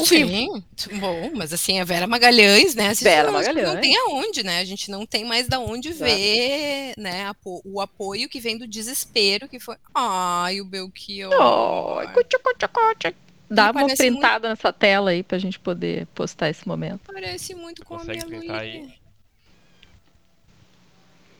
Sim, 0.04 0.62
bom, 0.98 1.30
mas 1.34 1.54
assim, 1.54 1.80
a 1.80 1.84
Vera 1.84 2.06
Magalhães, 2.06 2.74
né? 2.74 2.92
Vera 2.94 3.32
Magalhães. 3.32 3.66
Não 3.66 3.80
tem 3.80 3.96
aonde, 3.96 4.42
né? 4.42 4.60
A 4.60 4.64
gente 4.64 4.90
não 4.90 5.06
tem 5.06 5.24
mais 5.24 5.48
da 5.48 5.58
onde 5.58 5.90
ver, 5.90 6.92
né? 6.98 7.32
O 7.44 7.80
apoio 7.80 8.28
que 8.28 8.40
vem 8.40 8.58
do 8.58 8.66
desespero, 8.66 9.48
que 9.48 9.58
foi, 9.58 9.76
ai, 9.94 10.60
o 10.60 10.66
Belchior. 10.66 11.32
Oh, 11.32 12.06
cutia, 12.12 12.38
cutia, 12.38 12.68
cutia. 12.68 13.14
Dá 13.54 13.70
uma 13.70 13.86
printada 13.86 14.48
muito... 14.48 14.58
nessa 14.58 14.72
tela 14.72 15.10
aí 15.10 15.22
pra 15.22 15.38
gente 15.38 15.58
poder 15.58 16.06
postar 16.14 16.50
esse 16.50 16.66
momento. 16.66 17.12
Parece 17.12 17.54
muito 17.54 17.84
com 17.84 17.98
Consegue 17.98 18.22
a 18.22 18.26
minha 18.26 18.38
printar 18.40 18.60
aí? 18.60 18.94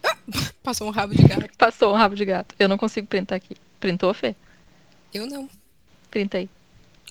Ah, 0.02 0.16
passou 0.62 0.88
um 0.88 0.90
rabo 0.90 1.14
de 1.14 1.22
gato. 1.22 1.56
Passou 1.56 1.92
um 1.92 1.96
rabo 1.96 2.14
de 2.14 2.24
gato. 2.24 2.54
Eu 2.58 2.68
não 2.68 2.76
consigo 2.76 3.06
printar 3.06 3.36
aqui. 3.36 3.56
Printou, 3.80 4.12
Fê? 4.14 4.34
Eu 5.12 5.26
não. 5.26 5.48
Printa 6.10 6.38
aí. 6.38 6.48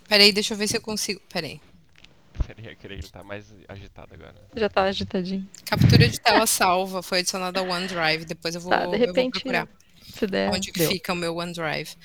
Peraí, 0.08 0.32
deixa 0.32 0.54
eu 0.54 0.58
ver 0.58 0.68
se 0.68 0.78
eu 0.78 0.82
consigo. 0.82 1.22
Peraí. 1.32 1.60
Peraí, 2.46 2.72
eu 2.72 2.76
queria 2.76 2.98
ele 2.98 3.08
tá 3.08 3.24
mais 3.24 3.46
agitado 3.68 4.14
agora. 4.14 4.36
Já 4.56 4.70
tá 4.70 4.84
agitadinho. 4.84 5.48
Captura 5.66 6.08
de 6.08 6.20
tela 6.20 6.46
salva. 6.46 7.02
Foi 7.02 7.20
adicionada 7.20 7.60
ao 7.60 7.68
OneDrive. 7.68 8.26
Depois 8.26 8.56
eu 8.56 8.62
vou, 8.62 8.72
tá, 8.72 8.86
de 8.86 8.98
repente, 8.98 9.18
eu 9.18 9.24
vou 9.24 9.32
procurar. 9.32 9.68
Se 10.04 10.28
der, 10.28 10.52
onde 10.52 10.72
que 10.72 10.86
fica 10.88 11.14
o 11.14 11.16
meu 11.16 11.36
OneDrive. 11.38 11.96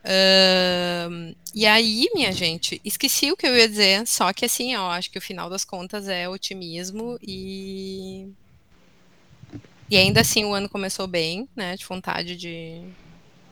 Uh, 0.00 1.34
e 1.54 1.66
aí, 1.66 2.08
minha 2.14 2.32
gente, 2.32 2.80
esqueci 2.84 3.30
o 3.30 3.36
que 3.36 3.46
eu 3.46 3.56
ia 3.56 3.68
dizer, 3.68 4.06
só 4.06 4.32
que 4.32 4.44
assim, 4.44 4.74
ó, 4.76 4.90
acho 4.90 5.10
que 5.10 5.18
o 5.18 5.22
final 5.22 5.50
das 5.50 5.64
contas 5.64 6.08
é 6.08 6.28
otimismo 6.28 7.18
e. 7.22 8.28
E 9.90 9.96
ainda 9.96 10.20
assim 10.20 10.44
o 10.44 10.54
ano 10.54 10.68
começou 10.68 11.06
bem, 11.06 11.48
né? 11.54 11.76
De 11.76 11.84
vontade 11.84 12.36
de. 12.36 12.82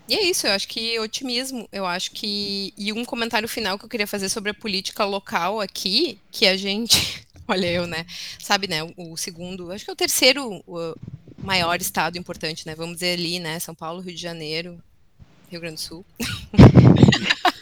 E 0.08 0.14
é 0.14 0.22
isso, 0.22 0.46
eu 0.46 0.52
acho 0.52 0.68
que 0.68 0.98
otimismo, 1.00 1.68
eu 1.72 1.84
acho 1.84 2.12
que. 2.12 2.72
E 2.78 2.92
um 2.92 3.04
comentário 3.04 3.48
final 3.48 3.78
que 3.78 3.84
eu 3.84 3.88
queria 3.88 4.06
fazer 4.06 4.28
sobre 4.28 4.50
a 4.52 4.54
política 4.54 5.04
local 5.04 5.60
aqui, 5.60 6.18
que 6.30 6.46
a 6.46 6.56
gente. 6.56 7.26
Olha 7.48 7.66
eu, 7.66 7.86
né? 7.86 8.06
Sabe, 8.38 8.68
né? 8.68 8.78
O 8.96 9.16
segundo, 9.16 9.72
acho 9.72 9.84
que 9.84 9.90
é 9.90 9.92
o 9.92 9.96
terceiro 9.96 10.62
maior 11.36 11.80
estado 11.80 12.18
importante, 12.18 12.66
né? 12.66 12.74
Vamos 12.74 12.96
dizer 12.96 13.18
ali, 13.18 13.38
né? 13.38 13.58
São 13.58 13.74
Paulo, 13.74 14.00
Rio 14.00 14.14
de 14.14 14.20
Janeiro, 14.20 14.82
Rio 15.50 15.60
Grande 15.60 15.76
do 15.76 15.80
Sul. 15.80 16.06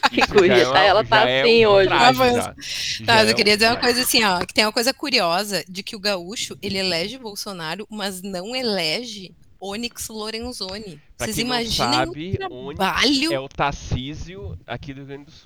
que 0.09 0.27
curiosa, 0.27 0.77
é 0.79 0.87
ela 0.87 1.03
tá 1.03 1.29
é 1.29 1.41
assim 1.41 1.65
um 1.65 1.69
hoje. 1.69 1.87
Traje, 1.89 3.05
tá, 3.05 3.23
eu 3.23 3.29
é 3.29 3.33
queria 3.33 3.55
dizer 3.55 3.69
uma 3.69 3.79
coisa 3.79 4.01
assim, 4.01 4.23
ó, 4.23 4.39
que 4.45 4.53
tem 4.53 4.65
uma 4.65 4.71
coisa 4.71 4.93
curiosa 4.93 5.63
de 5.67 5.83
que 5.83 5.95
o 5.95 5.99
gaúcho, 5.99 6.57
ele 6.61 6.77
elege 6.77 7.17
Bolsonaro, 7.17 7.87
mas 7.89 8.21
não 8.21 8.55
elege 8.55 9.33
Onyx 9.59 10.09
Lorenzoni. 10.09 11.01
Pra 11.17 11.27
Vocês 11.27 11.37
imaginem 11.37 11.93
sabe, 11.93 12.37
o 12.49 12.73
trabalho... 12.73 13.33
é 13.33 13.39
o 13.39 13.49
Tarcísio 13.49 14.57
aqui 14.65 14.93
do 14.93 14.97
Rio 14.97 15.07
Grande 15.07 15.25
do 15.25 15.31
Sul. 15.31 15.45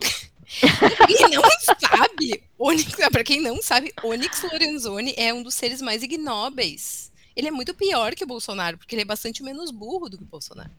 quem 1.07 1.29
não 1.29 1.43
sabe, 1.59 2.43
Onyx, 2.59 2.95
para 3.11 3.23
quem 3.23 3.41
não 3.41 3.61
sabe, 3.61 3.93
Onyx 4.03 4.43
Lorenzoni 4.43 5.13
é 5.17 5.33
um 5.33 5.43
dos 5.43 5.55
seres 5.55 5.81
mais 5.81 6.03
ignóbeis. 6.03 7.11
Ele 7.35 7.47
é 7.47 7.51
muito 7.51 7.73
pior 7.73 8.13
que 8.13 8.25
o 8.25 8.27
Bolsonaro, 8.27 8.77
porque 8.77 8.93
ele 8.93 9.03
é 9.03 9.05
bastante 9.05 9.41
menos 9.41 9.71
burro 9.71 10.09
do 10.09 10.17
que 10.17 10.23
o 10.23 10.27
Bolsonaro 10.27 10.71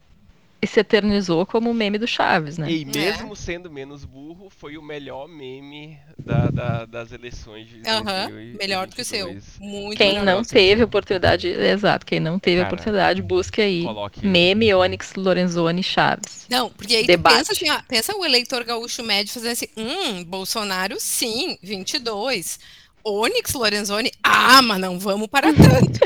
e 0.63 0.67
se 0.67 0.79
eternizou 0.79 1.45
como 1.45 1.69
o 1.69 1.73
meme 1.73 1.97
do 1.97 2.07
Chaves, 2.07 2.57
né? 2.57 2.71
E 2.71 2.85
mesmo 2.85 3.33
é. 3.33 3.35
sendo 3.35 3.69
menos 3.69 4.05
burro, 4.05 4.49
foi 4.49 4.77
o 4.77 4.81
melhor 4.81 5.27
meme 5.27 5.99
da, 6.17 6.49
da, 6.49 6.85
das 6.85 7.11
eleições 7.11 7.67
de 7.67 7.75
uhum, 7.79 8.55
melhor 8.57 8.87
do 8.87 8.95
que 8.95 9.01
o 9.01 9.05
seu. 9.05 9.37
Muito 9.59 9.97
quem 9.97 10.23
não 10.23 10.41
teve 10.41 10.81
oportunidade, 10.81 11.49
exato, 11.49 12.05
quem 12.05 12.21
não 12.21 12.39
teve 12.39 12.61
Cara, 12.61 12.73
oportunidade, 12.73 13.21
busque 13.21 13.61
aí 13.61 13.83
coloque... 13.83 14.25
meme 14.25 14.73
Onyx 14.73 15.15
Lorenzoni 15.15 15.83
Chaves. 15.83 16.47
Não, 16.49 16.69
porque 16.69 16.95
aí 16.95 17.05
pensa 17.05 17.51
assim, 17.51 17.69
ó, 17.69 17.81
pensa 17.85 18.15
o 18.15 18.23
eleitor 18.23 18.63
gaúcho 18.63 19.03
médio 19.03 19.33
fazendo 19.33 19.51
assim, 19.51 19.67
hum, 19.75 20.23
Bolsonaro 20.23 20.95
sim, 20.97 21.57
22. 21.61 22.57
Onyx 23.03 23.51
Lorenzoni, 23.51 24.13
ah, 24.23 24.61
mas 24.61 24.79
não 24.79 24.97
vamos 24.97 25.27
para 25.27 25.51
tanto. 25.53 25.99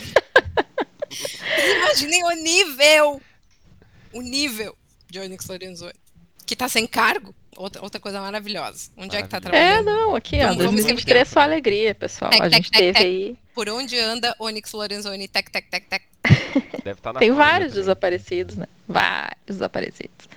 Imaginem 1.78 2.24
o 2.24 2.32
nível 2.32 3.22
o 4.18 4.22
nível 4.22 4.76
de 5.10 5.20
Onyx 5.20 5.46
Lorenzoni, 5.48 5.94
que 6.46 6.56
tá 6.56 6.68
sem 6.68 6.88
cargo, 6.88 7.36
outra, 7.56 7.82
outra 7.82 8.00
coisa 8.00 8.22
maravilhosa. 8.22 8.90
Onde 8.98 9.16
é 9.16 9.22
que 9.22 9.28
tá 9.28 9.40
trabalhando? 9.40 9.90
É, 9.90 9.92
não, 9.92 10.16
aqui, 10.16 10.42
ó, 10.42 10.54
2023 10.54 11.22
é 11.22 11.26
só 11.26 11.42
alegria, 11.42 11.94
pessoal. 11.94 12.32
Tec, 12.32 12.42
a 12.42 12.50
gente 12.50 12.72
tec, 12.72 12.80
teve 12.80 12.94
tec, 12.94 13.06
aí... 13.06 13.38
Por 13.54 13.70
onde 13.70 13.98
anda 14.00 14.36
Onyx 14.40 14.72
Lorenzoni, 14.72 15.28
tec, 15.28 15.50
tec, 15.50 15.70
tec, 15.70 15.88
tec. 15.88 16.04
Deve 16.84 17.00
estar 17.00 17.10
tá 17.10 17.14
na 17.14 17.20
Tem 17.20 17.32
vários 17.32 17.70
também. 17.70 17.82
desaparecidos, 17.82 18.56
né? 18.56 18.66
Vários 18.88 19.58
desaparecidos. 19.58 20.30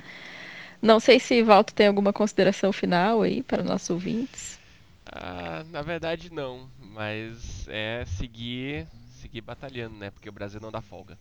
Não 0.82 0.98
sei 0.98 1.20
se 1.20 1.42
Valto 1.42 1.74
tem 1.74 1.86
alguma 1.86 2.12
consideração 2.12 2.72
final 2.72 3.22
aí 3.22 3.42
para 3.42 3.62
nossos 3.62 3.90
ouvintes. 3.90 4.58
Ah, 5.06 5.64
na 5.70 5.82
verdade 5.82 6.32
não, 6.32 6.68
mas 6.78 7.66
é 7.68 8.04
seguir, 8.16 8.86
seguir 9.20 9.42
batalhando, 9.42 9.96
né? 9.96 10.10
Porque 10.10 10.28
o 10.28 10.32
Brasil 10.32 10.60
não 10.60 10.70
dá 10.70 10.80
folga. 10.80 11.18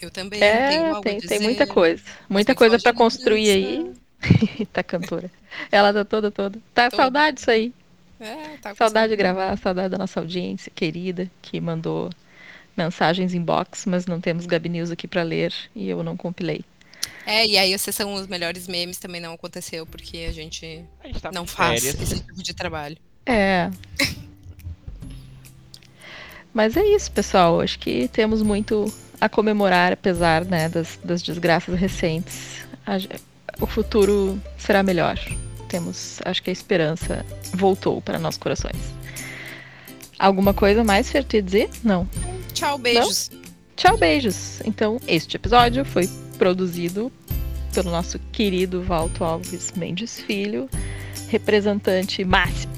Eu 0.00 0.10
também 0.10 0.42
é, 0.42 0.68
tenho 0.68 0.86
algo 0.86 1.00
tem, 1.02 1.16
a 1.16 1.20
dizer. 1.20 1.28
tem 1.28 1.40
muita 1.40 1.66
coisa. 1.66 2.02
Muita 2.28 2.54
coisa 2.54 2.78
para 2.78 2.92
construir 2.92 3.50
aí. 3.50 3.92
tá 4.72 4.82
cantora. 4.82 5.30
Ela 5.70 5.92
tá 5.92 6.04
toda, 6.04 6.30
toda. 6.30 6.58
Tá 6.74 6.90
toda. 6.90 7.02
saudade 7.02 7.36
disso 7.36 7.50
aí. 7.50 7.72
É, 8.18 8.56
tá 8.58 8.74
saudade 8.74 9.10
de 9.10 9.16
gravar, 9.16 9.56
saudade 9.56 9.88
da 9.88 9.98
nossa 9.98 10.20
audiência 10.20 10.70
querida 10.74 11.30
que 11.40 11.60
mandou 11.60 12.10
mensagens 12.76 13.34
inbox, 13.34 13.86
mas 13.86 14.06
não 14.06 14.20
temos 14.20 14.46
Gabi 14.46 14.68
News 14.68 14.90
aqui 14.90 15.08
para 15.08 15.22
ler 15.22 15.52
e 15.74 15.88
eu 15.88 16.02
não 16.02 16.16
compilei. 16.16 16.62
É, 17.26 17.46
e 17.46 17.56
aí 17.56 17.72
a 17.72 17.78
sessão 17.78 18.14
Os 18.14 18.26
Melhores 18.26 18.66
Memes 18.66 18.98
também 18.98 19.20
não 19.20 19.34
aconteceu, 19.34 19.86
porque 19.86 20.26
a 20.28 20.32
gente, 20.32 20.84
A 21.02 21.06
gente 21.06 21.20
tá 21.20 21.30
não 21.32 21.46
faz 21.46 21.82
férias. 21.82 22.00
esse 22.00 22.20
tipo 22.20 22.42
de 22.42 22.54
trabalho. 22.54 22.96
É. 23.24 23.70
Mas 26.52 26.76
é 26.76 26.84
isso, 26.84 27.12
pessoal. 27.12 27.60
Acho 27.60 27.78
que 27.78 28.08
temos 28.08 28.42
muito 28.42 28.92
a 29.20 29.28
comemorar, 29.28 29.92
apesar 29.92 30.44
né, 30.44 30.68
das, 30.68 30.98
das 31.04 31.22
desgraças 31.22 31.78
recentes. 31.78 32.64
A 32.86 32.98
o 33.60 33.66
futuro 33.66 34.40
será 34.58 34.82
melhor. 34.82 35.18
Temos, 35.68 36.18
acho 36.24 36.42
que 36.42 36.50
a 36.50 36.52
esperança 36.52 37.24
voltou 37.54 38.00
para 38.00 38.18
nossos 38.18 38.38
corações. 38.38 38.76
Alguma 40.18 40.52
coisa 40.52 40.84
mais, 40.84 41.10
Fer, 41.10 41.24
ia 41.32 41.42
dizer? 41.42 41.70
Não. 41.82 42.08
Tchau, 42.52 42.76
beijos. 42.76 43.30
Tchau, 43.76 43.96
beijos. 43.96 44.60
Então, 44.64 45.00
este 45.06 45.36
episódio 45.36 45.84
foi 45.84 46.08
produzido 46.36 47.10
pelo 47.72 47.90
nosso 47.90 48.18
querido 48.32 48.82
Valto 48.82 49.24
Alves 49.24 49.72
Mendes 49.76 50.20
Filho, 50.20 50.68
representante 51.28 52.24
máximo 52.24 52.72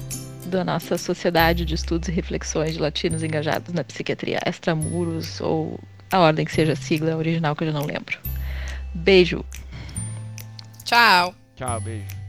da 0.45 0.63
nossa 0.63 0.97
Sociedade 0.97 1.65
de 1.65 1.73
Estudos 1.73 2.07
e 2.09 2.11
Reflexões 2.11 2.73
de 2.73 2.79
Latinos 2.79 3.23
Engajados 3.23 3.73
na 3.73 3.83
Psiquiatria 3.83 4.39
Extramuros, 4.45 5.41
ou 5.41 5.79
a 6.13 6.19
ordem 6.19 6.45
que 6.45 6.53
seja 6.53 6.73
a 6.73 6.75
sigla 6.75 7.15
original 7.15 7.55
que 7.55 7.63
eu 7.63 7.71
já 7.71 7.73
não 7.73 7.85
lembro. 7.85 8.19
Beijo! 8.93 9.43
Tchau. 10.85 11.33
Tchau, 11.55 11.81
beijo. 11.81 12.22